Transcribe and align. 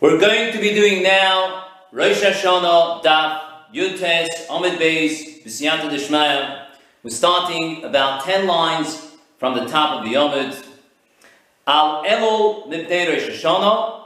We're 0.00 0.18
going 0.18 0.52
to 0.52 0.58
be 0.60 0.74
doing 0.74 1.02
now 1.02 1.66
Rosh 1.92 2.22
Hashanah 2.22 3.02
Daf 3.04 3.40
Yutes 3.72 4.46
Omid 4.46 4.78
Beis 4.78 5.44
B'Siyanta 5.44 5.88
Deshmaya. 5.90 6.66
We're 7.04 7.10
starting 7.10 7.84
about 7.84 8.24
10 8.24 8.46
lines 8.46 9.12
from 9.38 9.54
the 9.54 9.66
top 9.66 9.98
of 9.98 10.04
the 10.08 10.16
Omid. 10.16 10.64
Al 11.66 12.04
Elul 12.04 12.66
Mipnei 12.66 13.08
Rosh 13.08 13.28
Hashanah 13.28 14.02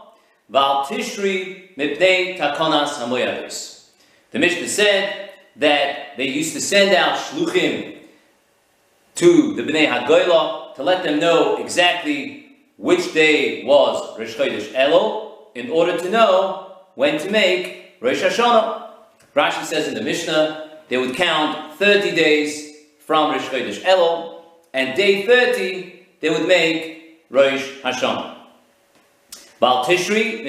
Val 0.51 0.85
Tishri 0.85 1.75
Mipnei 1.77 2.37
Takonas 2.39 2.99
Hamoyadis. 2.99 3.89
The 4.33 4.39
Mishnah 4.39 4.69
said 4.69 5.31
that 5.57 6.17
they 6.19 6.29
used 6.29 6.53
to 6.53 6.61
send 6.61 6.95
out 6.95 7.19
shluchim 7.19 7.99
to 9.15 9.55
the 9.55 9.63
Bnei 9.63 9.89
To 10.77 10.83
let 10.83 11.03
them 11.03 11.21
know 11.21 11.57
exactly 11.57 12.57
which 12.77 13.13
day 13.13 13.65
was 13.65 14.19
Rosh 14.19 14.35
Chodesh 14.35 14.73
Elul 14.73 15.33
in 15.55 15.71
order 15.71 15.99
to 15.99 16.11
know 16.11 16.77
when 16.95 17.19
to 17.21 17.31
make 17.31 17.97
Rosh 18.01 18.23
Hashanah. 18.23 18.89
Rashi 19.37 19.65
says 19.65 19.89
in 19.89 19.95
the 19.95 20.03
Mishnah, 20.03 20.71
they 20.89 20.97
would 20.97 21.15
count 21.15 21.75
30 21.75 22.15
days 22.15 22.77
from 23.01 23.33
Rosh 23.33 23.47
Chodesh 23.49 23.83
Elul, 23.83 24.43
and 24.73 24.97
day 24.97 25.27
30, 25.27 26.07
they 26.21 26.31
would 26.31 26.49
make 26.49 27.25
Rosh 27.31 27.81
Hashanah. 27.83 28.37
Tishri, 29.61 30.45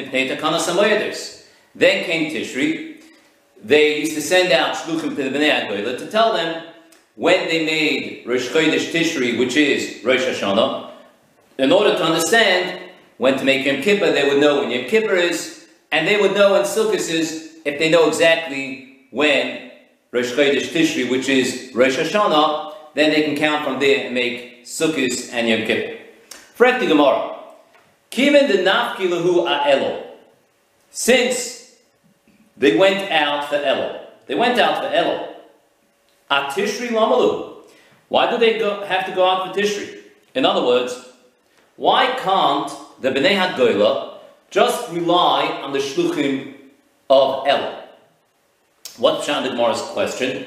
Then 1.76 2.04
came 2.06 2.32
Tishri. 2.32 3.02
They 3.64 4.00
used 4.00 4.16
to 4.16 4.22
send 4.22 4.52
out 4.52 4.76
Shluchim 4.76 5.16
to 5.16 5.30
the 5.30 5.38
Bnei 5.38 5.98
to 5.98 6.08
tell 6.08 6.34
them 6.34 6.73
when 7.16 7.48
they 7.48 7.66
made 7.66 8.24
Rosh 8.26 8.50
Chodesh 8.50 8.92
Tishri, 8.92 9.38
which 9.38 9.56
is 9.56 10.04
Rosh 10.04 10.22
Hashanah, 10.22 10.92
in 11.60 11.72
order 11.72 11.92
to 11.96 12.04
understand 12.04 12.92
when 13.18 13.38
to 13.38 13.46
make 13.46 13.66
Yom 13.66 13.82
Kippur, 13.82 14.12
they 14.12 14.28
would 14.28 14.40
know 14.40 14.62
when 14.62 14.72
Yom 14.72 14.86
Kippur 14.86 15.16
is, 15.16 15.68
and 15.92 16.08
they 16.08 16.20
would 16.20 16.34
know 16.34 16.54
when 16.54 16.64
Sukkot 16.64 16.96
is 16.96 17.58
if 17.66 17.80
they 17.80 17.90
know 17.90 18.08
exactly 18.08 19.08
when 19.12 19.72
Rosh 20.12 20.32
Chodesh 20.32 20.70
Tishri, 20.70 21.10
which 21.10 21.30
is 21.30 21.72
Rosh 21.74 21.98
Hashanah, 21.98 22.74
then 22.96 23.12
they 23.12 23.24
can 23.24 23.36
count 23.36 23.64
from 23.64 23.80
there 23.80 24.06
and 24.06 24.14
make 24.14 24.66
Sukkot 24.66 25.32
and 25.34 25.48
Yom 25.48 25.66
Kippur. 25.68 26.00
The 26.58 26.88
Gemara. 26.88 27.38
Kiven 28.12 28.48
the 28.48 28.60
Nafki 28.60 29.08
Lahu 29.10 29.48
Elo. 29.68 30.04
Since 30.92 31.76
they 32.56 32.78
went 32.78 33.12
out 33.12 33.50
for 33.50 33.56
Elo. 33.56 34.08
they 34.28 34.36
went 34.36 34.60
out 34.60 34.84
for 34.84 35.33
Atishri 36.30 36.90
Lamalu. 36.90 37.54
Why 38.10 38.30
do 38.30 38.38
they 38.38 38.60
go, 38.60 38.84
have 38.86 39.06
to 39.08 39.12
go 39.12 39.28
out 39.28 39.48
for 39.48 39.60
Tishri? 39.60 40.00
In 40.36 40.46
other 40.46 40.66
words, 40.66 41.10
why 41.76 42.16
can't 42.20 42.72
the 43.02 43.10
Bnei 43.10 43.38
HaGoyla 43.38 44.18
just 44.52 44.92
rely 44.92 45.48
on 45.64 45.74
the 45.74 45.80
Shluchim 45.80 46.56
of 47.10 47.48
El? 47.48 47.84
What's 48.98 49.28
Pshat 49.28 49.50
Gemara's 49.50 49.82
question? 49.82 50.46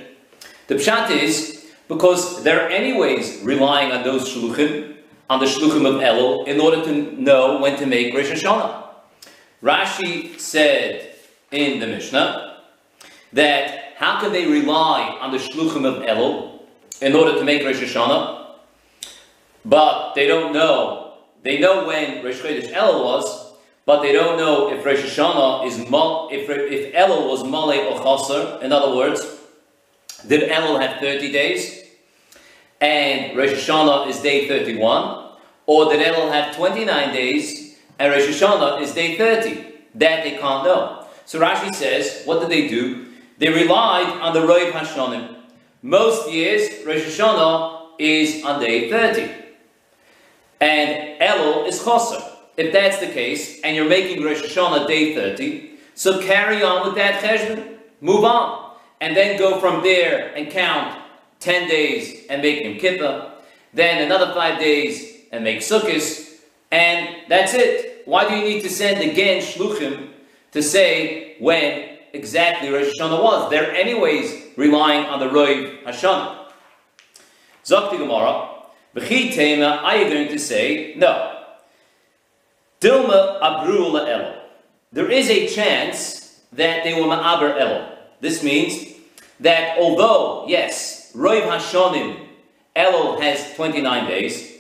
The 0.69 0.77
Pshat 0.77 1.11
is 1.11 1.67
because 1.89 2.43
they're 2.45 2.69
anyways 2.69 3.43
relying 3.43 3.93
on 3.93 4.05
those 4.05 4.29
Shluchim, 4.29 4.97
on 5.29 5.41
the 5.41 5.47
Shluchim 5.47 5.87
of 5.87 6.01
Elul, 6.01 6.47
in 6.47 6.61
order 6.61 6.83
to 6.85 7.21
know 7.21 7.61
when 7.61 7.77
to 7.79 7.87
make 7.87 8.15
Rosh 8.15 8.31
Hashanah. 8.31 8.85
Rashi 9.63 10.39
said 10.39 11.15
in 11.51 11.81
the 11.81 11.87
Mishnah 11.87 12.61
that 13.33 13.86
how 13.97 14.21
can 14.21 14.33
they 14.33 14.47
rely 14.47 15.19
on 15.21 15.33
the 15.33 15.39
Shluchim 15.39 15.85
of 15.85 16.03
Elul 16.05 16.61
in 17.01 17.15
order 17.15 17.39
to 17.39 17.45
make 17.45 17.65
Rosh 17.65 17.81
Hashanah, 17.83 18.47
but 19.65 20.15
they 20.15 20.27
don't 20.27 20.53
know 20.53 21.07
they 21.47 21.61
know 21.61 21.87
when 21.87 22.25
Rosh 22.25 22.41
Chodesh 22.41 22.73
Elul 22.73 23.05
was, 23.05 23.53
but 23.85 24.03
they 24.03 24.13
don't 24.13 24.37
know 24.37 24.69
if 24.73 24.85
Rosh 24.85 24.99
Hashanah 24.99 25.65
is 25.69 25.89
mal, 25.89 26.29
if 26.33 26.51
if 26.51 26.93
Elul 26.93 27.31
was 27.31 27.45
Malay 27.45 27.87
or 27.87 28.03
Chaser. 28.03 28.59
In 28.63 28.73
other 28.73 28.97
words, 28.97 29.25
did 30.27 30.51
Elul 30.51 30.81
have 30.81 30.99
30 30.99 31.31
days 31.31 31.85
and 32.81 33.39
Rosh 33.39 33.51
Hashanah 33.51 34.09
is 34.09 34.21
day 34.21 34.49
31, 34.49 35.31
or 35.67 35.93
did 35.93 36.05
Elul 36.05 36.33
have 36.33 36.57
29 36.57 37.15
days 37.15 37.77
and 38.01 38.13
Rosh 38.13 38.27
Hashanah 38.27 38.83
is 38.83 38.93
day 38.93 39.17
30? 39.17 39.75
That 39.95 40.25
they 40.25 40.33
can't 40.33 40.65
know. 40.65 41.07
So 41.27 41.39
Rashi 41.39 41.73
says, 41.73 42.23
what 42.25 42.41
did 42.41 42.51
they 42.51 42.67
do? 42.67 43.06
They 43.39 43.49
relied 43.49 44.21
on 44.21 44.33
the 44.33 44.41
Roiv 44.41 44.73
Hashanim. 44.73 45.37
Most 45.83 46.31
years, 46.31 46.85
Rosh 46.87 47.03
Hashanah 47.03 47.89
is 47.99 48.45
on 48.45 48.61
day 48.61 48.91
30 48.91 49.31
and 50.61 51.21
Elul 51.21 51.67
is 51.67 51.81
Choser. 51.81 52.23
If 52.57 52.73
that's 52.73 52.99
the 52.99 53.09
case, 53.09 53.61
and 53.61 53.77
you're 53.77 53.89
making 53.89 54.25
Rosh 54.25 54.41
Hashanah 54.41 54.87
day 54.87 55.15
30, 55.15 55.73
so 55.95 56.23
carry 56.23 56.63
on 56.63 56.87
with 56.87 56.97
that 56.97 57.23
cheshbon, 57.23 57.77
move 58.01 58.25
on, 58.25 58.73
and 59.01 59.15
then 59.15 59.39
go 59.39 59.61
from 59.61 59.83
there 59.83 60.35
and 60.35 60.51
count 60.51 60.99
10 61.41 61.69
days 61.69 62.27
and 62.31 62.41
make 62.41 62.65
Yom 62.65 62.79
Kippur, 62.79 63.33
then 63.75 64.03
another 64.03 64.33
5 64.33 64.59
days 64.59 65.17
and 65.33 65.45
make 65.45 65.59
Sukkot, 65.59 66.41
and 66.71 67.17
that's 67.29 67.53
it. 67.53 68.03
Why 68.07 68.27
do 68.27 68.35
you 68.35 68.45
need 68.45 68.63
to 68.63 68.71
send 68.71 69.03
again 69.03 69.43
Shluchim 69.43 70.11
to 70.53 70.63
say 70.63 71.37
when 71.39 71.96
exactly 72.17 72.71
Rosh 72.71 72.91
Hashanah 72.99 73.23
was? 73.23 73.51
They're 73.51 73.73
anyways 73.73 74.57
relying 74.57 75.07
on 75.07 75.21
the 75.21 75.27
Roiv 75.27 75.85
Hashanah. 75.85 76.47
Zakti 77.65 77.99
Gemara, 77.99 78.49
B'chi 78.95 79.83
are 79.83 79.97
you 79.97 80.09
going 80.09 80.29
to 80.29 80.39
say, 80.39 80.95
no. 80.97 81.45
Dilma 82.81 83.41
abru 83.41 83.95
el. 84.09 84.43
There 84.93 85.11
is 85.11 85.29
a 85.29 85.47
chance 85.49 86.41
that 86.53 86.85
they 86.85 86.95
will 86.95 87.09
ma'aber 87.09 87.61
el. 87.61 87.99
This 88.21 88.43
means 88.43 88.95
that 89.41 89.79
although, 89.79 90.47
yes, 90.49 91.13
Roiv 91.15 91.43
Hashonim, 91.43 92.27
Elul 92.75 93.21
has 93.21 93.55
29 93.55 94.07
days, 94.07 94.53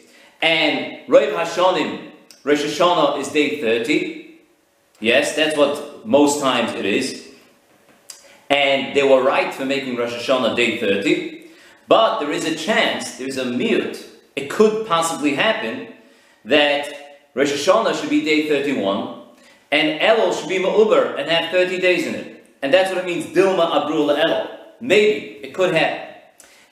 and 0.42 1.06
Roiv 1.06 1.34
Hashonim, 1.34 2.10
Rosh 2.44 2.62
Hashanah 2.62 3.20
is 3.20 3.28
day 3.28 3.60
30. 3.60 4.40
Yes, 5.00 5.36
that's 5.36 5.56
what 5.56 6.06
most 6.06 6.40
times 6.40 6.72
it 6.72 6.84
is. 6.84 7.25
And 8.48 8.96
they 8.96 9.02
were 9.02 9.22
right 9.22 9.52
for 9.52 9.64
making 9.64 9.96
Rosh 9.96 10.12
Hashanah 10.12 10.56
day 10.56 10.78
30. 10.78 11.48
But 11.88 12.20
there 12.20 12.32
is 12.32 12.44
a 12.44 12.54
chance, 12.54 13.18
there 13.18 13.28
is 13.28 13.38
a 13.38 13.44
mute, 13.44 14.04
it 14.34 14.50
could 14.50 14.86
possibly 14.86 15.34
happen 15.34 15.88
that 16.44 17.28
Rosh 17.34 17.52
Hashanah 17.52 18.00
should 18.00 18.10
be 18.10 18.24
day 18.24 18.48
31 18.48 19.22
and 19.72 20.00
Elul 20.00 20.38
should 20.38 20.48
be 20.48 20.58
Ma'uber 20.58 21.18
and 21.18 21.28
have 21.30 21.50
30 21.50 21.80
days 21.80 22.06
in 22.06 22.14
it. 22.14 22.44
And 22.62 22.72
that's 22.72 22.90
what 22.90 22.98
it 22.98 23.06
means, 23.06 23.26
Dilma 23.26 23.70
Abrula 23.70 24.22
Elul. 24.22 24.48
Maybe 24.80 25.38
it 25.42 25.54
could 25.54 25.74
happen. 25.74 26.14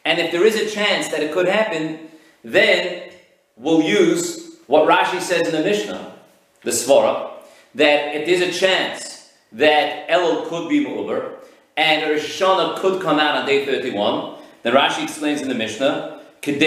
And 0.04 0.18
if 0.18 0.32
there 0.32 0.44
is 0.44 0.56
a 0.56 0.68
chance 0.68 1.08
that 1.08 1.22
it 1.22 1.32
could 1.32 1.48
happen, 1.48 2.08
then 2.42 3.10
we'll 3.56 3.82
use 3.82 4.56
what 4.66 4.88
Rashi 4.88 5.20
says 5.20 5.42
in 5.48 5.52
the 5.52 5.62
Mishnah, 5.62 6.14
the 6.62 6.70
Svara, 6.70 7.30
that 7.74 8.14
if 8.14 8.26
there's 8.26 8.54
a 8.54 8.58
chance 8.58 9.32
that 9.52 10.08
Elul 10.08 10.48
could 10.48 10.68
be 10.68 10.84
Ma'uber 10.84 11.36
and 11.76 12.10
Rosh 12.10 12.40
Hashanah 12.40 12.76
could 12.78 13.02
come 13.02 13.18
out 13.18 13.36
on 13.36 13.46
day 13.46 13.64
31, 13.66 14.36
then 14.62 14.74
Rashi 14.74 15.02
explains 15.04 15.42
in 15.42 15.48
the 15.48 15.54
Mishnah 15.54 16.14
then 16.44 16.60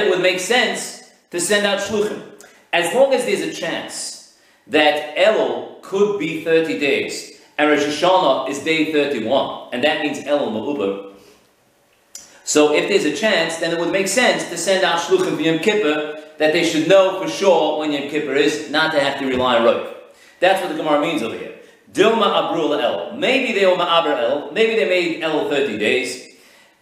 it 0.00 0.10
would 0.10 0.20
make 0.20 0.38
sense 0.38 1.10
to 1.30 1.40
send 1.40 1.66
out 1.66 1.78
shluchim. 1.80 2.22
As 2.72 2.94
long 2.94 3.14
as 3.14 3.24
there's 3.24 3.40
a 3.40 3.52
chance 3.52 4.36
that 4.66 5.16
Elul 5.16 5.80
could 5.80 6.18
be 6.18 6.44
30 6.44 6.78
days 6.78 7.40
and 7.56 7.70
Rosh 7.70 7.84
Hashanah 7.84 8.50
is 8.50 8.58
day 8.60 8.92
31, 8.92 9.70
and 9.72 9.82
that 9.82 10.02
means 10.02 10.18
Elul 10.20 10.52
Ma'uber. 10.52 11.14
So 12.44 12.74
if 12.74 12.88
there's 12.88 13.04
a 13.04 13.16
chance, 13.16 13.56
then 13.56 13.72
it 13.72 13.80
would 13.80 13.92
make 13.92 14.08
sense 14.08 14.48
to 14.50 14.56
send 14.56 14.84
out 14.84 15.00
shluchim 15.00 15.36
for 15.36 15.42
Yom 15.42 15.58
Kippur 15.58 16.22
that 16.38 16.52
they 16.52 16.64
should 16.64 16.86
know 16.88 17.20
for 17.20 17.28
sure 17.28 17.78
when 17.78 17.92
Yom 17.92 18.08
Kippur 18.10 18.34
is, 18.34 18.70
not 18.70 18.92
to 18.92 19.00
have 19.00 19.18
to 19.18 19.26
rely 19.26 19.56
on 19.56 19.64
Rosh. 19.64 19.94
That's 20.40 20.62
what 20.62 20.70
the 20.70 20.76
Gemara 20.76 21.00
means 21.00 21.22
over 21.22 21.36
here. 21.36 21.57
Dilma 21.98 22.52
Abrula 22.52 22.80
El. 22.80 23.16
Maybe 23.16 23.58
they 23.58 23.66
were 23.66 23.76
Ma'aber 23.76 24.16
El. 24.16 24.52
Maybe 24.52 24.76
they 24.76 24.88
made 24.88 25.22
El 25.22 25.48
30 25.50 25.78
days 25.78 26.28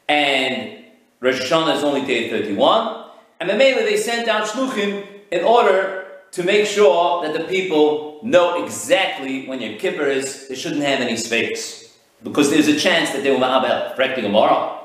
and 0.09 0.85
Rosh 1.21 1.41
Hashanah 1.41 1.77
is 1.77 1.83
only 1.83 2.05
day 2.05 2.31
31, 2.31 3.05
and 3.41 3.51
Mamela 3.51 3.85
they 3.85 3.97
sent 3.97 4.29
out 4.29 4.47
shluchim 4.47 5.07
in 5.31 5.45
order 5.45 6.07
to 6.33 6.43
make 6.43 6.67
sure 6.67 7.23
that 7.23 7.37
the 7.37 7.45
people 7.45 8.21
know 8.23 8.63
exactly 8.63 9.47
when 9.47 9.61
Yom 9.61 9.79
Kippur 9.79 10.07
is, 10.07 10.49
they 10.49 10.55
shouldn't 10.55 10.83
have 10.83 11.01
any 11.01 11.17
space. 11.17 11.99
Because 12.23 12.51
there's 12.51 12.69
a 12.69 12.79
chance 12.79 13.11
that 13.11 13.23
they 13.23 13.31
were 13.31 13.39
will 13.39 13.47
ma'abel, 13.47 13.95
correcting 13.95 14.25
tomorrow. 14.25 14.85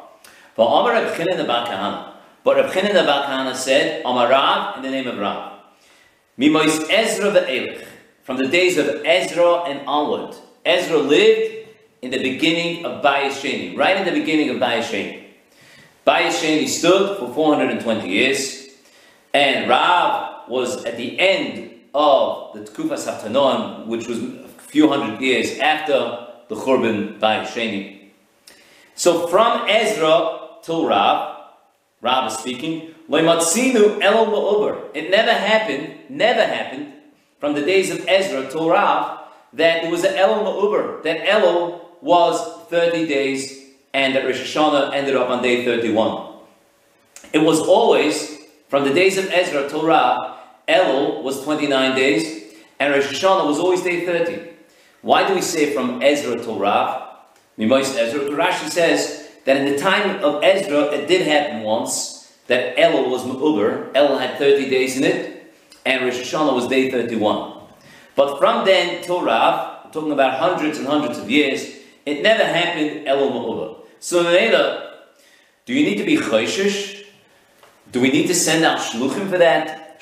For 0.56 0.68
Amar 0.68 0.92
Reb 0.94 1.16
the 1.16 1.44
Bakahana. 1.44 2.13
But 2.44 2.57
Reb 2.57 2.72
Chinan 2.72 2.94
the 2.94 3.54
said, 3.54 4.01
Amar 4.06 4.30
Rav, 4.30 4.78
in 4.78 4.83
the 4.83 4.89
name 4.89 5.07
of 5.07 5.18
Rav. 5.18 5.60
Mimois 6.38 6.89
Ezra 6.89 7.31
ve'elech. 7.31 7.86
From 8.31 8.39
the 8.39 8.48
days 8.48 8.78
of 8.78 8.88
Ezra 9.04 9.63
and 9.63 9.86
onward. 9.86 10.33
Ezra 10.63 10.98
lived 10.98 11.68
in 12.01 12.12
the 12.12 12.18
beginning 12.18 12.86
of 12.86 13.04
bayasheni 13.04 13.78
right 13.78 13.98
in 13.98 14.06
the 14.06 14.18
beginning 14.18 14.50
of 14.51 14.56
Bayis 14.56 15.25
Sheni. 16.07 16.68
Stood 16.69 17.18
for 17.18 17.33
420 17.33 18.07
years, 18.07 18.69
and 19.33 19.69
Rav 19.69 20.48
was 20.48 20.86
at 20.86 20.95
the 20.95 21.19
end 21.19 21.72
of 21.94 22.54
the 22.54 22.62
Tkufas 22.62 23.06
HaTanoim, 23.06 23.88
which 23.88 24.07
was 24.07 24.19
a 24.19 24.48
few 24.60 24.88
hundred 24.88 25.19
years 25.19 25.60
after 25.60 26.28
the 26.48 26.56
Churban 26.56 27.19
bayasheni 27.19 28.12
So 28.95 29.28
from 29.28 29.68
Ezra 29.68 30.60
till 30.63 30.88
Rav, 30.88 31.36
Rav 32.00 32.31
is 32.31 32.38
speaking, 32.38 32.95
It 33.10 35.10
never 35.12 35.33
happened, 35.33 35.95
never 36.10 36.44
happened, 36.44 36.94
from 37.41 37.55
the 37.55 37.61
days 37.61 37.89
of 37.89 38.07
Ezra 38.07 38.47
till 38.49 38.69
Rav, 38.69 39.19
that 39.53 39.83
it 39.83 39.91
was 39.91 40.03
an 40.03 40.13
Elul 40.13 40.43
Ma'uber, 40.45 41.03
that 41.03 41.25
Elul 41.25 41.81
was 41.99 42.67
30 42.69 43.07
days 43.07 43.65
and 43.93 44.15
that 44.15 44.23
Rosh 44.23 44.39
Hashanah 44.39 44.93
ended 44.93 45.15
up 45.15 45.29
on 45.29 45.41
day 45.41 45.65
31. 45.65 46.35
It 47.33 47.39
was 47.39 47.59
always, 47.59 48.38
from 48.69 48.83
the 48.83 48.93
days 48.93 49.17
of 49.17 49.29
Ezra 49.31 49.67
till 49.67 49.85
Rav, 49.85 50.38
was 50.67 51.43
29 51.43 51.95
days, 51.95 52.43
and 52.79 52.93
Rosh 52.93 53.07
Hashanah 53.07 53.47
was 53.47 53.57
always 53.57 53.81
day 53.81 54.05
30. 54.05 54.49
Why 55.01 55.27
do 55.27 55.33
we 55.33 55.41
say 55.41 55.73
from 55.73 56.01
Ezra 56.01 56.37
till 56.37 56.59
Rav? 56.59 57.09
Mimois 57.57 57.97
Ezra, 57.97 58.21
Rashi 58.29 58.69
says 58.69 59.29
that 59.45 59.57
in 59.57 59.65
the 59.65 59.77
time 59.79 60.23
of 60.23 60.44
Ezra, 60.44 60.83
it 60.94 61.07
did 61.07 61.27
happen 61.27 61.63
once 61.63 62.31
that 62.45 62.77
Elul 62.77 63.09
was 63.09 63.23
Ma'uber, 63.23 63.91
Elul 63.94 64.19
had 64.19 64.37
30 64.37 64.69
days 64.69 64.95
in 64.95 65.03
it, 65.03 65.40
and 65.86 66.04
Rosh 66.04 66.19
Hashanah 66.19 66.54
was 66.54 66.68
day 66.68 66.92
31. 66.92 67.54
But 68.16 68.38
from 68.38 68.66
then 68.66 69.04
till 69.04 69.22
Rav, 69.22 69.92
talking 69.92 70.12
about 70.12 70.39
hundreds 70.39 70.78
and 70.78 70.88
hundreds 70.88 71.18
of 71.18 71.30
years, 71.30 71.78
it 72.06 72.22
never 72.22 72.44
happened 72.44 73.07
Elul 73.07 73.31
Ma'uber. 73.31 73.78
So 74.00 74.24
Mela, 74.24 75.00
do 75.66 75.74
you 75.74 75.86
need 75.86 75.98
to 75.98 76.06
be 76.06 76.18
choishish? 76.18 77.06
Do 77.92 78.01
we 78.01 78.10
need 78.10 78.28
to 78.28 78.36
send 78.36 78.63
out 78.63 78.80
shluchim 78.80 79.30
for 79.30 79.38
that? 79.38 80.00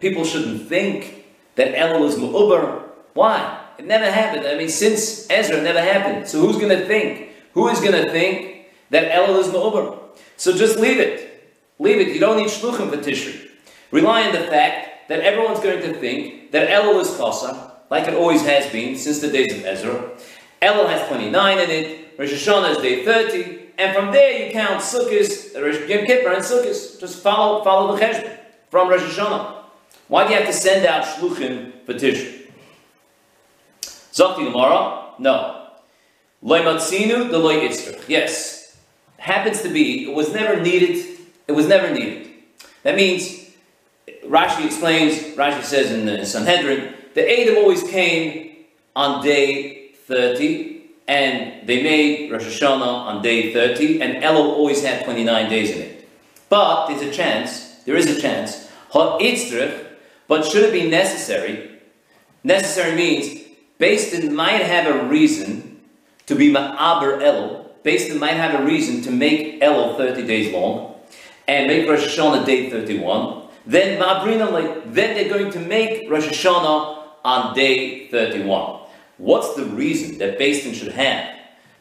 People 0.00 0.24
shouldn't 0.24 0.68
think 0.68 1.24
that 1.56 1.74
Elul 1.74 2.08
is 2.08 2.16
Ma'uber. 2.16 2.82
Why? 3.14 3.60
It 3.78 3.86
never 3.86 4.10
happened. 4.10 4.46
I 4.46 4.56
mean, 4.56 4.68
since 4.68 5.28
Ezra, 5.30 5.60
never 5.60 5.80
happened. 5.80 6.26
So 6.28 6.40
who's 6.40 6.56
going 6.56 6.76
to 6.78 6.86
think? 6.86 7.30
Who 7.52 7.68
is 7.68 7.80
going 7.80 7.92
to 7.92 8.10
think 8.10 8.66
that 8.90 9.12
Elul 9.12 9.40
is 9.40 9.48
Ma'uber? 9.48 9.98
So 10.36 10.52
just 10.56 10.78
leave 10.78 10.98
it. 10.98 11.52
Leave 11.78 12.00
it. 12.00 12.08
You 12.14 12.20
don't 12.20 12.36
need 12.36 12.48
shluchim 12.48 12.90
for 12.90 12.96
Tishri. 12.96 13.50
Rely 13.94 14.26
on 14.26 14.32
the 14.32 14.48
fact 14.48 15.06
that 15.08 15.20
everyone's 15.20 15.60
going 15.60 15.80
to 15.80 15.94
think 15.94 16.50
that 16.50 16.68
Elul 16.68 17.00
is 17.00 17.10
Chasa, 17.10 17.70
like 17.90 18.08
it 18.08 18.14
always 18.14 18.44
has 18.44 18.68
been 18.72 18.96
since 18.96 19.20
the 19.20 19.30
days 19.30 19.52
of 19.56 19.64
Ezra. 19.64 20.10
Elul 20.60 20.88
has 20.88 21.06
29 21.06 21.58
in 21.60 21.70
it. 21.70 22.18
Rosh 22.18 22.32
Hashanah 22.32 22.72
is 22.72 22.78
day 22.78 23.04
30, 23.04 23.68
and 23.78 23.94
from 23.94 24.10
there 24.10 24.46
you 24.46 24.52
count 24.52 24.80
Sukkot, 24.80 25.62
Rosh 25.62 25.88
Yom 25.88 26.06
Kippur, 26.06 26.32
and 26.32 26.42
Sukkot. 26.42 26.98
Just 26.98 27.22
follow, 27.22 27.62
follow 27.62 27.94
the 27.94 28.02
cheshbon 28.02 28.36
from 28.68 28.88
Rosh 28.88 29.00
Hashanah. 29.00 29.62
Why 30.08 30.24
do 30.26 30.32
you 30.32 30.38
have 30.40 30.48
to 30.48 30.52
send 30.52 30.84
out 30.86 31.04
shluchim 31.04 31.84
for 31.86 31.94
Tishri? 31.94 32.50
Zakti 33.82 34.44
Gemara? 34.44 35.12
No. 35.20 35.68
Loimatzinu 36.42 37.30
the 37.30 37.38
loy 37.38 37.70
Yes. 38.08 38.76
Happens 39.18 39.62
to 39.62 39.68
be, 39.68 40.10
it 40.10 40.14
was 40.16 40.32
never 40.32 40.60
needed. 40.60 41.20
It 41.46 41.52
was 41.52 41.68
never 41.68 41.94
needed. 41.94 42.28
That 42.82 42.96
means, 42.96 43.43
Rashi 44.24 44.66
explains, 44.66 45.36
Rashi 45.36 45.62
says 45.62 45.90
in 45.90 46.06
the 46.06 46.24
Sanhedrin, 46.24 46.94
the 47.14 47.22
Edom 47.22 47.56
always 47.58 47.82
came 47.82 48.64
on 48.96 49.22
day 49.24 49.92
30, 50.06 50.82
and 51.06 51.66
they 51.66 51.82
made 51.82 52.30
Rosh 52.30 52.44
Hashanah 52.44 52.80
on 52.82 53.22
day 53.22 53.52
30, 53.52 54.00
and 54.00 54.22
Elul 54.22 54.54
always 54.54 54.82
had 54.82 55.04
29 55.04 55.50
days 55.50 55.70
in 55.70 55.82
it. 55.82 56.08
But 56.48 56.86
there's 56.86 57.02
a 57.02 57.10
chance, 57.10 57.76
there 57.84 57.96
is 57.96 58.06
a 58.06 58.20
chance, 58.20 58.68
but 58.92 59.18
should 60.44 60.62
it 60.62 60.72
be 60.72 60.88
necessary? 60.88 61.80
Necessary 62.42 62.94
means 62.94 63.42
Basin 63.78 64.34
might 64.34 64.62
have 64.62 64.86
a 64.86 65.04
reason 65.08 65.80
to 66.26 66.34
be 66.34 66.52
Ma'aber 66.52 67.20
Elul. 67.20 67.66
Basin 67.82 68.18
might 68.18 68.34
have 68.34 68.60
a 68.60 68.64
reason 68.64 69.02
to 69.02 69.10
make 69.10 69.60
Elul 69.60 69.96
30 69.96 70.26
days 70.26 70.52
long 70.52 70.94
and 71.48 71.66
make 71.66 71.88
Rosh 71.88 72.06
Hashanah 72.06 72.46
day 72.46 72.70
31. 72.70 73.43
Then 73.66 73.98
then 73.98 75.14
they're 75.14 75.28
going 75.28 75.50
to 75.52 75.58
make 75.58 76.10
Rosh 76.10 76.26
Hashanah 76.26 77.02
on 77.24 77.54
day 77.54 78.08
31. 78.08 78.80
What's 79.16 79.54
the 79.54 79.64
reason 79.64 80.18
that 80.18 80.38
Basin 80.38 80.74
should 80.74 80.92
have 80.92 81.34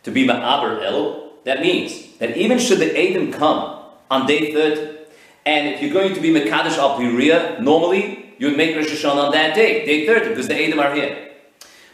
to 0.03 0.11
be 0.11 0.25
Ma'aber 0.25 0.81
Elul? 0.81 1.43
That 1.43 1.61
means 1.61 2.17
that 2.19 2.37
even 2.37 2.57
should 2.57 2.79
the 2.79 2.97
Adam 2.97 3.31
come 3.31 3.83
on 4.09 4.25
day 4.25 4.53
30, 4.53 4.97
and 5.45 5.67
if 5.67 5.81
you're 5.81 5.93
going 5.93 6.13
to 6.13 6.21
be 6.21 6.29
Mekadosh 6.29 6.77
al 6.77 6.97
Piriya, 6.97 7.59
normally 7.59 8.35
you 8.37 8.47
would 8.47 8.57
make 8.57 8.75
Rosh 8.75 8.87
Hashanah 8.87 9.25
on 9.25 9.31
that 9.33 9.55
day, 9.55 9.85
day 9.85 10.05
30, 10.05 10.29
because 10.29 10.47
the 10.47 10.63
Adam 10.63 10.79
are 10.79 10.95
here. 10.95 11.31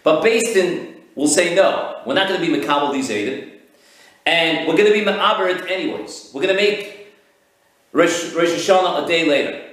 But 0.03 0.21
Basin 0.21 0.95
will 1.15 1.27
say, 1.27 1.55
no, 1.55 2.01
we're 2.05 2.13
not 2.13 2.27
going 2.27 2.39
to 2.39 2.45
be 2.45 2.53
Mekabel 2.53 2.93
these 2.93 3.09
Adam, 3.09 3.49
and 4.25 4.67
we're 4.67 4.77
going 4.77 4.91
to 4.91 4.93
be 4.93 5.01
Ma'aber 5.01 5.67
anyways. 5.69 6.31
We're 6.33 6.43
going 6.43 6.55
to 6.55 6.61
make 6.61 7.07
Rosh 7.91 8.35
Hashanah 8.35 9.03
a 9.03 9.07
day 9.07 9.27
later. 9.27 9.68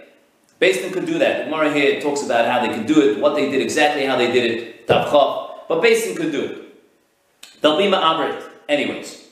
Basin 0.58 0.92
could 0.92 1.06
do 1.06 1.18
that. 1.18 1.38
The 1.38 1.44
Gemara 1.50 1.72
here 1.72 2.00
talks 2.00 2.22
about 2.22 2.46
how 2.46 2.66
they 2.66 2.74
could 2.74 2.86
do 2.86 3.00
it, 3.00 3.20
what 3.20 3.34
they 3.34 3.50
did 3.50 3.60
exactly, 3.60 4.06
how 4.06 4.16
they 4.16 4.32
did 4.32 4.50
it, 4.50 4.86
Tavchav 4.86 5.46
but 5.68 5.82
Basin 5.82 6.14
could 6.16 6.32
do 6.32 6.44
it. 6.44 7.60
They'll 7.60 7.76
be 7.76 7.84
ma'abrit 7.84 8.42
anyways. 8.68 9.26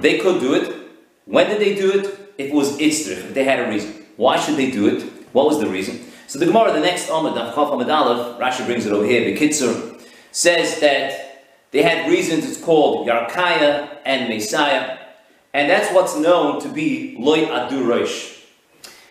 They 0.00 0.18
could 0.18 0.40
do 0.40 0.54
it. 0.54 0.74
When 1.24 1.48
did 1.48 1.60
they 1.60 1.74
do 1.74 1.90
it? 1.98 2.34
It 2.36 2.52
was 2.52 2.76
itzrich, 2.78 3.32
they 3.32 3.44
had 3.44 3.60
a 3.60 3.68
reason. 3.68 4.04
Why 4.16 4.38
should 4.38 4.56
they 4.56 4.70
do 4.70 4.86
it? 4.88 5.02
What 5.32 5.46
was 5.46 5.60
the 5.60 5.66
reason? 5.66 6.00
So 6.26 6.38
the 6.38 6.46
Gemara, 6.46 6.72
the 6.72 6.80
next 6.80 7.08
Amud, 7.08 7.34
Chaf 7.34 7.54
Amud 7.54 7.92
Aleph, 7.92 8.38
Rashi 8.38 8.66
brings 8.66 8.86
it 8.86 8.92
over 8.92 9.06
here, 9.06 9.24
the 9.24 9.36
Kitzur, 9.36 10.00
says 10.32 10.80
that 10.80 11.44
they 11.70 11.82
had 11.82 12.10
reasons, 12.10 12.48
it's 12.48 12.60
called 12.60 13.06
Yarkaya 13.06 13.98
and 14.04 14.28
Messiah, 14.28 14.98
and 15.52 15.70
that's 15.70 15.92
what's 15.94 16.16
known 16.16 16.60
to 16.60 16.68
be 16.68 17.16
Loy 17.18 17.46
Adu 17.46 17.86
Rosh. 17.86 18.33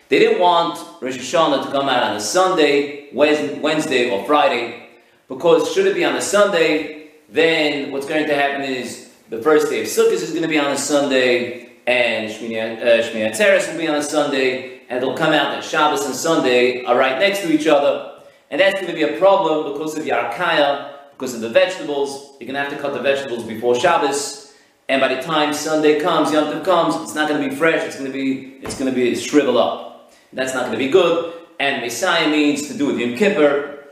They 0.08 0.18
didn't 0.18 0.40
want 0.40 0.78
Rosh 1.00 1.16
Hashanah 1.16 1.64
to 1.64 1.70
come 1.70 1.88
out 1.88 2.02
on 2.02 2.16
a 2.16 2.20
Sunday, 2.20 3.08
Wednesday, 3.12 4.10
or 4.10 4.24
Friday. 4.26 4.90
Because 5.28 5.72
should 5.72 5.86
it 5.86 5.94
be 5.94 6.04
on 6.04 6.14
a 6.14 6.20
Sunday, 6.20 7.12
then 7.30 7.90
what's 7.90 8.06
going 8.06 8.26
to 8.26 8.34
happen 8.34 8.62
is 8.62 9.10
the 9.30 9.40
first 9.40 9.70
day 9.70 9.80
of 9.80 9.86
Sukkot 9.86 10.12
is 10.12 10.30
going 10.30 10.42
to 10.42 10.48
be 10.48 10.58
on 10.58 10.70
a 10.70 10.76
Sunday, 10.76 11.72
and 11.86 12.30
Shmini 12.30 12.80
uh, 12.80 13.32
Atzeres 13.32 13.70
will 13.70 13.78
be 13.78 13.88
on 13.88 13.94
a 13.94 14.02
Sunday, 14.02 14.82
and 14.88 14.98
it'll 14.98 15.16
come 15.16 15.32
out 15.32 15.52
that 15.52 15.64
Shabbos 15.64 16.04
and 16.04 16.14
Sunday 16.14 16.84
are 16.84 16.96
right 16.96 17.18
next 17.18 17.40
to 17.40 17.52
each 17.52 17.66
other, 17.66 18.20
and 18.50 18.60
that's 18.60 18.74
going 18.74 18.86
to 18.86 18.92
be 18.92 19.02
a 19.02 19.18
problem 19.18 19.72
because 19.72 19.96
of 19.96 20.04
Yarkaya, 20.04 20.92
because 21.12 21.34
of 21.34 21.40
the 21.40 21.48
vegetables. 21.48 22.36
You're 22.38 22.52
going 22.52 22.54
to 22.54 22.60
have 22.60 22.70
to 22.70 22.78
cut 22.78 22.92
the 22.92 23.00
vegetables 23.00 23.44
before 23.44 23.74
Shabbos, 23.74 24.54
and 24.88 25.00
by 25.00 25.14
the 25.14 25.22
time 25.22 25.54
Sunday 25.54 26.00
comes, 26.00 26.30
Yom 26.30 26.52
Tov 26.52 26.62
comes, 26.62 26.94
it's 26.96 27.14
not 27.14 27.28
going 27.28 27.42
to 27.42 27.48
be 27.48 27.56
fresh. 27.56 27.82
It's 27.84 27.96
going 27.98 28.12
to 28.12 28.12
be 28.12 28.58
it's 28.62 28.78
going 28.78 28.92
to 28.92 28.94
be 28.94 29.16
shriveled 29.16 29.56
up. 29.56 29.93
That's 30.34 30.52
not 30.52 30.66
going 30.66 30.78
to 30.78 30.84
be 30.84 30.90
good. 30.90 31.32
And 31.60 31.80
Messiah 31.80 32.28
means 32.28 32.66
to 32.68 32.76
do 32.76 32.86
with 32.86 32.98
Yom 32.98 33.16
Kippur, 33.16 33.84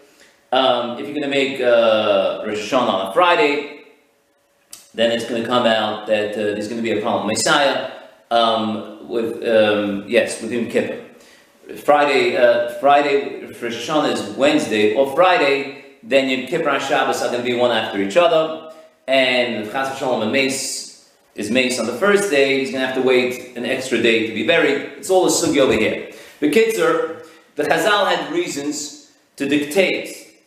um, 0.50 0.98
if 0.98 1.06
you're 1.06 1.14
going 1.14 1.22
to 1.22 1.28
make 1.28 1.60
uh, 1.60 2.42
Rosh 2.44 2.58
Hashanah 2.58 2.88
on 2.88 3.10
a 3.10 3.12
Friday, 3.14 3.84
then 4.92 5.12
it's 5.12 5.24
going 5.26 5.40
to 5.40 5.48
come 5.48 5.66
out 5.66 6.06
that 6.08 6.32
uh, 6.32 6.36
there's 6.36 6.68
going 6.68 6.82
to 6.82 6.82
be 6.82 6.98
a 6.98 7.00
problem. 7.00 7.28
Messiah 7.28 7.92
um, 8.30 9.08
with 9.08 9.36
um, 9.46 10.04
yes 10.08 10.42
with 10.42 10.52
Yom 10.52 10.68
Kippur. 10.68 11.04
Friday, 11.76 12.36
uh, 12.36 12.72
Friday, 12.80 13.46
Rosh 13.46 13.88
Hashanah 13.88 14.12
is 14.12 14.36
Wednesday 14.36 14.94
or 14.96 15.14
Friday. 15.14 15.84
Then 16.02 16.28
Yom 16.28 16.48
Kippur 16.48 16.68
and 16.68 16.82
Shabbos 16.82 17.22
are 17.22 17.30
going 17.30 17.44
to 17.44 17.48
be 17.48 17.54
one 17.54 17.70
after 17.70 18.02
each 18.02 18.16
other, 18.16 18.74
and 19.06 19.70
Chas 19.70 19.96
Shalom 19.96 20.22
and 20.22 20.32
Mace 20.32 21.08
is 21.36 21.50
Mace 21.50 21.78
on 21.78 21.86
the 21.86 21.94
first 21.94 22.30
day. 22.30 22.58
He's 22.58 22.72
going 22.72 22.82
to 22.82 22.86
have 22.86 22.96
to 22.96 23.02
wait 23.02 23.56
an 23.56 23.64
extra 23.64 24.02
day 24.02 24.26
to 24.26 24.34
be 24.34 24.44
buried. 24.44 24.98
It's 24.98 25.08
all 25.08 25.26
a 25.26 25.30
sugi 25.30 25.58
over 25.58 25.72
here. 25.72 26.11
The 26.42 26.50
kids 26.50 26.76
are 26.80 27.22
the 27.54 27.62
Chazal 27.62 28.08
had 28.08 28.32
reasons 28.32 29.12
to 29.36 29.48
dictate 29.48 30.42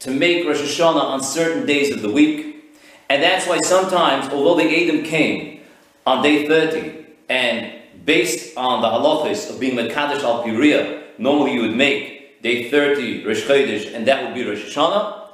to 0.00 0.10
make 0.10 0.44
Rosh 0.44 0.60
Hashanah 0.60 1.00
on 1.00 1.22
certain 1.22 1.64
days 1.64 1.94
of 1.94 2.02
the 2.02 2.10
week. 2.10 2.74
And 3.08 3.22
that's 3.22 3.46
why 3.46 3.60
sometimes, 3.60 4.32
although 4.32 4.56
the 4.56 4.66
Adam 4.68 5.04
came 5.04 5.60
on 6.04 6.24
day 6.24 6.48
30, 6.48 7.06
and 7.28 7.72
based 8.04 8.56
on 8.56 8.82
the 8.82 8.88
halachas 8.88 9.48
of 9.48 9.60
being 9.60 9.76
Mekadosh 9.76 10.24
al 10.24 10.42
Piriya, 10.42 11.04
normally 11.18 11.54
you 11.54 11.62
would 11.62 11.76
make 11.76 12.42
day 12.42 12.68
30 12.68 13.24
Rosh 13.24 13.44
Chodesh, 13.44 13.94
and 13.94 14.08
that 14.08 14.24
would 14.24 14.34
be 14.34 14.44
Rosh 14.44 14.64
Hashanah, 14.64 15.28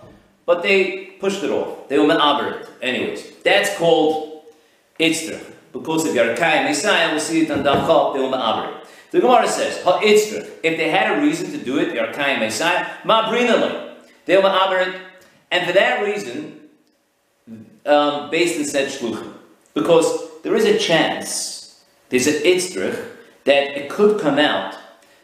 but 0.44 0.62
they 0.62 1.16
pushed 1.18 1.42
it 1.42 1.50
off. 1.50 1.88
They 1.88 1.98
were 1.98 2.06
Me'aber 2.06 2.58
it. 2.58 2.68
Anyways, 2.82 3.38
that's 3.42 3.74
called 3.78 4.42
Itzrach. 5.00 5.50
Because 5.72 6.06
of 6.06 6.14
Yarkai 6.14 6.64
Messiah, 6.64 7.10
we'll 7.10 7.20
see 7.20 7.44
it 7.44 7.50
on 7.50 7.64
Dachot, 7.64 8.12
they 8.12 8.20
were 8.20 8.28
Me'aber. 8.28 8.73
The 9.14 9.20
Gemara 9.20 9.46
says, 9.46 9.78
Itzrach, 9.84 10.50
if 10.64 10.76
they 10.76 10.90
had 10.90 11.16
a 11.16 11.20
reason 11.20 11.52
to 11.52 11.58
do 11.58 11.78
it, 11.78 11.92
they 11.92 12.00
are 12.00 12.08
Yarkai 12.08 12.40
Messiah, 12.40 12.84
Ma'abrinalai. 13.04 13.94
They 14.24 14.36
were 14.38 14.48
aberrant, 14.48 14.96
and 15.52 15.64
for 15.64 15.72
that 15.72 16.02
reason, 16.04 16.62
um, 17.86 18.28
Basin 18.32 18.64
said 18.64 18.88
shluchim. 18.88 19.34
Because 19.72 20.40
there 20.42 20.56
is 20.56 20.64
a 20.64 20.76
chance, 20.76 21.84
there's 22.08 22.26
an 22.26 22.42
itzrich, 22.42 23.06
that 23.44 23.78
it 23.78 23.88
could 23.88 24.20
come 24.20 24.40
out 24.40 24.74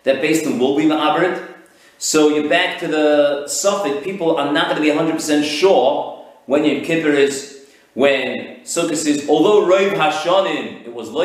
that 0.04 0.22
based 0.22 0.46
on 0.46 0.60
will 0.60 0.76
be 0.76 0.84
ma'abrit. 0.84 1.52
So 1.98 2.28
you're 2.28 2.48
back 2.48 2.78
to 2.78 2.86
the 2.86 3.48
suffix. 3.48 4.04
People 4.04 4.36
are 4.36 4.52
not 4.52 4.68
going 4.68 4.76
to 4.76 4.82
be 4.82 4.96
100% 4.96 5.42
sure 5.42 6.24
when 6.46 6.64
Yom 6.64 6.84
Kippur 6.84 7.10
is, 7.10 7.66
when 7.94 8.60
Sukkot 8.62 8.92
is. 8.92 9.28
Although 9.28 9.66
Rav 9.66 9.94
Hashanim, 9.94 10.86
it 10.86 10.94
was 10.94 11.10
lo. 11.10 11.24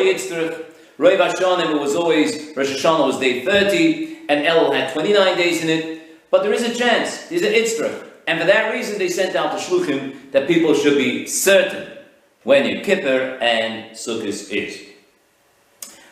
Rav 0.97 1.19
Hashanim, 1.19 1.75
it 1.75 1.79
was 1.79 1.95
always, 1.95 2.55
Rosh 2.55 2.69
Hashanah 2.69 3.05
was 3.05 3.19
day 3.19 3.43
30, 3.43 4.19
and 4.29 4.45
El 4.45 4.71
had 4.71 4.93
29 4.93 5.37
days 5.37 5.61
in 5.61 5.69
it. 5.69 6.31
But 6.31 6.43
there 6.43 6.53
is 6.53 6.63
a 6.63 6.73
chance. 6.73 7.27
There's 7.27 7.41
an 7.43 7.53
itzrich. 7.53 8.11
And 8.27 8.39
for 8.39 8.45
that 8.45 8.71
reason, 8.73 8.97
they 8.97 9.09
sent 9.09 9.35
out 9.35 9.51
the 9.51 9.57
shluchim 9.57 10.31
that 10.31 10.47
people 10.47 10.73
should 10.73 10.97
be 10.97 11.27
certain 11.27 11.97
when 12.43 12.65
Yom 12.65 12.83
Kippur 12.83 13.37
and 13.41 13.91
Sukkot 13.91 14.51
is. 14.51 14.81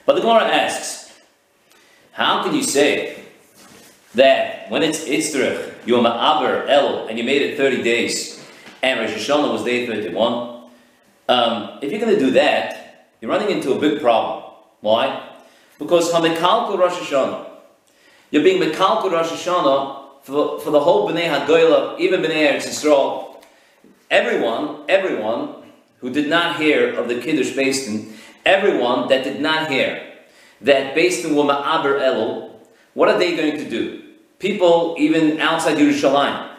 But 0.06 0.16
the 0.16 0.22
Gemara 0.22 0.44
asks, 0.44 1.14
how 2.12 2.44
can 2.44 2.54
you 2.54 2.64
say 2.64 3.24
that 4.16 4.70
when 4.70 4.84
it's 4.84 5.06
Itzrich, 5.06 5.74
you're 5.86 6.04
Ma'aber 6.04 6.70
El, 6.70 7.08
and 7.08 7.18
you 7.18 7.24
made 7.24 7.42
it 7.42 7.58
30 7.58 7.82
days, 7.82 8.46
and 8.84 9.00
Rosh 9.00 9.12
Hashanah 9.12 9.52
was 9.52 9.64
day 9.64 9.88
31? 9.88 10.70
Um, 11.30 11.80
if 11.82 11.92
you're 11.92 12.02
going 12.02 12.14
to 12.14 12.20
do 12.20 12.32
that, 12.32 13.10
you're 13.22 13.32
running 13.32 13.50
into 13.50 13.74
a 13.74 13.80
big 13.80 14.02
problem. 14.02 14.43
Why? 14.84 15.30
Because 15.80 16.12
Hamikalku 16.12 16.78
Rosh 16.78 17.00
Hashanah, 17.00 17.48
you're 18.32 18.44
being 18.44 18.62
Mekalku 18.62 19.10
Rosh 19.10 19.30
Hashanah 19.30 20.24
for, 20.24 20.60
for 20.60 20.72
the 20.72 20.82
whole 20.82 21.10
Bnei 21.10 21.30
HaGoyla, 21.30 22.00
even 22.00 22.22
Bnei 22.22 22.52
Eretz 22.52 22.68
Yisrael. 22.68 23.38
Everyone, 24.12 24.84
everyone 24.90 25.56
who 26.00 26.10
did 26.10 26.28
not 26.28 26.58
hear 26.58 26.94
of 26.94 27.08
the 27.08 27.22
Kiddush 27.22 27.56
Basin 27.56 28.14
everyone 28.46 29.08
that 29.10 29.24
did 29.24 29.40
not 29.40 29.72
hear 29.72 30.04
that 30.62 30.96
based 30.96 31.26
on 31.26 31.50
Aber 31.50 32.00
Elul, 32.00 32.52
what 32.94 33.10
are 33.10 33.18
they 33.18 33.36
going 33.36 33.58
to 33.58 33.70
do? 33.70 34.04
People 34.40 34.96
even 35.00 35.40
outside 35.40 35.78
Yerushalayim, 35.78 36.50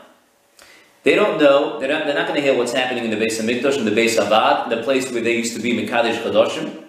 they 1.02 1.14
don't 1.14 1.38
know, 1.38 1.78
they're 1.78 1.88
not, 1.88 2.06
they're 2.06 2.14
not 2.14 2.26
going 2.26 2.40
to 2.40 2.46
hear 2.46 2.56
what's 2.56 2.72
happening 2.72 3.04
in 3.04 3.10
the 3.10 3.16
base 3.16 3.38
of 3.38 3.44
Mikdash, 3.44 3.76
in 3.76 3.84
the 3.84 3.94
base 3.94 4.16
of 4.16 4.28
Avad, 4.28 4.70
the 4.70 4.82
place 4.82 5.10
where 5.12 5.20
they 5.20 5.36
used 5.36 5.54
to 5.54 5.62
be 5.62 5.74
Mekadesh 5.74 6.22
Kadoshim. 6.22 6.83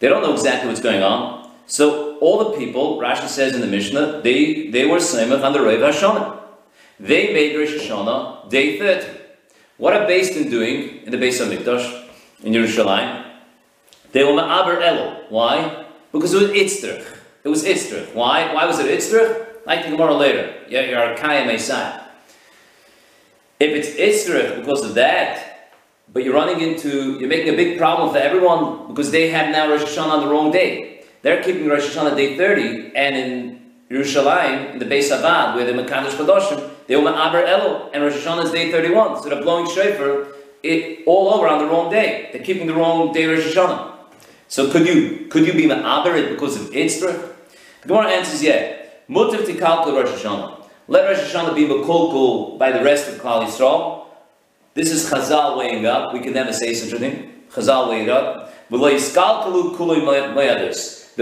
They 0.00 0.08
don't 0.08 0.22
know 0.22 0.32
exactly 0.32 0.68
what's 0.68 0.80
going 0.80 1.02
on. 1.02 1.50
So 1.66 2.18
all 2.18 2.50
the 2.50 2.56
people, 2.56 2.98
Rashi 2.98 3.28
says 3.28 3.54
in 3.54 3.60
the 3.60 3.66
Mishnah, 3.66 4.22
they, 4.22 4.68
they 4.68 4.86
were 4.86 4.98
Samach 4.98 5.42
on 5.42 5.52
the 5.52 5.60
Rav 5.60 5.80
Hashanah. 5.80 6.38
They 7.00 7.32
made 7.32 7.56
Rosh 7.56 7.74
Hashanah 7.74 8.48
day 8.50 8.78
30. 8.78 9.18
What 9.76 9.94
are 9.94 10.06
based 10.06 10.34
Din 10.34 10.50
doing 10.50 11.04
in 11.04 11.12
the 11.12 11.18
base 11.18 11.40
of 11.40 11.48
Mikdash 11.48 12.08
in 12.42 12.52
Yerushalayim? 12.52 13.24
They 14.12 14.24
were 14.24 14.32
Ma'aber 14.32 14.80
Elul. 14.80 15.30
Why? 15.30 15.84
Because 16.10 16.34
it 16.34 16.42
was 16.42 16.50
Itzrich. 16.50 17.06
It 17.44 17.48
was 17.48 17.64
Itzrich. 17.64 18.14
Why? 18.14 18.52
Why 18.52 18.66
was 18.66 18.78
it 18.80 18.86
Itzrich? 18.86 19.66
Like 19.66 19.84
the 19.84 19.90
Gemara 19.90 20.14
later. 20.14 20.54
Yeah, 20.68 20.82
you're 20.82 21.16
Kaya 21.16 21.46
Mesai. 21.46 22.02
If 23.60 23.70
it's 23.70 23.90
Itzrich 23.90 24.60
because 24.60 24.84
of 24.84 24.94
that, 24.94 25.47
but 26.12 26.24
you're 26.24 26.34
running 26.34 26.60
into, 26.60 27.18
you're 27.18 27.28
making 27.28 27.54
a 27.54 27.56
big 27.56 27.78
problem 27.78 28.10
for 28.10 28.18
everyone 28.18 28.88
because 28.88 29.10
they 29.10 29.28
have 29.30 29.50
now 29.50 29.70
Rosh 29.70 29.82
Hashanah 29.82 30.10
on 30.10 30.20
the 30.20 30.28
wrong 30.28 30.50
day. 30.50 31.04
They're 31.22 31.42
keeping 31.42 31.68
Rosh 31.68 31.94
Hashanah 31.94 32.16
day 32.16 32.36
30, 32.36 32.92
and 32.94 33.16
in 33.16 33.62
Yerushalayim, 33.90 34.72
in 34.72 34.78
the 34.78 34.84
Beis 34.84 35.10
Avad, 35.10 35.54
where 35.54 35.64
the 35.64 35.72
Mekadosh 35.72 36.10
Kadoshim, 36.10 36.70
they 36.86 36.96
were 36.96 37.02
Ma'aber 37.02 37.46
Elul, 37.46 37.90
and 37.92 38.02
Rosh 38.02 38.14
Hashanah 38.14 38.44
is 38.44 38.50
day 38.52 38.70
31. 38.70 39.22
So 39.22 39.28
they're 39.28 39.42
blowing 39.42 39.66
shofar 39.66 40.28
it 40.62 41.02
all 41.06 41.32
over 41.34 41.46
on 41.48 41.58
the 41.58 41.66
wrong 41.66 41.90
day. 41.90 42.30
They're 42.32 42.42
keeping 42.42 42.66
the 42.66 42.74
wrong 42.74 43.12
day 43.12 43.26
Rosh 43.26 43.54
Hashanah. 43.54 43.94
So 44.48 44.70
could 44.70 44.86
you 44.86 45.26
could 45.28 45.46
you 45.46 45.52
be 45.52 45.66
ma'abered 45.66 46.30
because 46.30 46.56
of 46.56 46.70
Itzra? 46.70 47.34
The 47.82 47.88
Gemara 47.88 48.10
answers, 48.10 48.42
yeah. 48.42 48.76
Mutiv 49.08 49.46
tikalkul 49.46 50.02
Rosh 50.02 50.22
Hashanah. 50.22 50.64
Let 50.88 51.08
Rosh 51.08 51.32
Hashanah 51.32 51.54
be 51.54 51.66
makolkul 51.66 52.58
by 52.58 52.72
the 52.72 52.82
rest 52.82 53.08
of 53.08 53.20
Klal 53.20 53.44
Yisrael. 53.44 54.06
This 54.74 54.90
is 54.90 55.10
Chazal 55.10 55.56
weighing 55.56 55.86
up. 55.86 56.12
We 56.12 56.20
can 56.20 56.32
never 56.32 56.52
say 56.52 56.74
such 56.74 56.92
a 56.92 56.98
thing. 56.98 57.42
Chazal 57.50 57.88
weighing 57.88 58.10
up. 58.10 58.52
The 58.70 58.76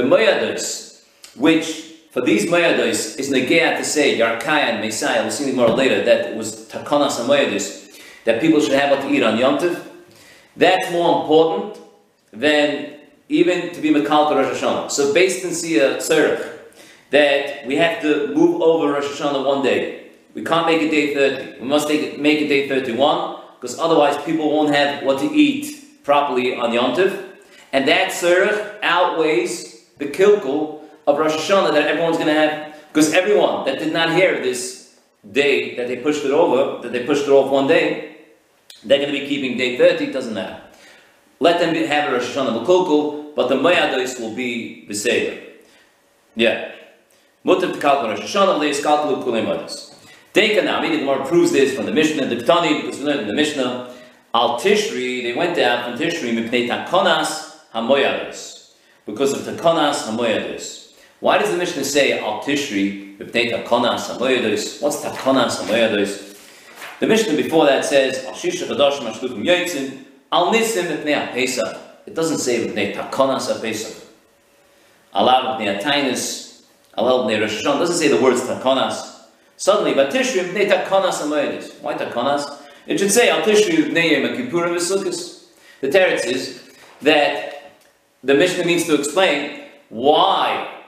Mayadis, 0.02 1.02
which 1.36 1.94
for 2.10 2.20
these 2.22 2.46
Mayadis 2.46 3.18
is 3.18 3.30
Negea 3.30 3.76
to 3.76 3.84
say, 3.84 4.18
Yarkaya 4.18 4.72
and 4.72 4.80
Messiah, 4.84 5.22
we'll 5.22 5.30
see 5.30 5.52
more 5.52 5.68
later, 5.68 6.02
that 6.04 6.34
was 6.34 6.66
Takonas 6.66 7.20
and 7.20 7.28
Mayadis, 7.28 8.00
that 8.24 8.40
people 8.40 8.60
should 8.60 8.72
have 8.72 8.90
what 8.90 9.00
to 9.02 9.14
eat 9.14 9.22
on 9.22 9.38
Yom 9.38 9.58
Tov. 9.58 9.80
That's 10.56 10.90
more 10.90 11.20
important 11.22 11.78
than 12.32 12.94
even 13.28 13.72
to 13.72 13.80
be 13.80 13.90
Mekal 13.90 14.34
Rosh 14.34 14.60
Hashanah. 14.60 14.90
So 14.90 15.12
based 15.14 15.44
on 15.44 15.52
Sia 15.52 15.98
Tzerich, 15.98 16.54
that 17.10 17.66
we 17.66 17.76
have 17.76 18.00
to 18.02 18.28
move 18.34 18.60
over 18.60 18.92
Rosh 18.92 19.04
Hashanah 19.04 19.44
one 19.46 19.62
day. 19.62 20.08
We 20.34 20.42
can't 20.42 20.66
make 20.66 20.82
it 20.82 20.90
day 20.90 21.14
30. 21.14 21.60
We 21.60 21.66
must 21.68 21.88
make 21.88 22.40
it 22.40 22.48
day 22.48 22.68
31, 22.68 23.35
because 23.60 23.78
otherwise 23.78 24.16
people 24.24 24.50
won't 24.50 24.74
have 24.74 25.02
what 25.04 25.18
to 25.20 25.26
eat 25.26 26.04
properly 26.04 26.54
on 26.54 26.72
Yom 26.72 26.94
Tov. 26.94 27.24
And 27.72 27.86
that 27.88 28.12
Tzerich 28.12 28.78
outweighs 28.82 29.84
the 29.98 30.06
kilkul 30.06 30.82
of 31.06 31.18
Rosh 31.18 31.34
Hashanah 31.34 31.72
that 31.72 31.86
everyone's 31.86 32.16
going 32.16 32.28
to 32.28 32.34
have, 32.34 32.76
because 32.88 33.12
everyone 33.12 33.64
that 33.66 33.78
did 33.78 33.92
not 33.92 34.12
hear 34.12 34.42
this 34.42 34.96
day 35.30 35.74
that 35.76 35.88
they 35.88 35.96
pushed 35.96 36.24
it 36.24 36.30
over, 36.30 36.80
that 36.82 36.92
they 36.92 37.04
pushed 37.04 37.24
it 37.24 37.30
off 37.30 37.50
one 37.50 37.66
day, 37.66 38.16
they're 38.84 38.98
going 38.98 39.12
to 39.12 39.18
be 39.18 39.26
keeping 39.26 39.56
day 39.56 39.76
30, 39.76 40.12
doesn't 40.12 40.34
matter. 40.34 40.62
Let 41.40 41.60
them 41.60 41.74
have 41.74 42.10
a 42.10 42.16
Rosh 42.16 42.34
Hashanah 42.34 42.64
B'Kulkul, 42.64 43.34
but 43.34 43.48
the 43.48 43.56
Mayadois 43.56 44.18
will 44.20 44.34
be 44.34 44.86
B'Seder. 44.88 45.42
Yeah. 46.34 46.72
Mutter 47.44 47.68
T'kalkul 47.68 48.16
Rosh 48.16 48.20
Hashanah, 48.20 48.58
Leis 48.58 48.80
Kalkul 48.80 49.22
Kulei 49.22 49.44
Mayadois. 49.44 49.85
Deka 50.36 50.62
Nami, 50.62 50.90
the 50.90 50.98
Gemara 50.98 51.24
proves 51.24 51.50
this 51.50 51.74
from 51.74 51.86
the 51.86 51.92
Mishnah, 51.92 52.26
the 52.26 52.36
Ktani, 52.36 52.82
because 52.82 52.98
we 52.98 53.06
learned 53.06 53.20
in 53.20 53.28
the 53.28 53.32
Mishnah, 53.32 53.90
Al 54.34 54.60
Tishri, 54.60 55.22
they 55.22 55.32
went 55.32 55.56
down 55.56 55.82
from 55.82 55.98
Tishri, 55.98 56.30
Mipnei 56.36 56.68
Takonas 56.68 57.56
HaMoyados. 57.72 58.72
Because 59.06 59.32
of 59.32 59.40
Takonas 59.54 60.02
HaMoyados. 60.02 60.92
Why 61.20 61.38
does 61.38 61.52
the 61.52 61.56
Mishnah 61.56 61.84
say 61.84 62.18
Al 62.18 62.42
Tishri, 62.42 63.16
Mipnei 63.16 63.50
Takonas 63.50 64.14
HaMoyados? 64.14 64.82
What's 64.82 65.02
Takonas 65.02 65.56
HaMoyados? 65.62 66.38
The 67.00 67.06
Mishnah 67.06 67.34
before 67.34 67.64
that 67.64 67.86
says, 67.86 68.22
Al 68.26 68.34
Shisha 68.34 68.66
Chadash 68.66 68.98
Mashlukum 68.98 69.42
Yoitzin, 69.42 70.04
Al 70.30 70.52
nisim 70.52 70.82
v'pnei 70.82 71.32
Pesach. 71.32 71.78
It 72.04 72.14
doesn't 72.14 72.40
say 72.40 72.66
v'pnei 72.66 72.94
takonas 72.94 73.58
Pesach. 73.62 74.06
Alav 75.14 75.58
v'pnei 75.58 75.80
tainis. 75.80 76.60
Alav 76.98 77.24
v'pnei 77.24 77.40
Rosh 77.40 77.62
Hashanah. 77.62 77.78
doesn't 77.78 77.96
say 77.96 78.08
the 78.08 78.20
words 78.20 78.42
takonas. 78.42 79.15
Suddenly, 79.56 79.94
but 79.94 80.12
Tishri 80.12 80.42
v'pnei 80.44 80.70
takonas 80.70 81.20
amoyedis. 81.22 81.80
Why 81.80 81.94
takonas? 81.94 82.62
It 82.86 82.98
should 82.98 83.10
say 83.10 83.30
al 83.30 83.42
Tishri 83.42 83.78
Yom 83.78 84.36
Kippurim 84.36 84.76
v'sukkos. 84.76 85.44
The 85.80 85.88
teretz 85.88 86.24
is 86.26 86.62
that 87.02 87.72
the 88.22 88.34
Mishnah 88.34 88.64
needs 88.64 88.84
to 88.84 88.94
explain 88.94 89.64
why 89.88 90.82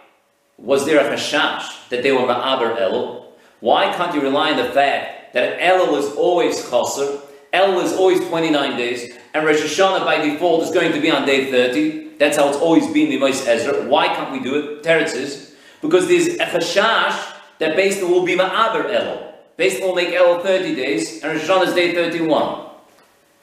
was 0.57 0.87
there 0.87 0.99
a 0.99 1.17
chashash 1.17 1.89
that 1.91 2.03
they 2.03 2.13
were 2.13 2.21
ma'aber 2.21 2.77
elul? 2.79 3.25
Why 3.61 3.93
can't 3.95 4.15
you 4.15 4.21
rely 4.21 4.53
on 4.53 4.57
the 4.57 4.73
fact 4.73 5.35
that 5.35 5.59
elul 5.61 5.99
is 5.99 6.15
always 6.17 6.69
chaser 6.69 7.21
El 7.53 7.81
is 7.81 7.93
always 7.95 8.21
29 8.29 8.77
days, 8.77 9.17
and 9.33 9.47
Rosh 9.47 9.63
Hashanah 9.63 10.05
by 10.05 10.19
default 10.19 10.65
is 10.65 10.71
going 10.71 10.93
to 10.93 11.01
be 11.01 11.11
on 11.11 11.25
day 11.25 11.51
30. 11.51 12.17
That's 12.19 12.37
how 12.37 12.49
it's 12.49 12.59
always 12.59 12.87
been 12.89 13.09
the 13.09 13.19
Moshe 13.19 13.47
Ezra. 13.47 13.89
Why 13.89 14.09
can't 14.09 14.33
we 14.33 14.41
do 14.41 14.59
it? 14.59 14.83
Teretz 14.83 15.15
is 15.15 15.55
because 15.81 16.09
there's 16.09 16.27
a 16.35 16.47
chashash 16.47 17.38
that 17.59 17.77
based 17.77 18.03
will 18.03 18.25
be 18.25 18.37
ma'aber 18.37 18.93
El. 18.93 19.35
Based 19.57 19.83
will 19.83 19.95
make 19.95 20.15
El 20.15 20.41
30 20.41 20.75
days, 20.75 21.23
and 21.23 21.33
Rosh 21.33 21.49
Hashanah 21.49 21.67
is 21.69 21.75
day 21.75 21.95
31. 21.95 22.67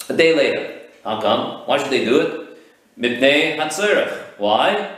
A 0.09 0.13
day 0.15 0.35
later. 0.35 0.81
How 1.03 1.21
come? 1.21 1.67
Why 1.67 1.77
should 1.77 1.91
they 1.91 2.05
do 2.05 2.21
it? 2.21 2.57
Mipnei 2.99 3.57
hatzerech. 3.57 4.37
Why? 4.37 4.97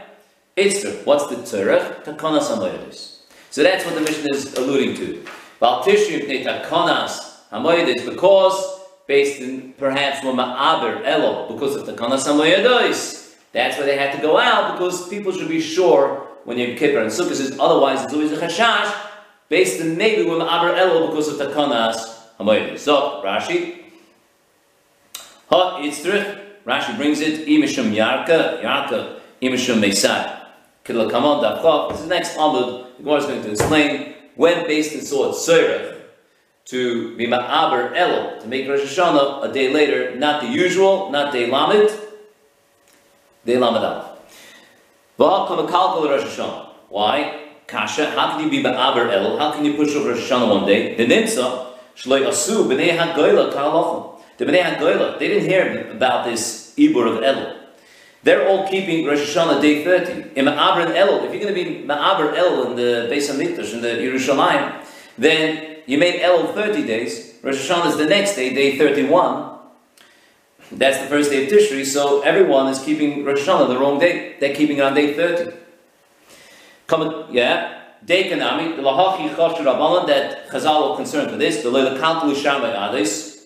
Itzrich. 0.56 1.06
What's 1.06 1.28
the 1.28 1.36
tzerech? 1.38 2.04
Takonas 2.04 2.50
hamoyedis. 2.50 3.20
So 3.50 3.64
that's 3.64 3.86
what 3.86 3.96
the 3.96 4.02
Mishnah 4.02 4.34
is 4.34 4.54
alluding 4.56 4.96
to. 4.98 5.26
Val 5.60 5.84
tishri 5.84 6.22
mipnei 6.22 6.46
takonas 6.46 7.42
hamoyedis 7.52 8.06
because 8.06 8.78
based 9.08 9.40
in 9.40 9.74
perhaps 9.74 10.20
Ma'aber 10.20 11.02
Elo, 11.06 11.48
because 11.52 11.76
of 11.76 11.86
the 11.86 11.94
Kanasamoyadois. 11.94 13.36
That's 13.54 13.78
why 13.78 13.86
they 13.86 13.98
had 13.98 14.14
to 14.16 14.22
go 14.22 14.38
out, 14.38 14.74
because 14.74 15.08
people 15.08 15.32
should 15.32 15.48
be 15.48 15.62
sure 15.62 16.28
when 16.44 16.58
Yom 16.58 16.76
Kippur 16.76 17.00
and 17.00 17.10
Sukkot 17.10 17.32
is 17.32 17.58
otherwise 17.60 18.04
it's 18.04 18.14
always 18.14 18.32
a 18.34 18.38
chashash, 18.38 19.07
based 19.50 19.80
in 19.82 19.98
maybe 19.98 20.24
Ma'aber 20.24 20.78
Elo 20.78 21.08
because 21.08 21.28
of 21.28 21.38
the 21.38 21.46
Kanas 21.46 21.96
Hamoyadois. 22.40 22.80
So, 22.80 23.22
Rashi. 23.24 23.84
Ha 25.50 25.80
Itzrich, 25.80 26.40
Rashi 26.66 26.98
brings 26.98 27.22
it, 27.22 27.48
Imishum 27.48 27.94
Yarka, 27.94 28.62
Yarka, 28.62 29.20
Imishum 29.42 29.80
Mesai. 29.82 30.46
Kidla 30.86 31.10
Kamon 31.10 31.42
Dafchav. 31.44 31.90
This 31.92 32.00
is 32.00 32.08
the 32.08 32.14
next 32.14 32.36
Amud. 32.38 32.98
The 32.98 33.04
Gemara 33.04 33.18
is 33.20 33.26
going 33.26 33.44
to 33.44 33.52
explain 33.52 34.14
when 34.36 34.68
based 34.68 34.94
in 34.94 35.02
sword 35.02 35.36
Seirech, 35.36 35.98
to 36.66 37.16
be 37.16 37.26
ma'aber 37.28 37.96
elul, 37.96 38.42
to 38.42 38.48
make 38.48 38.68
Rosh 38.68 38.82
Hashanah 38.82 39.50
a 39.50 39.54
day 39.54 39.72
later, 39.72 40.16
not 40.16 40.42
the 40.42 40.50
usual, 40.50 41.10
not 41.12 41.32
day 41.32 41.50
lamed. 41.50 41.90
Day 43.46 43.58
Lamed 43.58 43.78
Aleph. 43.78 44.06
V'al 45.18 45.48
kama 45.48 46.08
Rosh 46.10 46.24
Hashanah. 46.24 46.68
Why? 46.90 47.47
Kasha, 47.68 48.12
how 48.12 48.32
can 48.32 48.46
you 48.46 48.50
be 48.50 48.64
Ba'aber 48.64 49.12
El? 49.12 49.38
How 49.38 49.52
can 49.52 49.66
you 49.66 49.74
push 49.74 49.94
over 49.94 50.14
Hashanah 50.14 50.50
one 50.50 50.66
day? 50.66 50.96
The 50.96 51.06
Nimsa, 51.06 51.74
Shloi 51.98 52.26
Asu, 52.26 52.66
B'nei 52.66 52.98
HaGoyla, 52.98 53.52
Ka'alachim. 53.52 54.22
The 54.38 54.46
B'nei 54.46 54.64
HaGoyla, 54.64 55.20
they 55.20 55.28
didn't 55.28 55.50
hear 55.50 55.92
about 55.92 56.26
this 56.26 56.74
Ibur 56.78 57.18
of 57.18 57.24
El. 57.24 57.58
They're 58.24 58.48
all 58.48 58.68
keeping 58.70 59.06
Rosh 59.06 59.36
Hashanah 59.36 59.62
day 59.62 59.84
30. 59.84 60.40
In 60.40 60.46
Ma'aber 60.46 60.96
El, 60.96 61.26
if 61.26 61.34
you're 61.34 61.42
going 61.42 61.54
to 61.54 61.64
be 61.64 61.86
Ma'aber 61.86 62.36
El 62.38 62.72
in 62.72 62.76
the 62.78 63.10
Beis 63.12 63.30
HaMikdash, 63.30 63.74
in 63.74 63.82
the 63.82 63.90
Yerushalayim, 63.90 64.86
then 65.18 65.80
you 65.86 65.98
made 65.98 66.22
El 66.22 66.54
30 66.54 66.86
days. 66.88 67.36
Rosh 67.44 67.70
Hashanah 67.70 67.88
is 67.88 67.98
the 67.98 68.06
next 68.06 68.36
day, 68.36 68.54
day 68.54 68.78
31. 68.78 69.60
That's 70.72 71.00
the 71.00 71.08
first 71.08 71.32
day 71.32 71.46
of 71.46 71.52
Tishri, 71.52 71.86
so 71.86 72.22
everyone 72.22 72.68
is 72.68 72.80
keeping 72.80 73.26
Rosh 73.26 73.48
Hashanah 73.48 73.68
the 73.68 73.78
wrong 73.78 74.00
day. 74.00 74.36
They're 74.40 74.56
keeping 74.56 74.78
it 74.78 74.82
on 74.82 74.94
day 74.94 75.14
30. 75.14 75.67
Coming, 76.88 77.26
yeah, 77.36 77.78
they 78.02 78.24
can 78.30 78.42
I 78.42 78.58
mean 78.58 78.78
the 78.78 78.82
lahachi 78.82 79.36
khosh 79.36 79.58
rabbanan 79.58 80.08
that 80.08 80.50
Chazal 80.50 80.92
are 80.92 80.96
concerned 80.96 81.32
with 81.32 81.40
this 81.40 81.62
the 81.64 81.70
lele 81.70 82.00
kantu 82.00 82.34
shamay 82.34 82.74
adis 82.74 83.44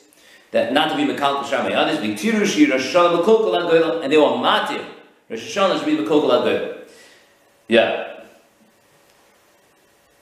that 0.51 0.71
not 0.73 0.91
to 0.91 0.95
be 0.95 1.11
mekantu 1.11 1.43
shamay 1.43 1.71
adis 1.71 1.99
be 2.01 2.13
tirushi 2.13 2.67
rashal 2.67 2.91
shal 2.91 3.23
kokol 3.23 3.59
and 3.59 3.69
goel 3.69 4.01
and 4.01 4.13
they 4.13 4.17
were 4.17 4.23
matir 4.25 4.85
rashal 5.29 5.75
is 5.75 5.81
be 5.83 5.97
kokol 5.97 6.35
and 6.35 6.43
goel 6.43 6.77
yeah. 7.67 8.25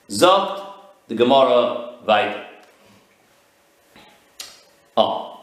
Zot 0.10 0.74
the 1.08 1.16
gemara 1.16 1.96
vayt 2.08 2.46
oh 4.96 5.04
ah. 5.04 5.40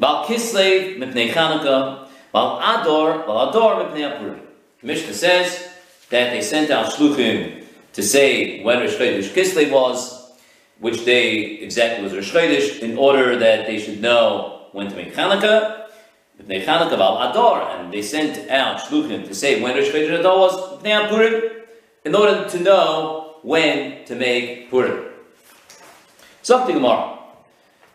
bal 0.00 0.24
kislev 0.24 0.98
mit 0.98 1.14
nei 1.14 1.28
chanukah. 1.28 2.08
Bal 2.32 2.58
ador 2.58 3.24
bal 3.26 3.48
ador 3.48 3.84
mit 3.84 3.94
nei 3.94 4.00
apurim 4.00 4.40
Mishnah 4.82 5.14
says 5.14 5.73
that 6.10 6.30
they 6.32 6.42
sent 6.42 6.70
out 6.70 6.92
shluchim 6.92 7.64
to 7.92 8.02
say 8.02 8.62
when 8.62 8.80
Rosh 8.80 8.94
Chodesh 8.94 9.32
Kislev 9.32 9.70
was, 9.70 10.32
which 10.78 11.04
day 11.04 11.58
exactly 11.58 12.02
was 12.02 12.12
Rosh 12.12 12.32
Chodesh, 12.32 12.80
in 12.80 12.98
order 12.98 13.38
that 13.38 13.66
they 13.66 13.78
should 13.78 14.00
know 14.00 14.68
when 14.72 14.88
to 14.88 14.96
make 14.96 15.14
Chanukah. 15.14 15.86
Mipnei 16.40 16.64
Chanukah 16.64 16.98
Val 16.98 17.30
Adar, 17.30 17.78
and 17.78 17.92
they 17.92 18.02
sent 18.02 18.50
out 18.50 18.80
shluchim 18.80 19.26
to 19.26 19.34
say 19.34 19.62
when 19.62 19.74
Rosh 19.74 19.88
Chodesh 19.88 20.18
Ador 20.18 20.38
was 20.38 20.82
mipnei 20.82 21.08
Apurim, 21.08 21.62
in 22.04 22.14
order 22.14 22.48
to 22.48 22.60
know 22.60 23.36
when 23.42 24.04
to 24.04 24.14
make 24.14 24.70
Purim. 24.70 25.04
Something 26.42 26.76
Gemara. 26.76 27.18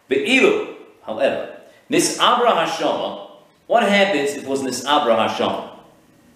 Be'ilu, 0.07 0.75
however, 1.03 1.57
Nisabra 1.89 2.65
Hashama, 2.65 3.29
what 3.67 3.83
happens 3.83 4.31
if 4.31 4.43
it 4.43 4.47
was 4.47 4.63
Nisabra 4.63 5.27
Hashama? 5.27 5.68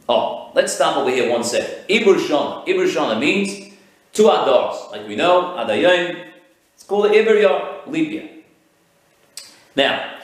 Oh, 0.10 0.52
let's 0.54 0.74
stop 0.74 0.98
over 0.98 1.10
here 1.10 1.32
one 1.32 1.44
second. 1.44 1.88
Ibur 1.88 2.16
Shana. 2.16 2.66
Ibur 2.68 2.88
Shana 2.88 3.20
means 3.20 3.74
two 4.12 4.24
Adars. 4.24 4.92
Like 4.92 5.08
we 5.08 5.16
know, 5.16 5.56
Adayim, 5.58 6.26
it's 6.74 6.84
called 6.84 7.12
Ibur 7.12 7.42
Yar, 7.42 7.96
year. 7.96 8.30
Now, 9.76 10.20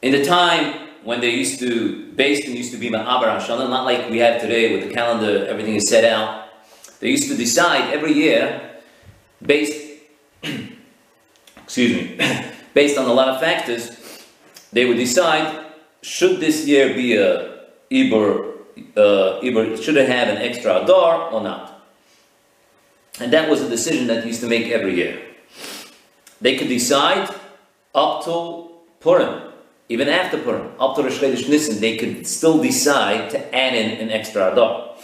in 0.00 0.12
the 0.12 0.24
time 0.24 0.88
when 1.04 1.20
they 1.20 1.30
used 1.30 1.58
to, 1.60 2.12
based 2.12 2.46
and 2.46 2.56
used 2.56 2.72
to 2.72 2.78
be 2.78 2.88
Ma'abar 2.88 3.38
Hashana, 3.38 3.68
not 3.68 3.84
like 3.84 4.08
we 4.08 4.18
have 4.18 4.40
today 4.40 4.72
with 4.76 4.88
the 4.88 4.94
calendar, 4.94 5.46
everything 5.46 5.74
is 5.74 5.88
set 5.88 6.04
out. 6.04 6.46
They 7.00 7.10
used 7.10 7.28
to 7.28 7.36
decide 7.36 7.92
every 7.92 8.12
year, 8.12 8.78
based, 9.44 10.00
excuse 11.56 11.92
me, 11.92 12.18
based 12.74 12.96
on 12.96 13.06
a 13.06 13.12
lot 13.12 13.28
of 13.28 13.40
factors, 13.40 13.90
they 14.72 14.84
would 14.84 14.96
decide 14.96 15.66
should 16.02 16.40
this 16.40 16.66
year 16.66 16.94
be 16.94 17.16
a 17.16 17.52
Ibor, 17.90 18.51
uh, 18.96 19.40
should 19.76 19.96
it 19.96 20.08
have 20.08 20.28
an 20.28 20.38
extra 20.38 20.82
Adar 20.82 21.30
or 21.30 21.42
not? 21.42 21.72
And 23.20 23.32
that 23.32 23.48
was 23.48 23.60
a 23.60 23.68
decision 23.68 24.06
that 24.06 24.26
used 24.26 24.40
to 24.40 24.48
make 24.48 24.68
every 24.68 24.94
year. 24.94 25.20
They 26.40 26.56
could 26.56 26.68
decide 26.68 27.28
up 27.94 28.24
to 28.24 28.70
Purim, 29.00 29.52
even 29.88 30.08
after 30.08 30.38
Purim, 30.38 30.72
up 30.80 30.96
to 30.96 31.02
Rosh 31.02 31.18
Chodesh 31.18 31.48
Nisan, 31.48 31.80
they 31.80 31.96
could 31.96 32.26
still 32.26 32.62
decide 32.62 33.30
to 33.30 33.54
add 33.54 33.74
in 33.74 34.00
an 34.00 34.10
extra 34.10 34.52
Adar. 34.52 34.96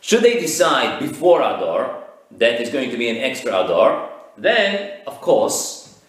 Should 0.00 0.22
they 0.22 0.40
decide 0.40 1.00
before 1.00 1.40
Adar 1.40 2.04
that 2.32 2.56
there's 2.58 2.70
going 2.70 2.90
to 2.90 2.96
be 2.96 3.08
an 3.08 3.16
extra 3.16 3.50
Adar, 3.52 4.10
then, 4.36 5.00
of 5.06 5.20
course, 5.20 6.00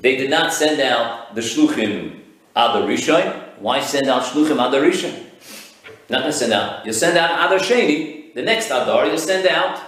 they 0.00 0.16
did 0.16 0.30
not 0.30 0.52
send 0.52 0.80
out 0.80 1.34
the 1.34 1.40
Shluchim 1.40 2.20
Adar 2.56 2.82
Rishon. 2.82 3.58
Why 3.58 3.80
send 3.80 4.08
out 4.08 4.22
Shluchim 4.22 4.54
Adar 4.54 4.80
Rishon? 4.80 5.27
Not 6.08 6.24
to 6.24 6.32
send 6.32 6.52
out. 6.52 6.86
You 6.86 6.92
send 6.92 7.18
out 7.18 7.30
Adar 7.46 7.58
Sheni, 7.58 8.34
the 8.34 8.42
next 8.42 8.66
Adar, 8.66 9.06
you 9.06 9.18
send 9.18 9.46
out 9.46 9.82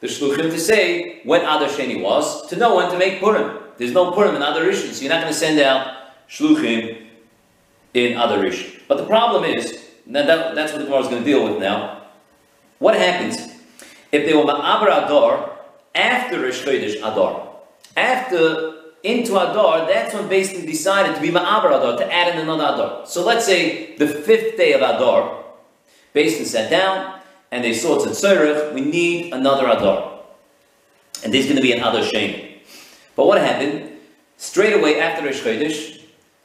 the 0.00 0.06
Shluchim 0.06 0.50
to 0.50 0.58
say 0.58 1.20
when 1.24 1.42
Adar 1.42 1.68
Sheni 1.68 2.02
was, 2.02 2.46
to 2.48 2.56
know 2.56 2.76
when 2.76 2.90
to 2.90 2.98
make 2.98 3.20
Purim. 3.20 3.58
There's 3.78 3.92
no 3.92 4.12
Purim 4.12 4.34
in 4.34 4.42
Adar 4.42 4.62
Rishon, 4.62 4.92
so 4.92 5.02
you're 5.02 5.12
not 5.12 5.22
going 5.22 5.32
to 5.32 5.38
send 5.38 5.58
out 5.60 5.94
Shluchim 6.28 7.06
in 7.94 8.12
Adar 8.12 8.38
Rishon. 8.38 8.82
But 8.88 8.98
the 8.98 9.06
problem 9.06 9.44
is, 9.44 9.78
that, 10.06 10.54
that's 10.54 10.72
what 10.72 10.78
the 10.80 10.84
Gemara 10.84 11.00
is 11.00 11.08
going 11.08 11.24
to 11.24 11.28
deal 11.28 11.44
with 11.48 11.60
now. 11.60 12.02
What 12.78 12.96
happens 12.96 13.38
if 14.10 14.26
they 14.26 14.34
were 14.34 14.44
Ma'abar 14.44 15.04
Adar 15.04 15.58
after 15.94 16.40
Rosh 16.40 16.62
Chodesh 16.62 16.96
Adar? 16.96 17.48
After 17.96 18.78
into 19.02 19.36
Adar, 19.36 19.86
that's 19.86 20.14
when 20.14 20.28
basically 20.28 20.66
decided 20.66 21.14
to 21.14 21.20
be 21.20 21.30
Ma'abar 21.30 21.68
Adar, 21.68 21.96
to 21.98 22.12
add 22.12 22.34
in 22.34 22.40
another 22.40 22.64
Adar. 22.64 23.06
So 23.06 23.24
let's 23.24 23.46
say 23.46 23.96
the 23.96 24.06
fifth 24.06 24.56
day 24.56 24.72
of 24.72 24.80
Adar, 24.80 25.44
Basin 26.12 26.44
sat 26.44 26.70
down 26.70 27.20
and 27.50 27.64
they 27.64 27.74
saw 27.74 27.98
a 27.98 28.00
we 28.74 28.80
need 28.80 29.32
another 29.32 29.66
Adar. 29.66 30.20
And 31.24 31.32
there's 31.32 31.44
going 31.44 31.56
to 31.56 31.62
be 31.62 31.72
an 31.72 31.78
Adar 31.78 32.02
Sheni. 32.02 32.58
But 33.14 33.26
what 33.26 33.40
happened? 33.40 33.90
Straight 34.36 34.72
away 34.72 35.00
after 35.00 35.24
Rosh 35.24 35.40
Chodesh, 35.40 36.00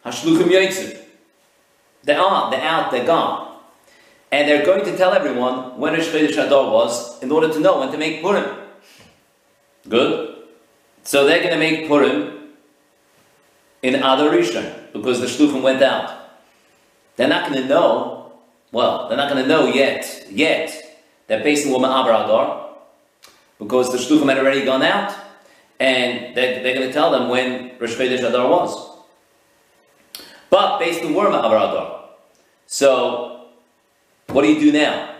Hashluchim 0.05 0.49
Yotzim. 0.49 0.97
They're 2.03 2.19
they're 2.51 2.61
out, 2.61 2.91
they're 2.91 3.05
gone. 3.05 3.59
And 4.31 4.47
they're 4.47 4.65
going 4.65 4.83
to 4.85 4.95
tell 4.97 5.13
everyone 5.13 5.79
when 5.79 5.93
Rosh 5.93 6.09
Chodesh 6.09 6.33
Adar 6.33 6.71
was 6.71 7.21
in 7.23 7.31
order 7.31 7.51
to 7.51 7.59
know 7.59 7.79
when 7.79 7.91
to 7.91 7.97
make 7.97 8.21
Purim. 8.21 8.45
Good? 9.87 10.35
So 11.03 11.25
they're 11.25 11.39
going 11.39 11.53
to 11.53 11.59
make 11.59 11.87
Purim 11.87 12.37
in 13.81 13.95
Adar 13.95 14.29
Rishon 14.29 14.91
because 14.91 15.21
the 15.21 15.27
shluchim 15.27 15.61
went 15.61 15.81
out. 15.81 16.13
They're 17.15 17.27
not 17.27 17.49
going 17.49 17.63
to 17.63 17.67
know, 17.67 18.16
well, 18.71 19.07
they're 19.07 19.17
not 19.17 19.29
going 19.31 19.41
to 19.41 19.47
know 19.47 19.67
yet, 19.67 20.25
yet, 20.29 20.99
that 21.27 21.43
based 21.43 21.65
on 21.65 21.73
Woman 21.73 21.89
Abar 21.89 22.25
Adar, 22.25 22.69
because 23.59 23.91
the 23.91 23.97
shluchim 23.97 24.29
had 24.29 24.37
already 24.37 24.65
gone 24.65 24.83
out, 24.83 25.15
and 25.79 26.35
they're, 26.35 26.61
they're 26.61 26.75
going 26.75 26.87
to 26.87 26.93
tell 26.93 27.11
them 27.11 27.29
when 27.29 27.77
Rosh 27.79 27.95
Chodesh 27.95 28.27
Adar 28.27 28.49
was. 28.49 28.97
But 30.49 30.79
based 30.79 31.03
on 31.03 31.13
Worma 31.13 31.43
Abar 31.43 31.69
Adar. 31.69 32.09
So, 32.65 33.47
what 34.27 34.41
do 34.41 34.51
you 34.51 34.59
do 34.59 34.71
now? 34.71 35.15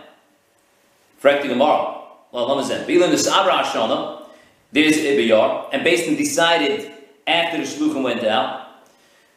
Frekti 1.22 1.48
Gemara. 1.48 1.94
Well, 2.30 2.46
Lamazan. 2.48 2.86
Bilan 2.86 3.10
is 3.12 3.26
Abra 3.26 3.64
Ashana, 3.64 4.26
there's 4.70 4.96
Ibiyar, 4.98 5.70
and 5.72 5.82
based 5.82 6.08
on 6.08 6.16
decided 6.16 6.92
after 7.26 7.58
the 7.58 7.64
shluchim 7.64 8.02
went 8.02 8.24
out. 8.24 8.66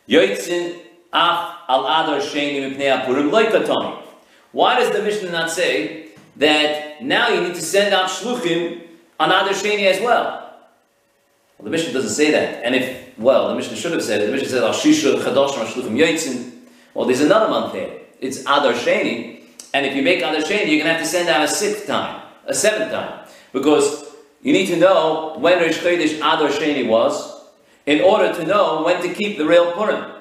Yoitzin 0.09 0.77
af 1.13 1.59
al 1.69 1.85
adar 1.85 2.19
sheni 2.19 2.59
mipnei 2.59 2.91
apurim 2.91 3.29
loikatoni. 3.31 4.00
Why 4.51 4.79
does 4.79 4.91
the 4.91 5.01
Mishnah 5.01 5.31
not 5.31 5.49
say 5.49 6.09
that 6.37 7.01
now 7.01 7.29
you 7.29 7.41
need 7.41 7.55
to 7.55 7.61
send 7.61 7.93
out 7.93 8.09
shluchim 8.09 8.81
on 9.19 9.29
adar 9.29 9.49
sheni 9.49 9.83
as 9.83 10.01
well? 10.01 10.57
Well, 11.57 11.65
the 11.65 11.69
Mishnah 11.69 11.93
doesn't 11.93 12.11
say 12.11 12.31
that. 12.31 12.63
And 12.63 12.75
if, 12.75 13.17
well, 13.17 13.49
the 13.49 13.55
Mishnah 13.55 13.77
should 13.77 13.91
have 13.91 14.03
said 14.03 14.21
it. 14.21 14.25
The 14.25 14.31
Mishnah 14.31 14.49
said, 14.49 14.63
al 14.63 14.73
shisha 14.73 15.21
chadosh 15.21 15.53
shluchim 15.53 15.97
yoitzin. 15.97 16.51
Well, 16.93 17.05
there's 17.05 17.21
another 17.21 17.47
month 17.47 17.73
there. 17.73 17.99
It's 18.19 18.41
adar 18.41 18.73
sheni. 18.73 19.43
And 19.73 19.85
if 19.85 19.95
you 19.95 20.01
make 20.01 20.19
adar 20.19 20.41
sheni, 20.41 20.67
you're 20.67 20.83
going 20.83 20.85
to 20.85 20.93
have 20.93 21.01
to 21.01 21.05
send 21.05 21.29
out 21.29 21.43
a 21.43 21.47
sixth 21.47 21.87
time, 21.87 22.21
a 22.45 22.53
seventh 22.53 22.91
time. 22.91 23.27
Because 23.53 24.11
you 24.41 24.53
need 24.53 24.67
to 24.67 24.77
know 24.77 25.35
when 25.37 25.59
Rosh 25.59 25.77
Chodesh 25.77 26.17
Adar 26.17 26.49
Sheni 26.49 26.87
was, 26.87 27.41
in 27.85 28.01
order 28.01 28.33
to 28.33 28.45
know 28.45 28.83
when 28.83 29.01
to 29.01 29.13
keep 29.13 29.37
the 29.37 29.45
real 29.45 29.71
Purim. 29.73 30.11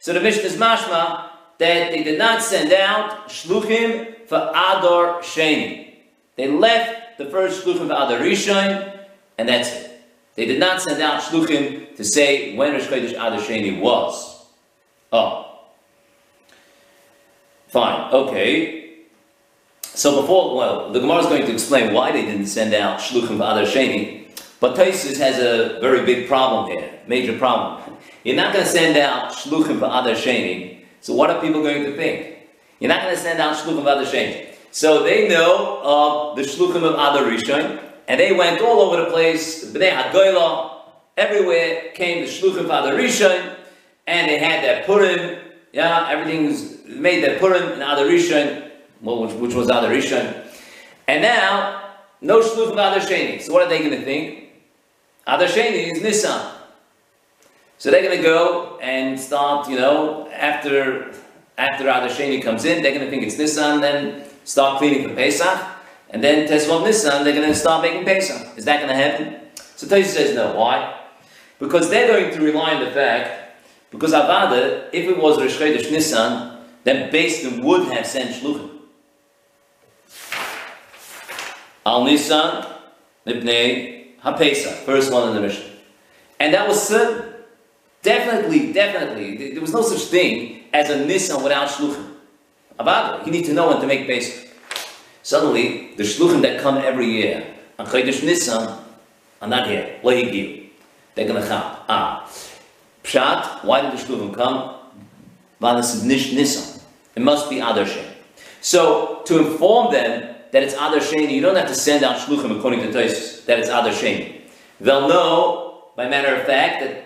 So 0.00 0.12
the 0.12 0.20
Mishnah 0.20 0.44
is 0.44 0.56
mashma 0.56 1.30
that 1.62 1.92
they 1.92 2.02
did 2.02 2.18
not 2.18 2.42
send 2.42 2.72
out 2.72 3.28
shluchim 3.28 4.26
for 4.26 4.36
Adar 4.36 5.20
Sheni. 5.20 5.94
They 6.36 6.48
left 6.48 7.18
the 7.18 7.26
first 7.26 7.64
shluchim 7.64 7.88
for 7.88 7.94
Adar 7.94 8.18
Rishon, 8.18 9.06
and 9.38 9.48
that's 9.48 9.70
it. 9.72 10.00
They 10.34 10.46
did 10.46 10.58
not 10.58 10.80
send 10.82 11.00
out 11.02 11.22
shluchim 11.22 11.96
to 11.96 12.04
say 12.04 12.56
when 12.56 12.72
Rosh 12.72 12.86
Chodesh 12.86 13.12
Adar 13.12 13.38
Sheni 13.38 13.80
was. 13.80 14.46
Oh. 15.12 15.60
Fine, 17.68 18.12
okay. 18.12 19.04
So 19.82 20.20
before, 20.22 20.56
well, 20.56 20.92
the 20.92 21.00
Gemara 21.00 21.18
is 21.18 21.26
going 21.26 21.46
to 21.46 21.52
explain 21.52 21.92
why 21.92 22.12
they 22.12 22.22
didn't 22.22 22.46
send 22.46 22.74
out 22.74 22.98
shluchim 22.98 23.36
for 23.38 23.44
Adar 23.44 23.64
Sheni. 23.64 24.26
But 24.58 24.76
Taisus 24.76 25.18
has 25.18 25.38
a 25.38 25.80
very 25.80 26.04
big 26.06 26.28
problem 26.28 26.70
here, 26.70 27.00
major 27.06 27.36
problem. 27.36 27.98
You're 28.24 28.36
not 28.36 28.52
going 28.52 28.64
to 28.64 28.70
send 28.70 28.96
out 28.96 29.32
shluchim 29.32 29.78
for 29.78 29.86
Adar 29.86 30.14
sheni. 30.14 30.81
So 31.02 31.14
what 31.14 31.30
are 31.30 31.40
people 31.40 31.62
going 31.62 31.84
to 31.84 31.96
think? 31.96 32.38
You're 32.78 32.88
not 32.88 33.02
going 33.02 33.14
to 33.14 33.20
send 33.20 33.40
out 33.40 33.56
shluchim 33.56 33.78
of 33.78 33.86
Adar 33.86 34.04
Sheni. 34.04 34.46
So 34.70 35.02
they 35.02 35.28
know 35.28 35.80
of 35.82 36.36
the 36.36 36.42
shluchim 36.42 36.84
of 36.84 36.94
Adar 36.94 37.24
Rishon, 37.24 37.82
and 38.08 38.20
they 38.20 38.32
went 38.32 38.62
all 38.62 38.80
over 38.80 39.04
the 39.04 39.10
place. 39.10 39.64
Bnei 39.64 39.90
Hagoyla, 39.90 40.80
everywhere 41.16 41.90
came 41.94 42.24
the 42.24 42.30
shluchim 42.30 42.60
of 42.60 42.66
Adar 42.66 42.94
Rishon, 42.94 43.56
and 44.06 44.30
they 44.30 44.38
had 44.38 44.62
their 44.62 44.84
Purim. 44.84 45.38
Yeah, 45.72 46.08
everything 46.08 46.46
was 46.46 46.84
made 46.86 47.22
their 47.24 47.38
Purim 47.40 47.72
and 47.72 47.82
Adar 47.82 48.04
Rishon, 48.06 48.70
which, 49.00 49.32
which 49.32 49.54
was 49.54 49.66
Adar 49.66 49.90
Rishon. 49.90 50.46
And 51.08 51.22
now, 51.22 51.94
no 52.20 52.40
shluchim 52.40 52.68
of 52.68 52.72
Adar 52.74 53.00
Sheni. 53.00 53.42
So 53.42 53.52
what 53.52 53.62
are 53.62 53.68
they 53.68 53.80
going 53.80 53.90
to 53.90 54.04
think? 54.04 54.50
Adar 55.26 55.48
Sheni 55.48 55.92
is 55.92 56.00
Nisan. 56.00 56.61
So 57.82 57.90
they're 57.90 58.04
going 58.04 58.16
to 58.16 58.22
go 58.22 58.78
and 58.80 59.18
start, 59.18 59.68
you 59.68 59.74
know, 59.74 60.30
after 60.30 61.12
after 61.58 61.82
Adar 61.82 62.06
Sheni 62.06 62.40
comes 62.40 62.64
in, 62.64 62.80
they're 62.80 62.94
going 62.94 63.04
to 63.04 63.10
think 63.10 63.24
it's 63.24 63.34
Nissan, 63.34 63.80
then 63.80 64.22
start 64.44 64.78
cleaning 64.78 65.08
for 65.08 65.12
Pesach, 65.16 65.66
and 66.10 66.22
then 66.22 66.46
Tesvav 66.48 66.84
Nisan, 66.84 67.24
they're 67.24 67.34
going 67.34 67.48
to 67.48 67.56
start 67.56 67.82
making 67.82 68.04
Pesach. 68.04 68.56
Is 68.56 68.66
that 68.66 68.76
going 68.76 68.88
to 68.88 68.94
happen? 68.94 69.34
So 69.74 69.88
Toshi 69.88 70.04
says 70.04 70.32
no. 70.36 70.54
Why? 70.54 70.96
Because 71.58 71.90
they're 71.90 72.06
going 72.06 72.32
to 72.32 72.40
rely 72.40 72.74
on 72.74 72.84
the 72.84 72.92
fact, 72.92 73.56
because 73.90 74.12
Avada, 74.12 74.88
if 74.92 75.08
it 75.08 75.20
was 75.20 75.40
Rosh 75.40 75.56
Chodesh 75.56 75.90
Nisan, 75.90 76.58
then 76.84 77.12
Beis 77.12 77.60
would 77.64 77.88
have 77.88 78.06
sent 78.06 78.30
Shluchim. 78.30 78.78
Al 81.84 82.04
Nissan, 82.04 82.64
Nibnei 83.26 84.20
HaPesach, 84.20 84.84
first 84.84 85.12
one 85.12 85.30
in 85.30 85.34
the 85.34 85.40
Mishnah. 85.40 85.68
And 86.38 86.54
that 86.54 86.68
was 86.68 86.80
certain. 86.80 87.31
Definitely, 88.02 88.72
definitely. 88.72 89.52
There 89.52 89.60
was 89.60 89.72
no 89.72 89.82
such 89.82 90.02
thing 90.10 90.64
as 90.72 90.90
a 90.90 90.96
Nissan 90.96 91.42
without 91.42 91.68
Shluchim. 91.68 92.14
About 92.78 93.24
you 93.24 93.32
need 93.32 93.44
to 93.44 93.52
know 93.52 93.68
when 93.68 93.80
to 93.80 93.86
make 93.86 94.06
basic. 94.08 94.50
Suddenly, 95.22 95.94
the 95.96 96.02
Shluchim 96.02 96.42
that 96.42 96.60
come 96.60 96.78
every 96.78 97.06
year 97.06 97.46
on 97.78 97.86
Chodesh 97.86 98.24
Nisan 98.24 98.76
are 99.40 99.48
not 99.48 99.68
here. 99.68 99.98
What 100.02 100.16
you 100.16 100.24
Lehigiu. 100.24 100.68
They're 101.14 101.28
going 101.28 101.40
to 101.40 101.46
come. 101.46 101.76
Ah. 101.88 102.28
Pshat, 103.04 103.64
why 103.64 103.82
did 103.82 103.92
the 103.92 104.02
Shluchim 104.02 104.34
come? 104.34 104.74
Vanas 105.60 106.04
Nish 106.04 106.32
Nisan. 106.32 106.80
It 107.14 107.22
must 107.22 107.48
be 107.50 107.58
Adar 107.58 107.86
So, 108.60 109.22
to 109.26 109.38
inform 109.38 109.92
them 109.92 110.34
that 110.50 110.62
it's 110.62 110.74
Adar 110.74 111.00
you 111.20 111.40
don't 111.40 111.56
have 111.56 111.68
to 111.68 111.74
send 111.74 112.02
out 112.02 112.18
Shluchim 112.18 112.58
according 112.58 112.80
to 112.80 112.88
Tosis, 112.88 113.44
that 113.46 113.60
it's 113.60 113.68
Adar. 113.68 113.92
They'll 114.80 115.08
know, 115.08 115.84
by 115.94 116.08
matter 116.08 116.34
of 116.34 116.46
fact, 116.46 116.80
that 116.80 117.01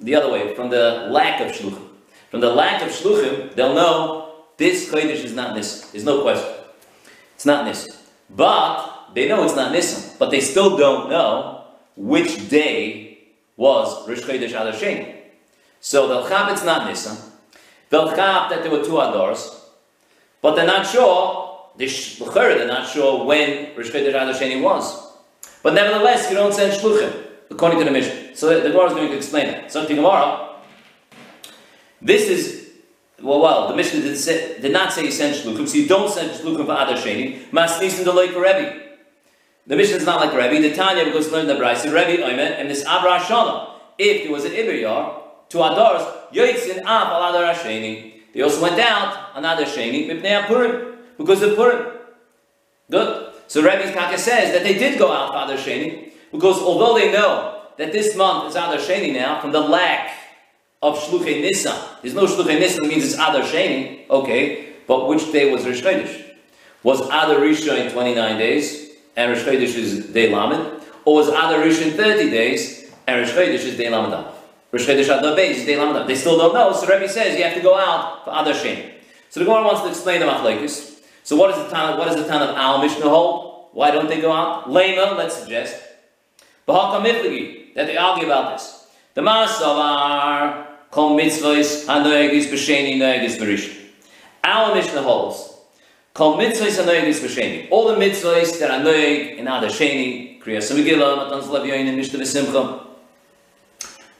the 0.00 0.14
other 0.14 0.30
way, 0.30 0.54
from 0.54 0.70
the 0.70 1.08
lack 1.10 1.40
of 1.40 1.52
shluchim. 1.52 1.88
From 2.30 2.40
the 2.40 2.50
lack 2.50 2.82
of 2.82 2.88
shluchim, 2.88 3.54
they'll 3.54 3.74
know 3.74 4.32
this 4.56 4.90
Chodesh 4.90 5.24
is 5.24 5.34
not 5.34 5.54
Nisan. 5.56 5.88
There's 5.92 6.04
no 6.04 6.22
question. 6.22 6.54
It's 7.34 7.46
not 7.46 7.64
Nisan. 7.64 7.94
But 8.28 9.10
they 9.14 9.28
know 9.28 9.44
it's 9.44 9.56
not 9.56 9.72
Nisan, 9.72 10.16
but 10.18 10.30
they 10.30 10.40
still 10.40 10.76
don't 10.76 11.08
know 11.08 11.64
which 11.96 12.48
day 12.48 13.18
was 13.56 14.08
Rosh 14.08 14.20
Chodesh 14.20 14.50
Adar 14.50 14.72
Sheni. 14.72 15.16
So 15.80 16.08
they'll 16.08 16.26
chab 16.26 16.52
it's 16.52 16.64
not 16.64 16.86
Nisan. 16.86 17.16
They'll 17.90 18.08
chab 18.10 18.50
that 18.50 18.62
there 18.62 18.70
were 18.70 18.84
two 18.84 18.92
Adars, 18.92 19.54
but 20.42 20.54
they're 20.54 20.66
not 20.66 20.86
sure, 20.86 21.70
they 21.76 21.86
they're 21.86 22.66
not 22.66 22.88
sure 22.88 23.24
when 23.24 23.76
Rosh 23.76 23.90
Chodesh 23.90 24.08
Adar 24.08 24.34
Sheni 24.34 24.62
was. 24.62 25.08
But 25.62 25.74
nevertheless, 25.74 26.30
you 26.30 26.36
don't 26.36 26.52
send 26.52 26.72
shluchim 26.72 27.26
according 27.50 27.78
to 27.78 27.84
the 27.84 27.90
Mishnah. 27.90 28.27
So 28.38 28.60
the, 28.60 28.70
Gemara 28.70 28.86
is 28.86 28.92
going 28.92 29.08
to 29.08 29.16
explain 29.16 29.46
it. 29.46 29.72
So 29.72 29.84
Gemara, 29.84 30.50
this 32.00 32.28
is 32.28 32.70
well, 33.20 33.40
well, 33.40 33.66
the 33.66 33.74
Mishnah 33.74 34.00
did, 34.00 34.16
say, 34.16 34.60
did 34.60 34.72
not 34.72 34.92
say 34.92 35.06
you 35.06 35.10
send 35.10 35.34
shluchim, 35.34 35.66
so 35.66 35.76
you 35.76 35.88
don't 35.88 36.08
send 36.08 36.30
shluchim 36.30 36.64
for 36.64 36.70
other 36.70 36.94
sheni. 36.94 37.50
Masnisin 37.50 38.04
the 38.04 38.12
like 38.12 38.30
Rebbe. 38.30 38.80
The 39.66 39.74
Mishnah 39.74 39.96
is 39.96 40.06
not 40.06 40.20
like 40.20 40.32
Rebbe. 40.32 40.62
The 40.62 40.72
Tanya 40.72 41.04
because 41.04 41.32
learn 41.32 41.48
the 41.48 41.54
Braisa. 41.54 41.86
Rebbe 41.86 42.22
Oimen 42.22 42.52
and 42.60 42.70
this 42.70 42.84
Abra 42.86 43.18
Shana. 43.18 43.72
If 43.98 44.22
there 44.22 44.30
was 44.30 44.44
an 44.44 44.52
Ibriyar 44.52 45.20
to 45.48 45.58
Adars, 45.58 46.30
Yoitzin 46.30 46.78
Ab 46.78 47.08
al 47.08 47.34
Adar 47.34 47.54
Sheni. 47.54 48.20
They 48.34 48.42
also 48.42 48.62
went 48.62 48.78
out 48.78 49.30
another 49.34 49.64
Sheni 49.64 50.08
Mipnei 50.08 50.46
Purim 50.46 50.96
because 51.16 51.42
of 51.42 51.56
Purim. 51.56 51.92
Good. 52.88 53.34
So 53.48 53.62
Rebbe 53.62 53.92
Kaka 53.92 54.16
says 54.16 54.52
that 54.52 54.62
they 54.62 54.78
did 54.78 54.96
go 54.96 55.10
out 55.10 55.32
for 55.32 55.52
Adar 55.52 55.60
Sheni 55.60 56.12
because 56.30 56.60
although 56.62 56.96
they 56.96 57.10
know 57.10 57.57
that 57.78 57.92
this 57.92 58.14
month 58.16 58.50
is 58.50 58.56
Adar 58.56 58.76
Sheni 58.76 59.14
now, 59.14 59.40
from 59.40 59.52
the 59.52 59.60
lack 59.60 60.12
of 60.82 60.98
Shluchei 60.98 61.40
Nisan, 61.40 61.76
there's 62.02 62.14
no 62.14 62.26
Shluchei 62.26 62.58
Nisan, 62.58 62.86
means 62.88 63.04
it's 63.04 63.14
Adar 63.14 63.42
Sheni, 63.42 64.08
okay, 64.10 64.74
but 64.86 65.08
which 65.08 65.32
day 65.32 65.50
was 65.50 65.64
Rosh 65.64 65.80
Chodesh? 65.80 66.24
Was 66.82 67.00
Adar 67.00 67.36
Rishon 67.36 67.86
in 67.86 67.92
29 67.92 68.38
days, 68.38 68.90
and 69.16 69.32
Rosh 69.32 69.42
Chodesh 69.42 69.76
is 69.76 70.06
Day 70.06 70.32
Lamed, 70.32 70.82
or 71.04 71.14
was 71.14 71.28
Adar 71.28 71.60
Rishon 71.60 71.96
30 71.96 72.30
days, 72.30 72.92
and 73.06 73.20
Rosh 73.20 73.30
Chodesh 73.30 73.64
is 73.64 73.76
Day 73.76 73.88
Lamed 73.88 74.26
Rosh 74.70 74.86
Chodesh 74.86 75.04
Adar 75.04 75.34
Beis 75.34 75.54
is 75.54 75.64
Day 75.64 75.78
Lamed 75.78 76.08
They 76.08 76.14
still 76.14 76.36
don't 76.36 76.52
know, 76.52 76.72
so 76.72 76.86
Rebbe 76.86 77.08
says 77.08 77.38
you 77.38 77.44
have 77.44 77.54
to 77.54 77.62
go 77.62 77.78
out 77.78 78.24
for 78.24 78.30
Adar 78.30 78.52
Sheni. 78.52 78.92
So 79.30 79.40
the 79.40 79.46
Gemara 79.46 79.64
wants 79.64 79.82
to 79.82 79.88
explain 79.88 80.20
the 80.20 80.26
Machlekes. 80.26 81.00
So 81.22 81.36
what 81.36 81.50
is 81.50 81.56
the 81.56 81.70
town? 81.70 81.98
What 81.98 82.08
is 82.08 82.16
the 82.16 82.26
town 82.26 82.42
of 82.42 82.56
Al 82.56 82.82
Mishnah 82.82 83.08
hold? 83.08 83.68
Why 83.72 83.90
don't 83.90 84.08
they 84.08 84.20
go 84.20 84.32
out? 84.32 84.68
Lema, 84.68 85.16
let's 85.16 85.36
suggest. 85.36 85.82
That 87.78 87.86
they 87.86 87.96
argue 87.96 88.26
about 88.26 88.58
this. 88.58 88.88
The 89.14 89.20
Masavar 89.20 90.66
Kol 90.90 91.16
mitzvahs 91.16 91.86
hanoegis 91.86 92.46
b'sheni 92.46 92.96
noegis 92.96 93.38
b'rishon. 93.38 93.78
Our 94.42 94.74
Mishnah 94.74 95.00
holds 95.00 95.54
Kol 96.12 96.38
mitzvahs 96.38 96.82
hanoegis 96.82 97.20
b'sheni. 97.20 97.68
All 97.70 97.86
the 97.86 97.94
mitzvahs 97.94 98.58
that 98.58 98.72
are 98.72 98.80
noeg 98.84 99.36
in 99.36 99.46
Adar 99.46 99.70
Sheni, 99.70 100.42
Kriyas 100.42 100.72
Megillah, 100.72 101.30
Matan 101.30 101.48
Zlav 101.48 101.64
Yoyin, 101.64 101.94
Mishnah 101.94 102.18
V'Simcha. 102.18 102.84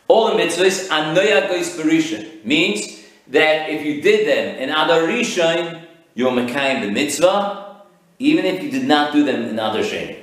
All 0.07 0.29
the 0.29 0.35
mitzvahs 0.41 0.89
are 0.93 1.13
noegis 1.13 1.77
b'rishon. 1.77 2.45
Means 2.45 3.01
that 3.27 3.71
if 3.71 3.85
you 3.85 4.01
did 4.01 4.29
them 4.29 4.55
in 4.63 4.69
Adar 4.71 5.01
Rishon, 5.01 5.83
you're 6.15 6.31
Mekayim 6.31 6.83
the 6.83 6.93
mitzvah, 6.93 7.83
even 8.21 8.45
if 8.45 8.63
you 8.63 8.71
did 8.71 8.85
not 8.85 9.13
do 9.13 9.25
them 9.25 9.47
in 9.47 9.55
Adar 9.55 9.83
Sheni 9.83 10.19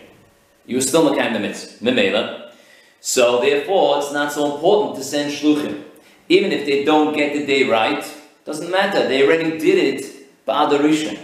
you 0.68 0.82
still 0.82 1.10
Makam 1.10 1.34
the 1.34 1.40
mitzvah, 1.40 2.45
So 3.06 3.40
therefore, 3.40 4.00
it's 4.00 4.12
not 4.12 4.32
so 4.32 4.56
important 4.56 4.96
to 4.96 5.04
send 5.04 5.32
shluchim. 5.32 5.84
Even 6.28 6.52
if 6.52 6.66
they 6.66 6.84
don't 6.84 7.16
get 7.16 7.34
the 7.34 7.46
day 7.46 7.70
right, 7.70 8.04
doesn't 8.46 8.72
matter. 8.72 9.08
They 9.08 9.24
already 9.24 9.60
did 9.60 9.78
it 9.78 10.44
by 10.44 10.66
Adar 10.66 10.80
Rishon. 10.80 11.20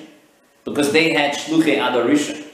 Because 0.63 0.91
they 0.91 1.11
had 1.13 1.33
shluchei 1.33 1.77
Adar 1.77 2.03
Rishon. 2.03 2.45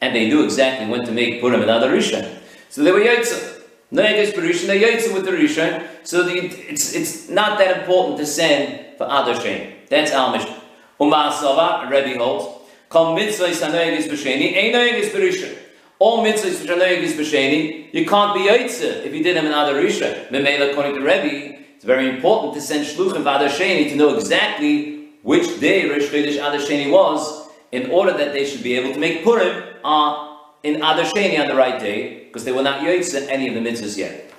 And 0.00 0.14
they 0.14 0.28
knew 0.28 0.44
exactly 0.44 0.86
when 0.86 1.04
to 1.04 1.10
make 1.10 1.40
Purim 1.40 1.62
and 1.62 1.70
Adar 1.70 1.88
Rishon. 1.88 2.32
So 2.68 2.84
they 2.84 2.92
were 2.92 3.00
yotze. 3.00 3.60
Noegas 3.92 4.32
Perishan, 4.32 4.68
they 4.68 4.80
yotze 4.80 5.12
with 5.12 5.24
the 5.24 5.32
Rishon. 5.32 5.84
So 6.04 6.22
the, 6.22 6.36
it's, 6.70 6.94
it's 6.94 7.28
not 7.28 7.58
that 7.58 7.80
important 7.80 8.18
to 8.18 8.26
send 8.26 8.96
for 8.98 9.10
adoration. 9.10 9.72
That's 9.90 10.12
our 10.12 10.30
Mishnah. 10.30 10.62
Umar 11.00 11.90
Rebbe 11.90 12.18
holds, 12.22 12.46
Kol 12.88 13.16
mitzvah 13.16 13.46
is 13.46 13.60
hanoegas 13.60 14.06
b'sheni, 14.06 14.56
ein 14.56 14.72
noegas 14.72 15.10
b'rishon. 15.10 15.65
All 15.98 16.22
mitzvahs 16.22 16.60
which 16.60 16.68
are 16.68 16.76
noegis 16.76 17.12
b'sheni, 17.12 17.92
you 17.94 18.04
can't 18.04 18.34
be 18.34 18.40
yaitzer 18.40 19.04
if 19.06 19.14
you 19.14 19.22
did 19.22 19.34
them 19.34 19.46
in 19.46 19.52
Adar 19.52 19.74
Rishon. 19.74 20.28
Memela, 20.28 20.70
according 20.70 20.94
to 20.96 21.00
Rebbe, 21.00 21.58
it's 21.74 21.86
very 21.86 22.08
important 22.10 22.52
to 22.52 22.60
send 22.60 22.84
shluchim 22.84 23.20
Adar 23.20 23.48
Sheni 23.48 23.88
to 23.88 23.96
know 23.96 24.14
exactly 24.14 25.08
which 25.22 25.58
day 25.58 25.88
Rosh 25.88 26.04
Chodesh 26.10 26.34
Adar 26.34 26.58
Sheni 26.58 26.90
was, 26.90 27.48
in 27.72 27.90
order 27.90 28.12
that 28.12 28.34
they 28.34 28.44
should 28.44 28.62
be 28.62 28.74
able 28.74 28.92
to 28.92 28.98
make 28.98 29.24
Purim 29.24 29.64
uh, 29.84 30.36
in 30.62 30.76
Adar 30.76 31.04
Sheni 31.04 31.40
on 31.40 31.48
the 31.48 31.56
right 31.56 31.80
day, 31.80 32.24
because 32.26 32.44
they 32.44 32.52
were 32.52 32.62
not 32.62 32.82
yaitzer 32.82 33.26
any 33.28 33.48
of 33.48 33.54
the 33.54 33.60
mitzvahs 33.60 33.96
yet. 33.96 34.30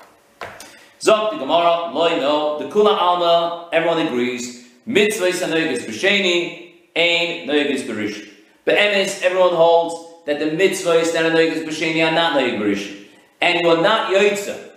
Zok 0.99 1.31
the 1.31 1.37
Gemara, 1.37 1.91
loy 1.91 2.19
no, 2.19 2.59
the 2.59 2.65
Kula 2.65 2.95
Alma, 2.95 3.69
everyone 3.73 4.05
agrees, 4.05 4.67
mitzvahs 4.87 5.41
are 5.41 5.51
noegis 5.51 5.85
b'sheni, 5.85 6.73
ain 6.95 7.47
no 7.47 7.53
noegis 7.53 7.81
b'rishon. 7.81 8.29
But 8.63 8.77
emes, 8.77 9.23
everyone 9.23 9.55
holds 9.55 10.06
that 10.27 10.39
the 10.39 10.45
mitzvahs 10.45 11.13
that 11.13 11.25
are 11.25 11.31
noigas 11.31 11.65
b'sheni 11.65 12.05
are 12.05 12.13
not 12.13 12.37
noig 12.37 12.59
b'rishon. 12.59 13.05
And 13.39 13.61
you 13.61 13.69
are 13.69 13.81
not 13.81 14.13
yoitza. 14.13 14.71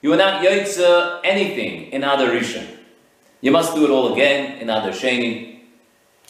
You 0.00 0.12
are 0.12 0.16
not 0.16 0.44
yoitza 0.44 1.20
anything 1.24 1.90
in 1.90 2.04
Adar 2.04 2.28
Rishon. 2.28 2.64
You 3.40 3.50
must 3.50 3.74
do 3.74 3.84
it 3.84 3.90
all 3.90 4.12
again 4.12 4.58
in 4.60 4.70
Adar 4.70 4.90
Sheni. 4.90 5.60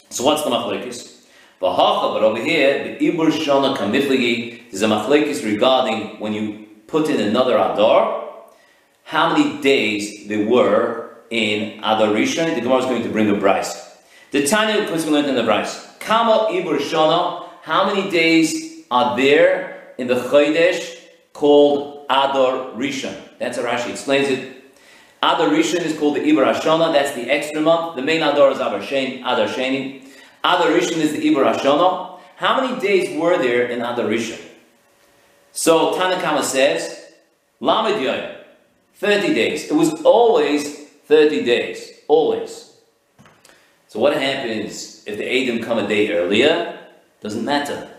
So 0.09 0.23
what's 0.23 0.43
the 0.43 0.49
machlekes? 0.49 1.25
V'hacha, 1.61 2.13
but 2.13 2.23
over 2.23 2.41
here, 2.41 2.97
the 2.97 3.11
ibur 3.11 3.29
shana 3.29 3.77
kamifligi, 3.77 4.71
there's 4.71 4.81
a 4.81 4.87
machlekes 4.87 5.45
regarding 5.45 6.19
when 6.19 6.33
you 6.33 6.65
put 6.87 7.09
in 7.09 7.19
another 7.19 7.55
Adar, 7.55 8.33
how 9.03 9.35
many 9.35 9.61
days 9.61 10.27
there 10.27 10.47
were 10.47 11.17
in 11.29 11.79
Adar 11.79 12.07
Rishon. 12.07 12.55
The 12.55 12.61
Gemara 12.61 12.79
is 12.79 12.85
going 12.85 13.03
to 13.03 13.09
bring 13.09 13.29
a 13.29 13.33
braisa. 13.33 13.83
The 14.31 14.47
Tanya 14.47 14.81
is 14.83 15.03
to 15.03 15.11
learn 15.11 15.25
in 15.25 15.35
the 15.35 15.43
braisa. 15.43 15.99
Kama 15.99 16.47
ibur 16.51 16.79
shana 16.79 17.46
how 17.67 17.93
many 17.93 18.09
days 18.09 18.85
are 18.89 19.17
there 19.17 19.91
in 19.97 20.07
the 20.07 20.15
Chodesh 20.15 21.01
called 21.33 22.05
Adar 22.09 22.71
Rishon? 22.77 23.13
That's 23.39 23.57
how 23.57 23.63
Rashi 23.63 23.89
explains 23.89 24.29
it. 24.29 24.63
Adar 25.21 25.49
Rishon 25.49 25.81
is 25.81 25.99
called 25.99 26.15
the 26.15 26.21
Iber 26.21 26.45
Hashana, 26.45 26.93
that's 26.93 27.11
the 27.11 27.29
extra 27.29 27.59
month. 27.59 27.97
The 27.97 28.01
main 28.01 28.21
Adar 28.21 28.51
is 28.51 28.59
Adar 28.59 28.79
Sheni. 28.79 29.19
Adar 29.19 29.47
Sheni. 29.47 30.07
Rishon 30.45 30.99
is 30.99 31.11
the 31.11 31.29
Iber 31.29 31.43
Hashanah. 31.53 32.21
How 32.37 32.61
many 32.61 32.79
days 32.79 33.19
were 33.19 33.37
there 33.37 33.67
in 33.67 33.81
Adar 33.81 34.05
Rishon? 34.05 34.41
So 35.51 35.93
Tanakama 35.99 36.43
says, 36.43 37.11
Lamed 37.59 38.01
Yom, 38.01 38.31
30 38.95 39.33
days. 39.33 39.69
It 39.69 39.73
was 39.75 40.01
always 40.03 40.85
30 41.07 41.43
days. 41.43 41.91
Always. 42.07 42.77
So 43.89 43.99
what 43.99 44.13
happens 44.13 45.03
if 45.05 45.17
the 45.17 45.25
Adam 45.27 45.61
come 45.61 45.79
a 45.79 45.87
day 45.87 46.13
earlier? 46.13 46.76
Doesn't 47.27 47.43
matter. 47.43 47.89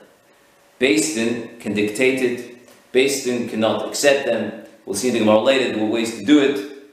Din 0.78 1.58
can 1.60 1.74
dictate 1.74 2.22
it. 2.22 2.70
Din 2.92 3.46
cannot 3.46 3.86
accept 3.86 4.24
them. 4.24 4.64
We'll 4.86 4.96
see 4.96 5.08
in 5.08 5.12
the 5.12 5.20
Gemara 5.20 5.40
later, 5.40 5.74
there 5.74 5.84
were 5.84 5.90
ways 5.90 6.18
to 6.18 6.24
do 6.24 6.38
it. 6.40 6.88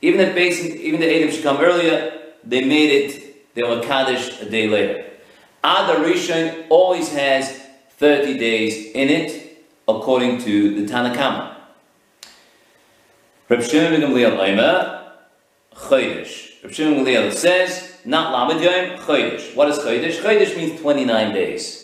Even 0.00 0.20
if 0.20 0.32
Din, 0.36 0.76
even 0.76 1.00
the 1.00 1.12
Adam 1.12 1.32
should 1.32 1.42
come 1.42 1.56
earlier, 1.56 2.12
they 2.44 2.64
made 2.64 2.90
it, 2.92 3.54
they 3.56 3.64
were 3.64 3.80
Kaddish 3.82 4.40
a 4.40 4.48
day 4.48 4.68
later. 4.68 5.04
Adar 5.64 5.96
Rishon 5.96 6.66
always 6.68 7.12
has 7.12 7.60
30 7.98 8.38
days 8.38 8.92
in 8.92 9.08
it, 9.08 9.64
according 9.88 10.38
to 10.42 10.80
the 10.80 10.92
Tanakama. 10.92 11.56
Reb 13.48 13.64
Shimon 13.64 14.00
Gamliel 14.00 14.38
Omer, 14.38 15.12
Chodesh. 15.74 16.62
Reb 16.62 16.72
Shimon 16.72 17.04
Gamliel 17.04 17.32
says, 17.32 17.96
not 18.04 18.48
Lamed 18.48 18.62
Yom, 18.62 18.96
Chodesh. 19.00 19.56
What 19.56 19.68
is 19.70 19.78
Chodesh? 19.78 20.20
Chodesh 20.22 20.56
means 20.56 20.80
29 20.80 21.34
days. 21.34 21.79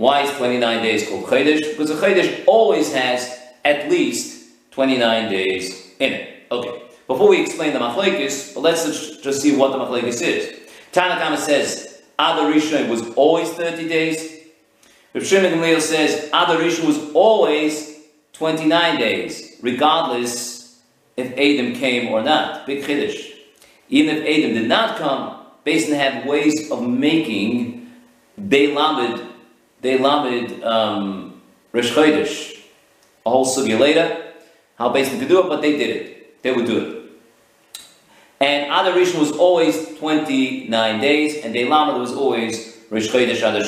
Why 0.00 0.22
is 0.22 0.30
29 0.38 0.82
days 0.82 1.06
called 1.06 1.26
Chodesh? 1.26 1.60
Because 1.76 1.90
a 1.90 1.94
Chodesh 1.94 2.44
always 2.46 2.90
has 2.94 3.38
at 3.66 3.90
least 3.90 4.48
29 4.70 5.30
days 5.30 5.92
in 5.98 6.14
it. 6.14 6.46
Okay, 6.50 6.84
before 7.06 7.28
we 7.28 7.42
explain 7.42 7.74
the 7.74 7.80
Machlekes, 7.80 8.56
let's 8.56 9.18
just 9.18 9.42
see 9.42 9.54
what 9.54 9.72
the 9.72 9.78
Machlekes 9.78 10.22
is. 10.22 10.58
Tanakama 10.94 11.36
says 11.36 12.00
Adar 12.18 12.50
Rishon 12.50 12.88
was 12.88 13.10
always 13.10 13.50
30 13.50 13.88
days. 13.88 14.38
Rav 15.12 15.26
Shimon 15.26 15.52
Gamliel 15.52 15.82
says 15.82 16.28
Adar 16.28 16.56
Rishon 16.56 16.86
was 16.86 17.12
always 17.12 18.00
29 18.32 18.98
days, 18.98 19.58
regardless 19.60 20.80
if 21.18 21.30
Adam 21.32 21.74
came 21.74 22.08
or 22.08 22.22
not. 22.22 22.66
Big 22.66 22.84
Chiddush. 22.84 23.32
Even 23.90 24.16
if 24.16 24.22
Adam 24.22 24.54
did 24.54 24.66
not 24.66 24.96
come, 24.96 25.44
Basin 25.62 25.94
had 25.94 26.26
ways 26.26 26.70
of 26.70 26.88
making 26.88 27.92
they 28.38 28.74
lamed, 28.74 29.29
they 29.80 29.98
lamed 29.98 30.62
um, 30.62 31.40
Rish 31.72 31.92
Chodesh. 31.92 32.58
A 33.26 33.30
whole 33.30 33.44
sugya 33.44 33.78
later, 33.78 34.32
how 34.78 34.88
Basin 34.88 35.18
could 35.18 35.28
do 35.28 35.40
it, 35.40 35.48
but 35.48 35.60
they 35.60 35.76
did 35.76 35.90
it. 35.94 36.42
They 36.42 36.52
would 36.52 36.64
do 36.64 36.78
it. 36.78 37.00
And 38.40 38.64
Adar 38.72 38.98
Rishon 38.98 39.20
was 39.20 39.32
always 39.32 39.98
29 39.98 41.00
days, 41.00 41.44
and 41.44 41.52
Day 41.52 41.68
Lamed 41.68 42.00
was 42.00 42.14
always 42.14 42.78
Rish 42.88 43.10
Chodesh 43.10 43.38
Adar. 43.38 43.60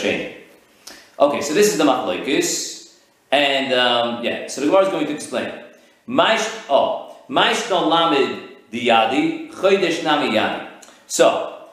Okay, 1.20 1.40
so 1.42 1.52
this 1.52 1.70
is 1.70 1.76
the 1.76 1.84
Machlekes, 1.84 2.96
and 3.30 3.74
um, 3.74 4.24
yeah, 4.24 4.46
so 4.46 4.62
the 4.62 4.68
Gemara 4.68 4.84
is 4.84 4.88
going 4.88 5.06
to 5.06 5.12
explain. 5.12 5.52
Maish, 6.08 6.64
oh, 6.70 7.18
Maish 7.28 7.68
no 7.68 7.86
Lamed 7.86 8.48
Diyadi, 8.72 9.52
Chodesh 9.52 10.02
Nami 10.02 10.30
Yadi. 10.30 10.66
So, 11.06 11.68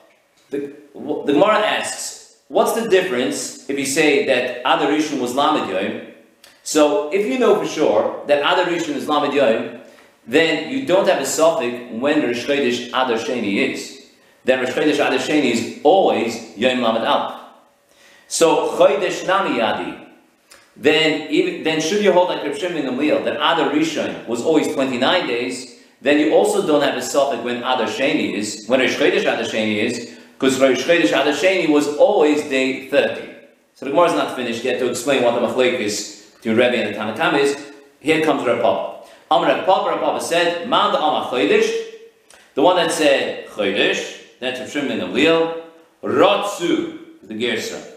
the, 0.49 0.73
the 0.93 1.33
Gemara 1.33 1.59
asks, 1.59 2.18
what's 2.49 2.73
the 2.73 2.89
difference 2.89 3.69
if 3.69 3.79
you 3.79 3.85
say 3.85 4.25
that 4.25 4.59
Adar 4.61 4.91
Rishon 4.91 5.21
was 5.21 5.33
Lamed 5.33 5.69
Yom? 5.69 6.07
So, 6.63 7.09
if 7.13 7.25
you 7.25 7.39
know 7.39 7.55
for 7.55 7.65
sure 7.65 8.25
that 8.27 8.39
Adar 8.39 8.65
Rishon 8.65 8.95
is 8.95 9.07
Lamed 9.07 9.33
Yom, 9.33 9.79
then 10.27 10.69
you 10.69 10.85
don't 10.85 11.07
have 11.07 11.21
a 11.21 11.25
suffix 11.25 11.91
when 11.93 12.21
Rosh 12.21 12.45
Chodesh 12.45 12.89
Adar 12.89 13.17
Sheni 13.17 13.71
is. 13.71 14.05
Then 14.43 14.59
Rosh 14.59 14.73
Chodesh 14.73 14.95
Adar 14.95 15.19
Sheni 15.19 15.51
is 15.51 15.79
always 15.83 16.57
Yom 16.57 16.81
Lamed 16.81 17.05
Aleph. 17.05 17.39
So 18.27 18.77
Chodesh 18.77 19.25
Nami 19.25 19.59
Yadi. 19.59 20.07
Then, 20.75 21.29
even, 21.29 21.63
then 21.63 21.81
should 21.81 22.03
you 22.03 22.13
hold 22.13 22.29
like 22.29 22.43
Reb 22.43 22.55
Shimon 22.55 22.83
Gamliel 22.83 23.23
that 23.25 23.35
Adar 23.35 23.71
Rishon 23.71 24.25
was 24.27 24.41
always 24.41 24.73
29 24.73 25.27
days, 25.27 25.75
then 26.01 26.19
you 26.19 26.33
also 26.33 26.65
don't 26.65 26.81
have 26.81 26.95
a 26.95 27.01
suffix 27.01 27.43
when 27.43 27.57
Adar 27.57 27.87
Sheni 27.87 28.33
is, 28.33 28.65
when 28.67 28.79
Rosh 28.79 28.95
Chodesh 28.95 29.21
Adar 29.21 29.43
Sheni 29.43 29.83
is, 29.83 30.18
because 30.39 30.57
Rosh 30.57 30.85
Chodesh 30.85 31.07
Adar 31.07 31.33
Sheni 31.33 31.67
was 31.67 31.97
always 31.97 32.43
day 32.43 32.87
30. 32.87 33.29
So 33.75 33.85
the 33.85 33.91
Gemara 33.91 34.07
is 34.07 34.13
not 34.13 34.37
finished 34.37 34.63
yet 34.63 34.79
to 34.79 34.89
explain 34.89 35.21
what 35.21 35.35
the 35.35 35.45
Machlek 35.45 35.79
is 35.79 36.31
between 36.35 36.55
Rebbe 36.55 36.77
and 36.77 36.95
the 36.95 36.97
Tanakhama 36.97 37.39
is. 37.39 37.71
Here 37.99 38.23
comes 38.23 38.45
Reb 38.47 38.61
Papa. 38.61 39.05
Amr 39.29 39.47
Papa 39.65 39.97
Papa 39.99 40.23
said, 40.23 40.69
Man 40.69 40.93
the 40.93 40.97
Amar 40.97 41.29
Chodesh, 41.29 41.69
the 42.53 42.61
one 42.61 42.77
that 42.77 42.89
said 42.89 43.47
Chodesh, 43.49 44.21
that's 44.39 44.61
Rav 44.61 44.71
Shimon 44.71 44.99
Gamliel, 44.99 45.61
Rotsu, 46.03 46.99
the 47.21 47.33
Gersa. 47.33 47.95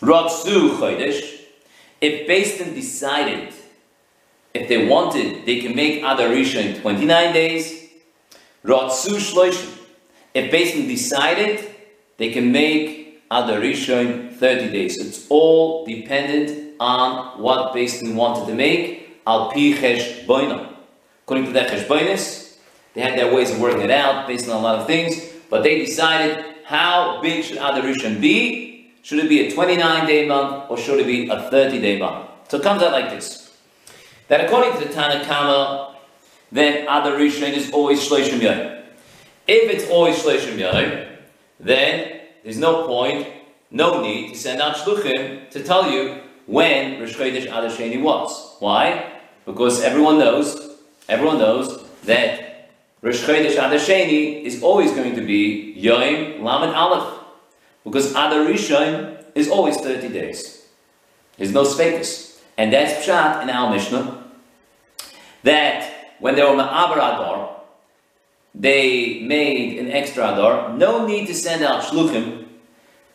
Rotsu 0.00 0.78
Chodesh, 0.78 1.40
if 2.00 2.26
Basin 2.26 2.72
decided, 2.72 3.52
if 4.54 4.66
they 4.66 4.86
wanted, 4.86 5.44
they 5.44 5.60
can 5.60 5.76
make 5.76 6.02
Adarisha 6.02 6.64
in 6.64 6.80
29 6.80 7.34
days, 7.34 7.90
Rotsu 8.64 9.16
Shloishim. 9.18 9.75
If 10.36 10.50
Basin 10.50 10.86
decided, 10.86 11.66
they 12.18 12.30
can 12.30 12.52
make 12.52 13.26
Adarisha 13.30 14.04
in 14.04 14.36
30 14.36 14.70
days. 14.70 14.98
It's 14.98 15.26
all 15.30 15.86
dependent 15.86 16.74
on 16.78 17.40
what 17.40 17.72
Basin 17.72 18.14
wanted 18.16 18.46
to 18.48 18.54
make 18.54 19.18
al 19.26 19.50
pi 19.50 19.72
cheshboinam. 19.72 20.76
According 21.24 21.46
to 21.46 21.52
their 21.52 21.66
cheshboinis, 21.66 22.58
they 22.92 23.00
had 23.00 23.18
their 23.18 23.34
ways 23.34 23.50
of 23.50 23.60
working 23.60 23.80
it 23.80 23.90
out 23.90 24.26
based 24.28 24.46
on 24.50 24.56
a 24.56 24.60
lot 24.60 24.78
of 24.78 24.86
things, 24.86 25.18
but 25.48 25.62
they 25.62 25.78
decided 25.78 26.44
how 26.66 27.22
big 27.22 27.42
should 27.42 27.56
Adar 27.56 27.80
Rishon 27.80 28.20
be? 28.20 28.92
Should 29.00 29.20
it 29.20 29.30
be 29.30 29.48
a 29.48 29.54
29 29.54 30.06
day 30.06 30.28
month 30.28 30.70
or 30.70 30.76
should 30.76 31.00
it 31.00 31.06
be 31.06 31.30
a 31.30 31.48
30 31.48 31.80
day 31.80 31.98
month? 31.98 32.28
So 32.48 32.58
it 32.58 32.62
comes 32.62 32.82
out 32.82 32.92
like 32.92 33.08
this. 33.08 33.56
That 34.28 34.44
according 34.44 34.78
to 34.82 34.86
the 34.86 34.92
Tanakama, 34.92 35.94
then 36.52 36.82
Adar 36.82 37.12
Rishon 37.12 37.54
is 37.54 37.70
always 37.70 38.06
Shloshim 38.06 38.42
Yom. 38.42 38.75
If 39.46 39.70
it's 39.70 39.88
always 39.88 40.16
Shloshim 40.16 40.58
Yom, 40.58 41.06
then 41.60 42.20
there's 42.42 42.58
no 42.58 42.86
point, 42.86 43.28
no 43.70 44.02
need 44.02 44.32
to 44.32 44.38
send 44.38 44.60
out 44.60 44.76
Shluchim 44.76 45.48
to 45.50 45.62
tell 45.62 45.90
you 45.90 46.20
when 46.46 47.00
Rosh 47.00 47.14
Chodesh 47.14 47.44
Adar 47.44 47.70
Sheni 47.70 48.02
was. 48.02 48.56
Why? 48.58 49.12
Because 49.44 49.82
everyone 49.82 50.18
knows, 50.18 50.76
everyone 51.08 51.38
knows 51.38 51.84
that 52.04 52.70
Rosh 53.02 53.22
Chodesh 53.22 53.52
Adar 53.52 53.78
Sheni 53.78 54.42
is 54.42 54.62
always 54.62 54.90
going 54.92 55.14
to 55.14 55.22
be 55.22 55.72
Yom 55.76 56.42
Lamed 56.42 56.74
Aleph. 56.74 57.20
Because 57.84 58.10
Adar 58.10 58.44
Rishon 58.44 59.22
is 59.36 59.48
always 59.48 59.76
30 59.76 60.08
days. 60.08 60.66
There's 61.36 61.52
no 61.52 61.62
space. 61.62 62.42
And 62.58 62.72
that's 62.72 63.06
Pshat 63.06 63.42
in 63.42 63.50
our 63.50 63.70
Mishnah, 63.70 64.24
that 65.42 66.14
when 66.18 66.34
they 66.34 66.42
were 66.42 66.48
Ma'abar 66.48 66.96
Adar, 66.96 67.56
they 68.58 69.20
made 69.20 69.78
an 69.78 69.90
extra 69.90 70.32
Adar, 70.32 70.76
no 70.76 71.06
need 71.06 71.26
to 71.26 71.34
send 71.34 71.62
out 71.62 71.84
Shluchim 71.84 72.46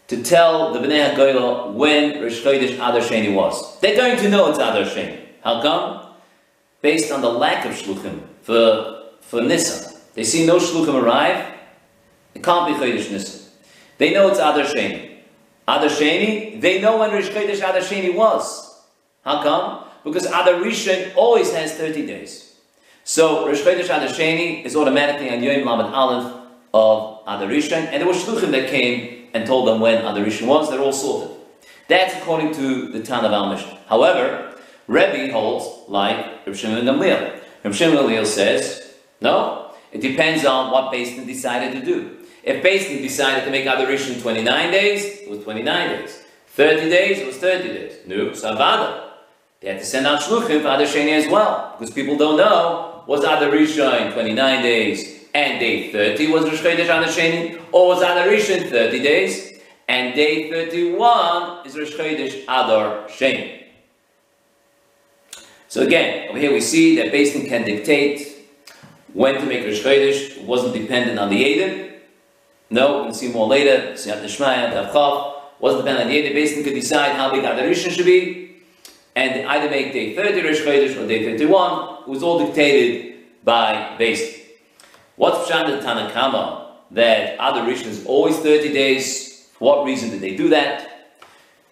to 0.07 0.23
tell 0.23 0.73
the 0.73 0.79
Bnei 0.79 1.13
HaGoyla 1.13 1.73
when 1.73 2.21
Rosh 2.21 2.41
Chodesh 2.41 2.75
Adar 2.75 3.01
Sheni 3.01 3.33
was. 3.33 3.79
They're 3.79 3.97
going 3.97 4.17
to 4.17 4.29
know 4.29 4.49
it's 4.49 4.59
Adar 4.59 4.83
Sheni. 4.83 5.19
How 5.43 5.61
come? 5.61 6.01
based 6.81 7.11
on 7.11 7.21
the 7.21 7.29
lack 7.29 7.65
of 7.65 7.73
shluchim 7.73 8.21
for, 8.41 9.03
for 9.21 9.41
Nisan. 9.41 9.95
They 10.13 10.23
see 10.23 10.45
no 10.45 10.57
shluchim 10.57 11.01
arrive, 11.01 11.45
it 12.33 12.43
can't 12.43 12.67
be 12.67 12.73
Chodesh 12.73 13.11
Nisan. 13.11 13.49
They 13.97 14.13
know 14.13 14.27
it's 14.29 14.39
Adar 14.39 14.63
Sheni. 14.65 15.17
Adar 15.67 15.89
Sheni, 15.89 16.59
they 16.59 16.81
know 16.81 16.97
when 16.97 17.11
Rish 17.11 17.29
Chodesh 17.29 17.57
Adar 17.57 17.81
Sheni 17.81 18.13
was. 18.13 18.81
How 19.23 19.43
come? 19.43 19.85
Because 20.03 20.25
Adar 20.25 20.55
Rishon 20.55 21.15
always 21.15 21.53
has 21.53 21.73
30 21.75 22.07
days. 22.07 22.50
So 23.03 23.47
Rish 23.47 23.61
Chodesh 23.61 24.65
is 24.65 24.75
automatically 24.75 25.29
on 25.29 25.41
Yom 25.43 25.65
Lamed 25.65 25.93
Aleph 25.93 26.33
of 26.73 27.25
Adarishon, 27.25 27.87
and 27.91 28.01
there 28.01 28.07
were 28.07 28.13
shluchim 28.13 28.51
that 28.51 28.69
came 28.69 29.27
and 29.33 29.45
told 29.45 29.67
them 29.67 29.79
when 29.79 30.03
Adarishon 30.03 30.47
was, 30.47 30.69
they're 30.69 30.79
all 30.79 30.93
sorted. 30.93 31.35
That's 31.87 32.15
according 32.15 32.53
to 32.55 32.89
the 32.89 33.01
Tan 33.01 33.25
of 33.25 33.31
Al 33.31 33.49
Mishnah. 33.49 33.79
However, 33.87 34.55
Rebbe 34.87 35.31
holds 35.31 35.89
like 35.89 36.45
Reb 36.45 36.55
Shimon 36.55 36.85
Gamliel. 36.85 37.39
Reb 37.63 37.73
Shimon 37.73 37.97
Gamliel 37.97 38.25
says, 38.25 38.93
no, 39.19 39.73
it 39.91 40.01
depends 40.01 40.45
on 40.45 40.71
what 40.71 40.91
Basin 40.91 41.25
decided 41.25 41.73
to 41.73 41.85
do. 41.85 42.17
If 42.43 42.63
Basin 42.63 43.01
decided 43.01 43.45
to 43.45 43.51
make 43.51 43.65
Adarishon 43.65 44.21
29 44.21 44.71
days, 44.71 45.05
it 45.05 45.29
was 45.29 45.43
29 45.43 45.89
days. 45.89 46.23
30 46.47 46.89
days, 46.89 47.19
it 47.19 47.27
was 47.27 47.37
30 47.37 47.67
days. 47.67 47.93
No, 48.07 48.29
Savada. 48.29 49.09
They 49.59 49.67
had 49.69 49.79
to 49.79 49.85
send 49.85 50.07
out 50.07 50.21
Shluchim 50.21 50.61
for 50.61 50.69
Adasheni 50.69 51.11
as 51.11 51.31
well, 51.31 51.75
because 51.77 51.93
people 51.93 52.17
don't 52.17 52.37
know, 52.37 52.90
was 53.07 53.21
Adar 53.21 53.49
Rishon 53.49 54.13
29 54.13 54.61
days 54.61 55.25
and 55.33 55.59
day 55.59 55.91
30 55.91 56.31
was 56.31 56.43
Rosh 56.43 56.61
Chodesh 56.61 56.85
Adar 56.85 57.05
Sheni, 57.05 57.61
or 57.71 57.87
was 57.87 58.01
Adar 58.01 58.27
Rishon 58.27 58.69
30 58.69 59.01
days 59.01 59.59
and 59.87 60.13
day 60.15 60.49
31 60.49 61.65
is 61.65 61.77
Rosh 61.77 61.93
Chodesh 61.93 62.43
Adar 62.43 63.07
Sheni. 63.07 63.63
So 65.67 65.81
again, 65.83 66.29
over 66.29 66.37
here 66.37 66.51
we 66.51 66.61
see 66.61 66.97
that 66.97 67.11
Basin 67.11 67.47
can 67.47 67.63
dictate 67.63 68.27
when 69.13 69.35
to 69.35 69.45
make 69.45 69.65
Rosh 69.65 69.81
Chodesh. 69.81 70.37
It 70.37 70.43
wasn't 70.43 70.73
dependent 70.73 71.17
on 71.17 71.29
the 71.29 71.43
Adim. 71.43 71.93
No, 72.69 73.07
to 73.07 73.13
see 73.13 73.29
more 73.29 73.47
later. 73.47 73.93
Siyat 73.93 74.21
Nishmaya, 74.21 74.71
Davchav. 74.71 75.33
Wasn't 75.59 75.83
dependent 75.83 76.07
on 76.07 76.11
the. 76.11 76.21
The 76.21 76.33
Basin 76.33 76.63
could 76.63 76.73
decide 76.73 77.15
how 77.15 77.31
big 77.31 77.43
Adar 77.43 77.63
Rishon 77.63 77.91
should 77.91 78.05
be. 78.05 78.50
And 79.15 79.45
either 79.47 79.69
make 79.69 79.93
day 79.93 80.15
30 80.15 80.41
Rish 80.41 80.61
Chodesh 80.61 80.95
or 81.01 81.07
day 81.07 81.25
31. 81.25 82.03
It 82.03 82.07
was 82.07 82.23
all 82.23 82.45
dictated 82.45 83.17
by 83.43 83.97
Beis 83.99 84.19
Din. 84.19 84.41
What's 85.15 85.47
the 85.47 85.53
Tanna 85.53 86.09
Kamma? 86.11 86.67
That 86.91 87.35
Adar 87.35 87.67
Rishon 87.67 87.87
is 87.87 88.05
always 88.05 88.37
30 88.39 88.73
days. 88.73 89.49
For 89.53 89.65
what 89.65 89.85
reason 89.85 90.09
did 90.09 90.21
they 90.21 90.35
do 90.35 90.49
that? 90.49 91.13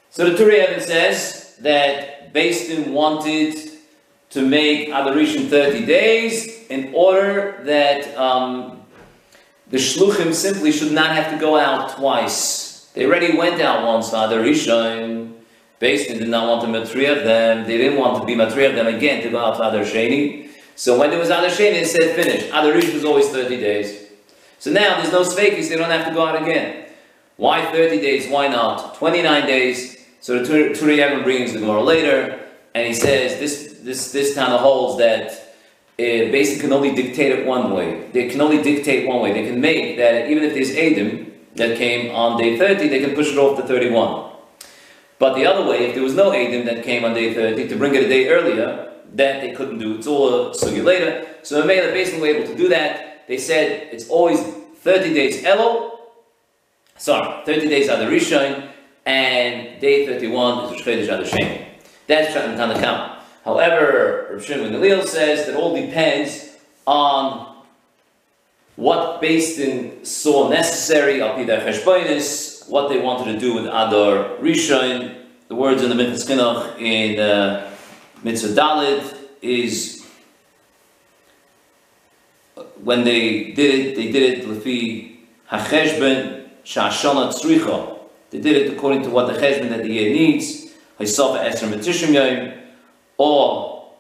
So 0.10 0.30
the 0.30 0.38
Turei 0.38 0.69
Even 0.69 0.82
says 0.82 1.58
that 1.62 2.34
Beis 2.34 2.67
Din 2.67 2.93
wanted 2.93 3.56
to 4.32 4.45
make 4.45 4.89
Adar 4.89 5.13
Rishon 5.13 5.49
30 5.49 5.86
days 5.86 6.67
in 6.69 6.93
order 6.93 7.62
that 7.63 8.15
um, 8.17 8.82
the 9.69 9.78
Shluchim 9.78 10.34
simply 10.34 10.71
should 10.71 10.91
not 10.91 11.15
have 11.15 11.32
to 11.32 11.38
go 11.39 11.58
out 11.58 11.97
twice. 11.97 12.89
They 12.93 13.06
already 13.06 13.38
went 13.38 13.62
out 13.62 13.86
once 13.86 14.10
for 14.10 14.17
Adar 14.17 14.39
Rishon. 14.39 15.18
Beis 15.80 16.08
Din 16.08 16.20
did 16.20 16.28
not 16.28 16.48
want 16.48 16.62
to 16.62 16.68
matriach 16.68 17.24
them. 17.24 17.65
They 17.65 17.78
didn't 17.78 17.98
want 17.98 18.20
to 18.20 18.26
be 18.26 18.36
matriach 18.36 18.76
them 18.76 18.88
again 18.88 19.24
to 19.24 19.30
go 19.30 19.39
out 19.39 19.58
for 19.58 19.63
Adar 19.63 19.86
Sheni. 19.86 20.50
So 20.76 21.00
when 21.00 21.10
there 21.10 21.20
was 21.20 21.30
Adar 21.30 21.50
Sheni, 21.50 21.74
they 21.74 21.86
said 21.86 22.15
finish. 22.15 22.48
Adar 22.50 22.74
Rishon 22.74 22.96
was 22.96 23.06
always 23.06 23.30
30 23.30 23.58
days. 23.58 24.08
So 24.60 24.72
now 24.72 24.98
there's 24.98 25.13
no 25.13 25.22
Svekis, 25.22 25.70
they 25.70 25.78
don't 25.78 25.89
have 25.89 26.06
to 26.08 26.13
go 26.13 26.26
out 26.26 26.42
again. 26.42 26.86
Why 27.38 27.72
30 27.72 28.02
days? 28.02 28.30
Why 28.30 28.50
not? 28.50 28.96
29 28.96 29.48
days. 29.48 30.06
So 30.20 30.44
the 30.44 30.50
Turei 30.74 31.00
Even 31.00 31.24
brings 31.24 31.54
the 31.54 31.60
Gemara 31.60 31.82
later, 31.82 32.39
and 32.76 32.86
he 32.86 32.94
says 32.94 33.39
this 33.39 33.80
this 33.82 34.12
this 34.12 34.36
Tana 34.36 34.58
holds 34.58 34.98
that 34.98 35.32
uh, 35.32 36.32
basically 36.36 36.62
can 36.62 36.74
only 36.74 36.94
dictate 36.94 37.32
it 37.32 37.46
one 37.46 37.72
way. 37.72 38.10
They 38.12 38.28
can 38.28 38.42
only 38.42 38.62
dictate 38.62 39.08
one 39.08 39.22
way. 39.22 39.32
They 39.32 39.46
can 39.46 39.62
make 39.62 39.96
that 39.96 40.30
even 40.30 40.44
if 40.44 40.54
there's 40.54 40.76
Adam 40.76 41.32
that 41.56 41.78
came 41.78 42.13
on 42.13 42.38
day 42.38 42.58
30, 42.58 42.89
they 42.89 43.00
can 43.00 43.15
push 43.15 43.32
it 43.32 43.38
off 43.38 43.58
to 43.58 43.65
31. 43.65 44.30
But 45.19 45.36
the 45.36 45.45
other 45.45 45.69
way, 45.69 45.88
if 45.88 45.95
there 45.95 46.03
was 46.03 46.15
no 46.15 46.34
Adam 46.34 46.65
that 46.65 46.84
came 46.84 47.03
on 47.03 47.13
day 47.13 47.34
30, 47.34 47.67
to 47.67 47.75
bring 47.75 47.93
it 47.93 48.03
a 48.03 48.08
day 48.08 48.29
earlier, 48.29 48.89
that 49.15 49.41
they 49.41 49.51
couldn't 49.51 49.79
do. 49.79 49.97
It's 49.97 50.08
all 50.08 50.51
a 50.51 50.51
sugi 50.51 50.84
later. 50.84 51.27
So 51.43 51.62
Mamela 51.62 51.91
basically 51.93 52.21
were 52.21 52.38
able 52.38 52.47
to 52.47 52.55
do 52.55 52.69
that. 52.69 53.27
They 53.27 53.38
said 53.38 53.89
it's 53.91 54.08
always 54.10 54.39
30 54.77 55.13
days 55.13 55.43
Elo, 55.43 55.99
sorry, 56.97 57.45
30 57.45 57.67
days 57.67 57.89
Adar 57.89 58.10
Rishon, 58.10 58.69
and 59.05 59.82
day 59.82 60.05
31 60.05 60.65
is 60.65 60.71
Rosh 60.71 60.82
Chodesh 60.82 61.03
Adar 61.05 61.23
Sheni. 61.23 61.65
That's 62.08 62.34
Pshat 62.34 62.55
Tanakam. 62.55 63.17
However, 63.43 64.29
Rav 64.32 64.43
Shimon 64.43 64.71
Galil 64.71 65.05
says 65.05 65.47
that 65.47 65.55
all 65.55 65.75
depends 65.75 66.55
on 66.86 67.58
what 68.75 69.21
Din 69.21 70.05
saw 70.05 70.49
necessary, 70.49 71.21
al 71.21 71.43
their 71.45 71.62
cheshbonis, 71.62 72.59
what 72.69 72.89
they 72.89 72.99
wanted 72.99 73.34
to 73.34 73.39
do 73.39 73.55
with 73.55 73.65
Adar 73.65 74.38
Rishon. 74.39 75.15
The 75.47 75.55
words 75.55 75.82
in 75.82 75.89
the 75.89 75.95
Mitzvah 75.95 76.75
in 76.77 77.19
uh, 77.19 77.71
Mitzvah 78.23 78.53
Dalit 78.53 79.17
is 79.41 80.05
when 82.84 83.03
they 83.03 83.51
did 83.51 83.75
it, 83.75 83.95
they 83.95 84.12
did 84.12 84.39
it 84.39 84.45
lefi 84.45 85.17
hacheshben 85.49 86.49
shashana 86.63 87.34
tzricha. 87.34 87.99
They 88.29 88.39
did 88.39 88.55
it 88.58 88.73
according 88.73 89.03
to 89.03 89.10
what 89.10 89.27
the 89.27 89.39
cheshbon 89.39 89.69
that 89.69 89.82
the 89.82 89.89
year 89.89 90.13
needs. 90.13 90.67
Haisafa 90.99 91.49
Esra 91.49 91.71
Matishim 91.71 92.13
Yom, 92.13 92.53
or 93.17 93.93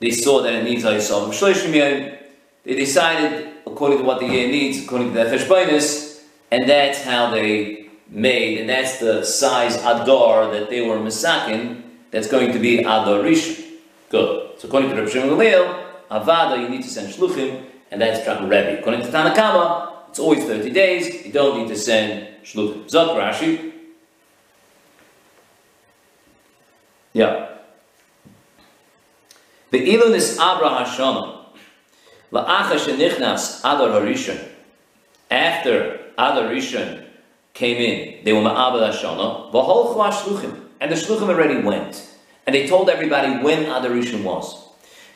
they 0.00 0.10
saw 0.10 0.42
that 0.42 0.52
it 0.52 0.64
needs 0.64 0.84
Haisafa 0.84 1.30
Shloshim 1.30 1.74
Yom. 1.74 2.18
They 2.64 2.74
decided 2.74 3.48
according 3.66 3.98
to 3.98 4.04
what 4.04 4.20
the 4.20 4.26
year 4.26 4.48
needs, 4.48 4.84
according 4.84 5.08
to 5.08 5.14
their 5.14 5.38
Feshbainis, 5.38 6.22
and 6.50 6.68
that's 6.68 7.02
how 7.02 7.30
they 7.30 7.85
made, 8.08 8.58
and 8.58 8.68
that's 8.68 8.98
the 8.98 9.24
size 9.24 9.76
Adar 9.76 10.50
that 10.52 10.70
they 10.70 10.86
were 10.86 10.96
Masakin, 10.96 11.82
that's 12.10 12.28
going 12.28 12.52
to 12.52 12.58
be 12.58 12.80
Adar 12.80 13.22
Rish. 13.22 13.62
Good. 14.08 14.60
So 14.60 14.68
according 14.68 14.90
to 14.90 14.96
Rabbi 14.96 15.10
Shimon 15.10 15.30
Gamliel, 15.30 15.84
Avada, 16.10 16.60
you 16.60 16.68
need 16.68 16.82
to 16.82 16.88
send 16.88 17.12
Shluchim, 17.12 17.64
and 17.90 18.00
that's 18.00 18.24
Track 18.24 18.40
Rebbe. 18.40 18.78
According 18.78 19.02
to 19.02 19.10
Tanna 19.10 19.34
Kamma, 19.34 20.08
it's 20.08 20.18
always 20.18 20.44
30 20.44 20.70
days, 20.70 21.26
you 21.26 21.32
don't 21.32 21.58
need 21.58 21.68
to 21.68 21.76
send 21.76 22.28
Shluchim. 22.44 22.88
Zot 22.88 23.16
Rashi, 23.16 23.72
Yeah. 27.16 27.48
The 29.70 29.78
Ilunis 29.78 30.38
Abra 30.38 30.68
Hashana, 30.68 31.46
La'acha 32.30 32.76
Shenichnas 32.76 33.60
Adar 33.60 33.88
Harishon, 33.88 34.38
after 35.30 36.10
Adar 36.18 36.50
Rishon 36.50 37.05
came 37.56 37.78
in, 37.78 38.22
they 38.22 38.34
were 38.34 38.40
Ma'abel 38.40 38.92
Hashana, 38.92 39.50
V'hol 39.50 39.94
Chwa 39.94 40.12
Shluchim, 40.12 40.60
and 40.78 40.92
the 40.92 40.94
Shluchim 40.94 41.28
already 41.28 41.62
went, 41.62 42.06
and 42.46 42.54
they 42.54 42.68
told 42.68 42.90
everybody 42.90 43.42
when 43.42 43.62
Adar 43.64 43.90
Rishon 43.90 44.22
was. 44.22 44.68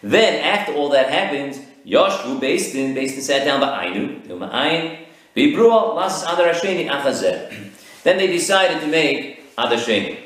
Then, 0.02 0.42
after 0.42 0.72
all 0.72 0.88
that 0.88 1.10
happened, 1.10 1.62
Yoshvu 1.86 2.40
Beis 2.40 2.72
Din, 2.72 2.94
Beis 2.94 3.10
Din 3.10 3.20
sat 3.20 3.44
down 3.44 3.60
by 3.60 3.84
Ainu, 3.84 4.22
they 4.22 4.32
were 4.32 4.46
Ma'ayin, 4.46 5.00
V'ibruah 5.36 5.94
Las 5.94 6.22
Adar 6.22 6.54
Hasheni 6.54 6.88
Achazer. 6.88 7.70
Then 8.04 8.16
they 8.16 8.28
decided 8.28 8.80
to 8.80 8.86
make 8.86 9.42
Adar 9.58 9.76
Sheni. 9.76 10.16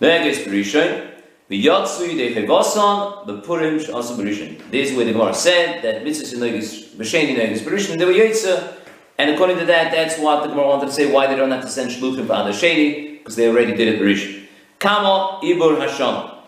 Vegas 0.00 0.38
Rishon, 0.48 1.10
V'yatzui 1.50 2.16
de 2.16 2.34
Chevasan, 2.34 3.26
the 3.26 3.42
Purim 3.42 3.78
Sh'asa 3.78 4.16
Berishin. 4.16 4.58
This 4.70 4.90
is 4.90 4.96
where 4.96 5.04
the 5.04 5.12
Gemara 5.12 5.34
said 5.34 5.82
that 5.82 6.02
mitzvahs 6.02 6.32
in 6.32 6.40
Negis, 6.40 6.94
B'sheni 6.94 7.36
Negis 7.36 7.58
Berishin, 7.58 7.98
they 7.98 8.06
were 8.06 8.12
Yitzah, 8.12 8.78
and 9.22 9.30
according 9.30 9.58
to 9.58 9.64
that, 9.66 9.92
that's 9.92 10.18
what 10.18 10.42
the 10.42 10.48
Gemara 10.48 10.66
wanted 10.66 10.86
to 10.86 10.92
say, 10.92 11.10
why 11.10 11.28
they 11.28 11.36
don't 11.36 11.52
have 11.52 11.62
to 11.62 11.68
send 11.68 11.92
Shluchim 11.92 12.26
for 12.26 12.32
Adar 12.32 12.48
Sheni, 12.48 13.18
because 13.18 13.36
they 13.36 13.48
already 13.48 13.72
did 13.76 13.86
it 13.86 14.00
Berishin. 14.00 14.46
Kama 14.80 15.38
Ibur 15.44 15.78
Hashanah. 15.78 16.38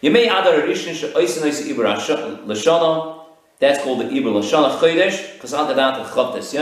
Yemei 0.00 0.26
Adar 0.26 0.62
Rishon 0.62 0.94
She'oisin 0.94 1.42
Ois 1.42 1.60
Ibur 1.68 2.46
Lashana, 2.46 3.24
that's 3.58 3.82
called 3.82 4.00
the 4.00 4.04
Ibur 4.04 4.40
Lashana 4.40 4.78
Chodesh, 4.78 5.34
because 5.34 5.52
Adar 5.52 5.74
Rat 5.74 6.06
Chav 6.06 6.52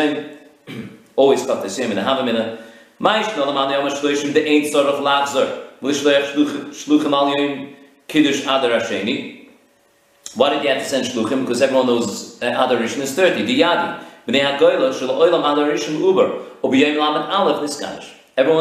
Yom, 0.68 0.98
always 1.16 1.42
Chav 1.42 1.78
Yom 1.78 1.90
in 1.90 1.96
the 1.96 2.02
Havamina, 2.02 2.62
Maish 2.98 3.24
Nolam 3.34 3.50
Adar 3.50 3.72
Yom 3.72 3.90
HaShloishim, 3.90 4.32
the 4.32 4.40
Ein 4.40 4.62
Tzorach 4.62 5.02
Lachzor, 5.02 5.64
L'shleich 5.82 6.32
shluchim 6.32 7.12
al 7.12 7.38
yom 7.38 7.76
kiddush 8.08 8.42
adar 8.44 8.80
hasheni. 8.80 9.50
Why 10.34 10.50
did 10.50 10.62
you 10.62 10.70
have 10.70 10.82
to 10.82 10.88
send 10.88 11.06
shluchim? 11.06 11.42
Because 11.42 11.60
everyone 11.60 11.86
knows 11.86 12.42
uh, 12.42 12.46
adar 12.46 12.78
rishon 12.78 13.00
is 13.00 13.14
30. 13.14 13.44
The 13.44 13.60
yadi. 13.60 14.04
Everyone 14.28 14.82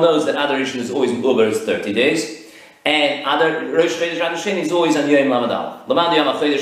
knows 0.04 0.25
that 0.25 0.36
adar 0.36 0.60
rishon 0.60 0.75
is 0.75 0.91
always 0.91 1.12
uber 1.12 1.45
is 1.45 1.62
30 1.62 1.93
days. 1.93 2.51
And 2.86 3.21
adar 3.21 3.65
rosh 3.73 3.93
chodesh 3.93 4.17
adar 4.17 4.34
sheni 4.34 4.60
is 4.60 4.71
always 4.71 4.95
on 4.95 5.10
yom 5.10 5.30
lamed 5.30 5.51
aleph. 5.51 5.88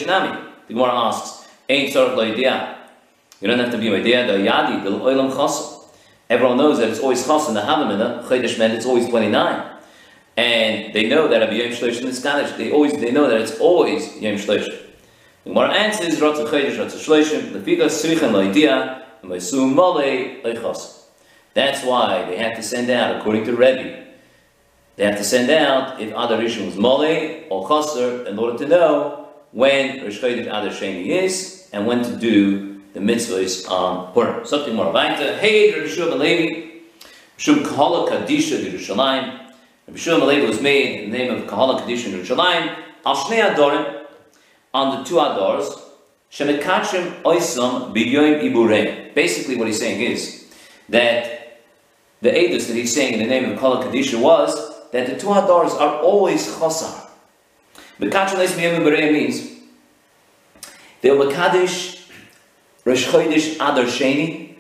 Nami. 0.07 0.39
The 0.67 0.73
Gemara 0.73 0.91
asks, 0.93 1.49
ain't 1.67 1.91
sort 1.91 2.15
lo 2.15 2.23
idea. 2.23 2.77
You 3.41 3.49
don't 3.49 3.59
have 3.59 3.71
to 3.71 3.77
be 3.77 3.89
a 3.89 3.95
idea. 3.95 4.25
The 4.25 4.33
yadi, 4.33 4.83
the 4.83 4.91
oilam 4.91 5.31
chasam. 5.33 5.81
Everyone 6.29 6.57
knows 6.57 6.77
that 6.79 6.87
it's 6.87 7.01
always 7.01 7.27
chasam. 7.27 7.53
The 7.55 7.61
havamina, 7.61 8.23
chodesh 8.23 8.57
meant 8.57 8.73
it's 8.73 8.85
always 8.85 9.09
29 9.09 9.73
and 10.35 10.93
they 10.93 11.07
know 11.07 11.27
that 11.27 11.39
Rabbi 11.41 11.53
Yom 11.53 11.71
Shlosh 11.71 11.99
in 12.01 12.07
the 12.07 12.53
they 12.57 12.71
always 12.71 12.93
they 12.93 13.11
know 13.11 13.27
that 13.29 13.39
it's 13.39 13.59
always 13.59 14.19
Yom 14.19 14.35
Shlosh. 14.35 14.67
The 15.43 15.49
Gemara 15.49 15.73
answers 15.73 16.19
Rotz 16.19 16.45
Chodesh 16.47 16.77
Rotz 16.77 16.95
Shloshim 16.95 17.51
Lefika 17.51 17.88
Srichan 17.88 18.32
Loidia 18.32 19.03
and 19.21 19.29
Vaisum 19.29 19.73
Mole 19.73 20.41
Leichos. 20.41 21.01
That's 21.53 21.84
why 21.84 22.23
they 22.25 22.38
have 22.38 22.56
to 22.56 22.63
send 22.63 22.89
out, 22.89 23.17
according 23.17 23.43
to 23.45 23.56
Rebbe, 23.56 24.06
they 24.95 25.06
have 25.06 25.17
to 25.17 25.23
send 25.23 25.49
out 25.49 25.99
if 25.99 26.10
Adar 26.12 26.38
Rishon 26.38 26.67
was 26.67 26.77
Mole 26.77 27.43
or 27.49 27.67
Chaser 27.67 28.25
in 28.25 28.39
order 28.39 28.58
to 28.60 28.67
know 28.67 29.27
when 29.51 30.01
Rosh 30.03 30.21
Chodesh 30.21 30.43
Adar 30.43 30.69
Sheni 30.69 31.08
is 31.08 31.69
and 31.74 31.88
when 31.88 32.03
to 32.03 32.15
do 32.15 32.82
the 32.93 33.01
mitzvahs 33.01 33.70
on 33.70 34.13
Purim. 34.13 34.45
Something 34.45 34.76
more. 34.76 34.93
Weiter. 34.93 35.36
Hey, 35.38 35.78
Rosh 35.78 35.97
Hashanah 35.97 36.20
Levi. 36.20 36.70
Shum 37.36 37.65
Kahala 37.65 38.07
Kadisha 38.07 38.63
Yerushalayim. 38.63 39.39
Rabbi 39.88 39.99
Shmuel 39.99 40.28
Levi 40.28 40.47
was 40.47 40.61
made 40.61 41.01
in 41.01 41.11
the 41.11 41.17
name 41.17 41.34
of 41.34 41.43
Kahala 41.49 41.80
Kaddish 41.80 42.05
in 42.07 42.13
Yerushalayim, 42.13 42.78
al 43.05 43.15
Shnei 43.17 43.53
Adorim, 43.53 44.03
on 44.74 44.97
the 44.97 45.03
two 45.09 45.19
Adors, 45.19 45.69
Shemekachim 46.32 47.21
Oisam 47.24 47.93
B'yoyim 47.93 48.41
Ibureim. 48.41 49.13
Basically 49.13 49.55
what 49.55 49.67
he's 49.67 49.80
saying 49.80 50.01
is 50.01 50.51
that 50.89 51.59
the 52.21 52.30
Edus 52.30 52.67
that 52.67 52.76
he's 52.76 52.93
saying 52.93 53.13
in 53.13 53.19
the 53.19 53.28
name 53.28 53.51
of 53.51 53.59
Kahala 53.59 53.84
Kaddish 53.84 54.13
was 54.13 54.89
that 54.91 55.07
the 55.07 55.17
two 55.17 55.32
Adors 55.32 55.74
are 55.74 55.99
always 55.99 56.47
Chosar. 56.47 57.09
Mekachim 57.99 58.36
Oisam 58.36 58.57
B'yoyim 58.57 58.80
Ibureim 58.80 59.13
means 59.13 59.51
they'll 61.01 61.17
Mekadosh 61.17 61.93
Rosh 62.86 63.07
Chodesh 63.07 63.55
Adar 63.55 63.86
Sheni 63.86 64.55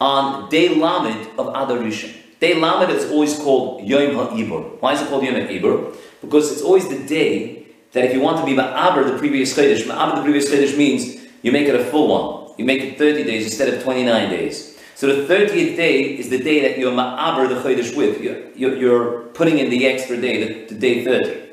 on 0.00 0.48
day 0.48 0.68
Lamed 0.68 1.28
of 1.38 1.48
Adar 1.48 1.78
Rishon. 1.78 2.14
Day 2.38 2.54
Lamed 2.54 2.90
is 2.90 3.10
always 3.10 3.36
called 3.38 3.82
Yom 3.84 4.12
HaIbur. 4.12 4.80
Why 4.80 4.92
is 4.92 5.02
it 5.02 5.08
called 5.08 5.24
Yom 5.24 5.34
HaIbur? 5.34 5.96
Because 6.20 6.52
it's 6.52 6.62
always 6.62 6.88
the 6.88 6.98
day 7.06 7.63
that 7.94 8.04
if 8.04 8.12
you 8.12 8.20
want 8.20 8.38
to 8.38 8.44
be 8.44 8.54
Ma'aber 8.54 9.10
the 9.10 9.16
previous 9.16 9.56
Chodesh, 9.56 9.84
Ma'aber 9.84 10.16
the 10.16 10.22
previous 10.22 10.50
Chodesh 10.50 10.76
means 10.76 11.24
you 11.42 11.52
make 11.52 11.68
it 11.68 11.74
a 11.74 11.84
full 11.84 12.08
one. 12.08 12.54
You 12.58 12.64
make 12.64 12.82
it 12.82 12.98
30 12.98 13.24
days 13.24 13.46
instead 13.46 13.72
of 13.72 13.82
29 13.82 14.30
days. 14.30 14.78
So 14.96 15.08
the 15.08 15.34
30th 15.34 15.76
day 15.76 16.02
is 16.02 16.28
the 16.28 16.38
day 16.38 16.60
that 16.62 16.78
you're 16.78 16.92
ma'aber 16.92 17.48
the 17.48 17.56
Chodesh 17.56 17.96
with. 17.96 18.20
You're, 18.20 18.50
you're, 18.54 18.76
you're, 18.76 19.20
putting 19.34 19.58
in 19.58 19.68
the 19.68 19.86
extra 19.86 20.20
day, 20.20 20.44
the, 20.44 20.74
the, 20.74 20.80
day 20.80 21.04
30. 21.04 21.50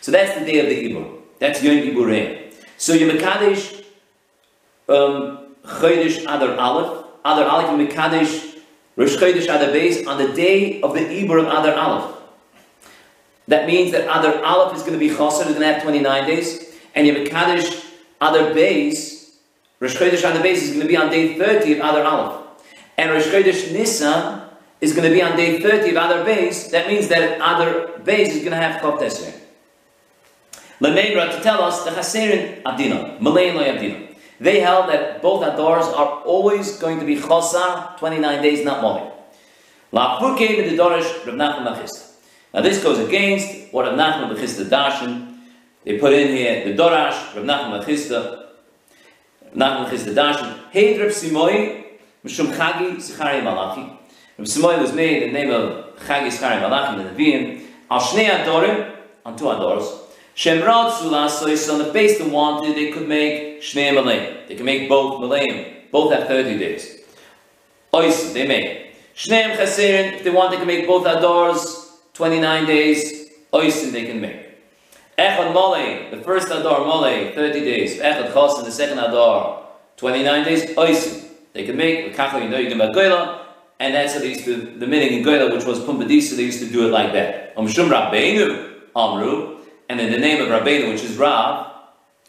So 0.00 0.10
that's 0.10 0.36
the 0.38 0.44
day 0.44 0.58
of 0.58 0.66
the 0.66 0.90
Ibur. 0.90 1.20
That's 1.38 1.62
Yom 1.62 1.76
Iburim. 1.76 2.52
So 2.76 2.92
you're 2.92 3.12
Mekadesh 3.12 3.84
um, 4.88 5.54
Chodesh 5.64 6.22
Adar 6.22 6.56
Aleph. 6.56 7.06
Adar 7.24 7.44
Aleph, 7.44 7.78
you 7.78 7.86
Mekadesh 7.86 8.58
Rosh 8.96 9.16
Chodesh 9.16 9.44
Adar 9.44 9.72
Beis 9.72 10.06
on 10.06 10.18
the 10.18 10.32
day 10.32 10.80
of 10.82 10.94
the 10.94 11.00
Ibur 11.00 11.38
of 11.40 11.46
Adar 11.46 11.74
Aleph. 11.74 12.19
That 13.50 13.66
means 13.66 13.90
that 13.90 14.06
other 14.06 14.44
Aleph 14.44 14.76
is 14.76 14.82
going 14.82 14.92
to 14.92 14.98
be 14.98 15.08
Chosr, 15.08 15.40
is 15.40 15.46
going 15.48 15.60
to 15.60 15.72
have 15.72 15.82
29 15.82 16.24
days. 16.24 16.72
And 16.94 17.04
you 17.04 17.14
Mekadesh 17.14 17.84
Adar 18.20 18.54
Beis, 18.54 19.32
Rosh 19.80 19.96
Chodesh 19.96 20.18
Adar 20.18 20.40
Beis 20.40 20.62
is 20.62 20.68
going 20.68 20.82
to 20.82 20.86
be 20.86 20.96
on 20.96 21.10
day 21.10 21.36
30 21.36 21.72
of 21.72 21.80
other 21.80 22.04
Aleph. 22.04 22.46
And 22.96 23.10
Rosh 23.10 23.26
Chodesh 23.26 23.72
Nisan 23.72 24.42
is 24.80 24.94
going 24.94 25.08
to 25.08 25.12
be 25.12 25.20
on 25.20 25.36
day 25.36 25.60
30 25.60 25.90
of 25.90 25.96
other 25.96 26.24
Beis. 26.24 26.70
That 26.70 26.86
means 26.86 27.08
that 27.08 27.40
other 27.40 27.98
Beis 28.04 28.28
is 28.28 28.38
going 28.38 28.52
to 28.52 28.56
have 28.56 28.80
Chop 28.80 29.00
Tesser. 29.00 29.34
Lemebra 30.80 31.36
to 31.36 31.42
tell 31.42 31.60
us 31.64 31.84
the 31.84 31.90
Chaserin 31.90 32.62
Abdina, 32.62 33.20
Malayan 33.20 33.56
Loy 33.56 33.64
Abdina. 33.64 34.16
They 34.38 34.60
held 34.60 34.88
that 34.90 35.22
both 35.22 35.42
Adars 35.44 35.92
are 35.98 36.22
always 36.22 36.78
going 36.78 37.00
to 37.00 37.04
be 37.04 37.16
Chosa, 37.16 37.98
29 37.98 38.42
days, 38.42 38.64
not 38.64 38.80
Molly. 38.80 39.10
La 39.90 40.20
Puke 40.20 40.38
the 40.38 40.76
Dorish 40.76 41.26
Rav 41.26 41.34
Nachman 41.34 41.66
Machista. 41.66 42.09
Now 42.52 42.62
this 42.62 42.82
goes 42.82 42.98
against 42.98 43.72
what 43.72 43.86
Rav 43.86 43.94
Nachman 43.94 44.34
Machista 44.34 44.64
Darshan. 44.64 45.38
They 45.84 45.98
put 45.98 46.12
in 46.12 46.28
here 46.28 46.64
the 46.64 46.80
Dorash, 46.80 47.34
Rav 47.34 47.44
Nachman 47.44 47.82
Machista, 47.82 48.48
Rav 49.42 49.54
Nachman 49.54 49.88
Machista 49.88 50.14
Darshan. 50.14 50.70
Heid 50.72 51.00
Rav 51.00 51.10
Simoi, 51.10 51.84
Mishum 52.24 52.52
Chagi 52.52 52.96
Zichari 52.96 53.42
Malachi. 53.44 53.82
Rav 54.38 54.48
Simoi 54.48 54.80
was 54.80 54.92
made 54.92 55.22
in 55.22 55.32
the 55.32 55.38
name 55.38 55.50
of 55.50 55.96
Chagi 55.96 56.28
Zichari 56.28 56.60
Malachi, 56.60 57.02
the 57.02 57.10
Nevi'im, 57.10 57.66
Al 57.90 58.00
Shnei 58.00 58.28
Adorim, 58.28 58.96
on 59.24 59.36
two 59.36 59.50
Adors, 59.50 60.00
Shemrad 60.34 60.92
Sulasois, 60.92 61.70
on 61.70 61.78
the 61.78 61.92
base 61.92 62.18
they 62.18 62.28
wanted, 62.28 62.74
they 62.74 62.90
could 62.90 63.06
make 63.06 63.60
Shnei 63.60 63.92
Malayim. 63.92 64.48
They 64.48 64.54
can 64.54 64.64
make 64.64 64.88
both 64.88 65.20
Malayim. 65.20 65.90
Both 65.90 66.12
have 66.14 66.28
30 66.28 66.58
days. 66.58 67.00
Ois, 67.92 68.32
they 68.32 68.46
make. 68.46 68.94
Shneim 69.14 69.56
Chaserin, 69.56 70.14
if 70.14 70.24
they 70.24 70.30
want, 70.30 70.52
they 70.52 70.56
can 70.56 70.66
make 70.66 70.86
both 70.86 71.06
Adors, 71.06 71.89
29 72.20 72.66
days. 72.66 73.30
Oisin, 73.54 73.92
they 73.92 74.04
can 74.04 74.20
make. 74.20 74.36
Echad 75.16 75.54
Malay, 75.54 76.10
the 76.10 76.18
first 76.18 76.48
Adar 76.48 76.84
Malay, 76.84 77.34
30 77.34 77.60
days. 77.60 77.98
Echad 77.98 78.30
Chosin, 78.34 78.62
the 78.64 78.70
second 78.70 78.98
Adar, 78.98 79.64
29 79.96 80.44
days. 80.44 80.76
Oisin, 80.76 81.30
they 81.54 81.64
can 81.64 81.78
make. 81.78 82.14
Kachel, 82.14 82.42
you 82.42 82.50
know, 82.50 82.58
you 82.58 82.68
can 82.68 82.76
make 82.76 82.90
Goyla. 82.90 83.38
And 83.78 83.94
that's 83.94 84.12
what 84.12 84.20
they 84.20 84.34
used 84.34 84.44
to, 84.44 84.54
the 84.78 84.86
meaning 84.86 85.18
in 85.18 85.24
Goyla, 85.24 85.50
which 85.50 85.64
was 85.64 85.80
Pumbedisa, 85.80 86.36
they 86.36 86.42
used 86.42 86.58
to 86.60 86.66
do 86.66 86.86
it 86.86 86.90
like 86.90 87.14
that. 87.14 87.54
Om 87.56 87.66
Shum 87.66 87.88
Rabbeinu, 87.88 88.70
Amru, 88.94 89.60
and 89.88 89.98
in 89.98 90.12
the 90.12 90.18
name 90.18 90.42
of 90.42 90.48
Rabbeinu, 90.48 90.92
which 90.92 91.02
is 91.02 91.16
Rab, 91.16 91.72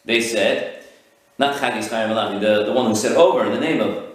they 0.06 0.22
said, 0.22 0.86
not 1.38 1.58
Chagis 1.58 1.90
Chaim 1.90 2.08
Malachi, 2.08 2.40
the, 2.40 2.64
the 2.64 2.72
one 2.72 2.86
who 2.86 2.96
said 2.96 3.18
over 3.18 3.46
in 3.46 3.52
the 3.52 3.60
name 3.60 3.82
of 3.82 4.06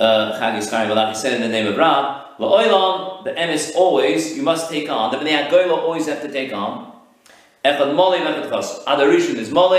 uh, 0.00 0.38
Chaim 0.40 0.88
Malachi, 0.88 1.18
said 1.18 1.34
in 1.34 1.42
the 1.42 1.48
name 1.48 1.66
of 1.66 1.76
Rab, 1.76 2.38
La'oilam, 2.38 3.11
the 3.24 3.32
emes 3.32 3.74
always, 3.74 4.36
you 4.36 4.42
must 4.42 4.70
take 4.70 4.88
on, 4.88 5.10
the 5.10 5.18
Bnei 5.18 5.48
Goyla 5.48 5.76
always 5.76 6.06
have 6.06 6.22
to 6.22 6.30
take 6.30 6.52
on, 6.52 6.92
Echad 7.64 7.94
Mole, 7.94 8.14
Echad 8.14 8.50
Chas. 8.50 8.80
Adar 8.86 9.06
Rishon 9.06 9.36
is 9.36 9.50
Mole, 9.50 9.74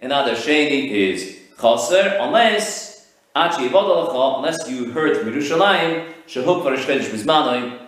and 0.00 0.12
Adar 0.12 0.34
Sheni 0.34 0.90
is 0.90 1.38
Chaser, 1.60 2.18
unless, 2.20 3.08
Achi 3.34 3.66
unless 3.66 4.68
you 4.68 4.92
heard 4.92 5.16
from 5.16 5.32
Yerushalayim, 5.32 6.12
Shehuk 6.26 6.62
for 6.62 6.70
Rosh 6.70 6.86
Chodesh 6.86 7.08
Mizmanoi, 7.10 7.78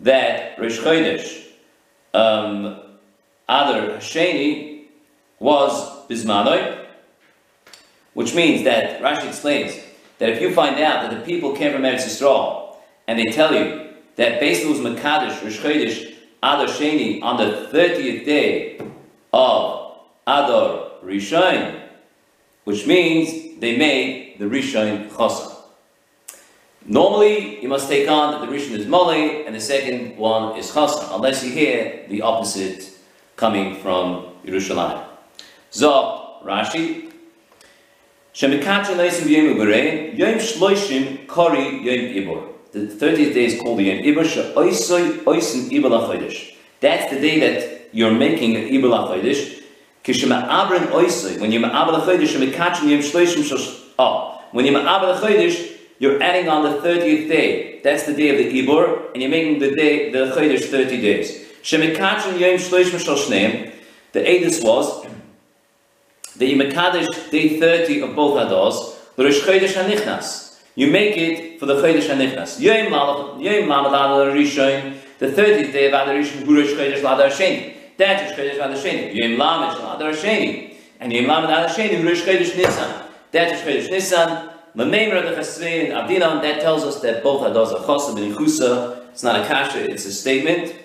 that 0.00 0.58
Rosh 0.58 0.78
Chodesh, 0.78 1.46
um, 2.14 2.80
Adar 3.48 3.98
Sheni 3.98 4.86
was 5.38 6.06
Bismanoi, 6.08 6.84
which 8.14 8.34
means 8.34 8.64
that 8.64 9.00
Rashi 9.00 9.28
explains 9.28 9.78
that 10.18 10.30
if 10.30 10.40
you 10.40 10.52
find 10.52 10.80
out 10.80 11.02
that 11.10 11.18
the 11.18 11.24
people 11.24 11.54
came 11.54 11.72
from 11.72 11.82
Eretz 11.82 12.06
Yisrael 12.06 12.76
and 13.06 13.18
they 13.18 13.26
tell 13.26 13.54
you 13.54 13.85
that 14.16 14.40
Beis 14.40 14.68
was 14.68 14.78
Makadish 14.78 15.42
Rosh 15.42 15.58
Chodesh 15.58 16.14
Adar 16.42 16.66
Sheni 16.66 17.22
on 17.22 17.36
the 17.36 17.68
30th 17.72 18.24
day 18.24 18.78
of 19.32 19.98
Adar 20.26 20.90
Rishon, 21.04 21.82
which 22.64 22.86
means 22.86 23.60
they 23.60 23.76
made 23.76 24.38
the 24.38 24.44
Rishon 24.44 25.08
Chosa. 25.10 25.54
Normally, 26.84 27.60
you 27.60 27.68
must 27.68 27.88
take 27.88 28.08
on 28.08 28.32
that 28.32 28.46
the 28.46 28.52
Rishon 28.52 28.72
is 28.78 28.86
Mole 28.86 29.10
and 29.10 29.54
the 29.54 29.60
second 29.60 30.16
one 30.16 30.56
is 30.56 30.70
Chosa, 30.70 31.14
unless 31.14 31.44
you 31.44 31.50
hear 31.50 32.06
the 32.08 32.22
opposite 32.22 32.90
coming 33.36 33.76
from 33.76 34.26
Yerushalayim. 34.44 35.04
So, 35.70 36.38
Rashi, 36.44 37.12
Shemikach 38.32 38.84
Leisim 38.86 39.28
Yom 39.28 39.56
Uberei, 39.56 40.16
Yom 40.16 40.34
Shloishim 40.34 41.26
Kori 41.26 41.82
Yom 41.82 42.14
Ibor. 42.14 42.55
The 42.76 42.88
30th 42.88 43.32
day 43.32 43.46
is 43.46 43.58
called 43.58 43.78
the 43.78 43.84
Yom 43.84 44.04
Ibor, 44.04 44.26
She'oisoi 44.26 45.26
Oisin 45.26 45.70
Ibor 45.70 46.54
That's 46.80 47.10
the 47.10 47.18
day 47.18 47.40
that 47.40 47.88
you're 47.90 48.12
making 48.12 48.54
an 48.54 48.64
Ibor 48.64 48.90
LaChodesh. 48.90 49.62
Kishema 50.04 50.46
Abran 50.46 50.88
Oisoi, 50.88 51.40
when 51.40 51.52
you're 51.52 51.62
Ma'abra 51.62 52.02
LaChodesh, 52.02 52.36
Shemikach 52.36 52.86
Yom 52.86 53.00
Shloishim 53.00 53.44
Shosh... 53.44 53.82
Oh, 53.98 54.42
when 54.52 54.66
you're 54.66 54.78
LaChodesh, 54.78 55.74
you're 56.00 56.22
adding 56.22 56.50
on 56.50 56.64
the 56.64 56.76
30th 56.86 57.28
day. 57.28 57.80
That's 57.80 58.02
the 58.02 58.12
day 58.12 58.28
of 58.28 58.36
the 58.36 58.62
Ibor, 58.62 59.14
and 59.14 59.22
you're 59.22 59.30
making 59.30 59.58
the 59.58 59.74
day, 59.74 60.12
the 60.12 60.26
Chodesh 60.36 60.70
30 60.70 61.00
days. 61.00 61.46
Shemikachin 61.62 62.38
Yom 62.38 62.58
Shloish 62.58 62.90
Mishal 62.90 63.16
Shneim, 63.16 63.72
the 64.12 64.20
Edis 64.20 64.62
was 64.62 65.06
the 66.36 66.52
Yimakadesh 66.52 67.30
day 67.30 67.58
30 67.58 68.02
of 68.02 68.14
both 68.14 68.34
Hados, 68.34 69.16
the 69.16 69.24
Rosh 69.24 69.40
Chodesh 69.40 69.72
HaNichnas. 69.72 70.45
You 70.76 70.90
make 70.90 71.16
it 71.16 71.58
for 71.58 71.64
the 71.64 71.74
Chodesh 71.74 72.06
HaNichnas. 72.08 72.60
Yom 72.60 72.92
Lamad 72.92 73.86
Adar 73.88 74.30
Rishon, 74.32 74.94
the 75.18 75.28
30th 75.28 75.72
day 75.72 75.86
of 75.86 75.94
Adar 75.94 76.14
Rishon, 76.14 76.44
Hu 76.44 76.64
Chodesh 76.64 77.00
Ladar 77.00 77.30
Sheni. 77.30 77.74
That's 77.96 78.30
Rosh 78.30 78.38
Chodesh 78.38 78.54
Adar 78.56 78.76
Sheni. 78.76 79.14
Yom 79.14 79.38
Lamed 79.38 79.78
Adar 79.78 80.12
Sheni. 80.12 80.76
And 81.00 81.10
Yom 81.12 81.26
Lamed 81.26 81.44
Adar 81.46 81.68
Sheni, 81.70 82.00
Hu 82.00 82.10
Chodesh 82.10 82.54
Nisan. 82.54 83.06
That's 83.32 83.64
Rosh 83.64 83.86
Chodesh 83.86 83.90
Nisan. 83.90 84.50
Lamemra 84.76 85.22
the 85.22 85.40
Chesrein 85.40 85.92
Abdinan, 85.92 86.42
that 86.42 86.60
tells 86.60 86.84
us 86.84 87.00
that 87.00 87.22
both 87.22 87.40
Hados 87.40 87.72
are 87.72 87.82
Chosim 87.86 88.22
and 88.22 88.34
Chusa. 88.36 89.08
It's 89.12 89.22
not 89.22 89.40
a 89.40 89.48
kasha, 89.48 89.90
it's 89.90 90.04
a 90.04 90.12
statement. 90.12 90.76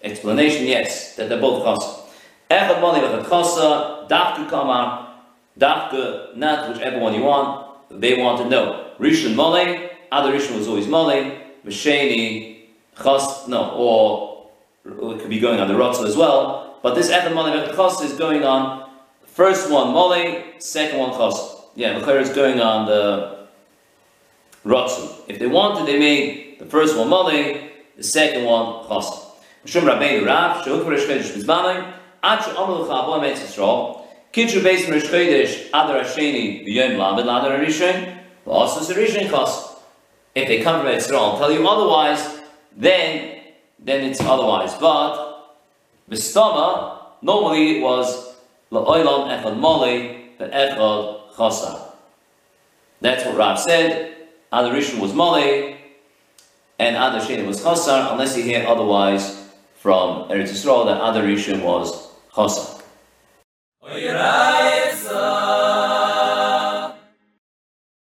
Explanation, 0.00 0.64
yes, 0.66 1.16
that 1.16 1.28
they're 1.28 1.40
both 1.40 1.64
chasa. 1.64 2.06
Echad 2.48 2.80
mali 2.80 3.00
v'echad 3.00 3.24
chasa, 3.24 4.08
dafka 4.08 4.48
kamar, 4.48 5.16
dafka, 5.58 6.36
not 6.36 6.72
whichever 6.72 7.00
one 7.00 7.14
you 7.14 7.24
want, 7.24 7.66
they 8.00 8.22
want 8.22 8.38
to 8.38 8.48
know. 8.48 8.89
Rishon 9.00 9.34
mole, 9.34 9.88
other 10.12 10.32
Rishon 10.32 10.58
was 10.58 10.68
always 10.68 10.86
mole, 10.86 11.32
v'sheni, 11.64 12.66
chas, 13.02 13.48
no, 13.48 13.70
or 13.70 14.50
it 14.84 15.20
could 15.20 15.30
be 15.30 15.40
going 15.40 15.58
on 15.58 15.68
the 15.68 15.74
rotzel 15.74 16.06
as 16.06 16.16
well, 16.16 16.78
but 16.82 16.94
this 16.94 17.10
echad 17.10 17.34
mali 17.34 17.50
v'echad 17.52 17.74
chasa 17.74 18.04
is 18.04 18.12
going 18.12 18.44
on, 18.44 18.90
first 19.24 19.70
one 19.70 19.94
mole, 19.94 20.42
second 20.58 20.98
one 20.98 21.12
chasa. 21.12 21.62
Yeah, 21.74 21.98
the 21.98 22.18
is 22.18 22.28
going 22.30 22.60
on 22.60 22.86
the 22.86 23.46
rotzel. 24.66 25.22
If 25.28 25.38
they 25.38 25.46
wanted, 25.46 25.86
they 25.86 25.98
made 25.98 26.58
the 26.58 26.66
first 26.66 26.94
one 26.94 27.08
mole, 27.08 27.30
the 27.30 28.02
second 28.02 28.44
one 28.44 28.84
chasa. 28.84 29.18
Mishum 29.64 29.82
Rabbeinu 29.82 30.26
Rav, 30.26 30.64
Shehuk 30.64 30.86
Rosh 30.86 31.04
Chodesh 31.04 31.32
Mizmanai, 31.32 31.94
Ad 32.22 32.44
She'omer 32.44 32.82
L'cha 32.82 32.92
Abo 33.02 33.18
Emetz 33.18 33.38
Yisrael, 33.38 34.02
Kitru 34.32 34.60
Beis 34.62 34.90
Rosh 34.90 35.04
Chodesh 35.04 35.68
Adar 35.68 36.04
Hasheni 36.04 36.66
V'yom 36.66 36.98
Lamed 36.98 37.26
L'Adar 37.26 37.58
Harishon, 38.50 38.68
V'asos 38.68 38.94
Harishon 38.94 39.30
Chos. 39.30 39.76
If 40.34 40.48
they 40.48 40.62
come 40.62 40.82
from 40.82 40.92
Yisrael 40.92 41.30
and 41.30 41.38
tell 41.38 41.52
you 41.52 41.66
otherwise, 41.66 42.40
then 42.76 43.38
then 43.78 44.04
it's 44.04 44.20
otherwise. 44.20 44.74
But 44.74 45.56
V'stama, 46.10 46.98
normally 47.22 47.78
it 47.78 47.82
was 47.82 48.36
La'olam 48.70 49.42
Echad 49.42 49.56
Mole, 49.58 49.86
Ve'echad 50.38 51.34
Chosa. 51.34 51.92
That's 53.00 53.24
what 53.24 53.36
Rav 53.36 53.58
said. 53.58 54.16
Adar 54.52 54.72
Rishon 54.72 55.00
was 55.00 55.14
Mole, 55.14 55.76
and 56.78 56.96
Adar 56.96 57.20
Sheni 57.20 57.46
was 57.46 57.60
Chosar, 57.62 58.12
unless 58.12 58.36
you 58.36 58.42
hear 58.42 58.66
otherwise 58.66 59.48
from 59.76 60.28
Eretz 60.28 60.50
Yisrael 60.50 60.84
that 60.86 61.00
other 61.00 61.22
Rishon 61.22 61.62
was 61.62 62.10
Chosa. 62.32 62.82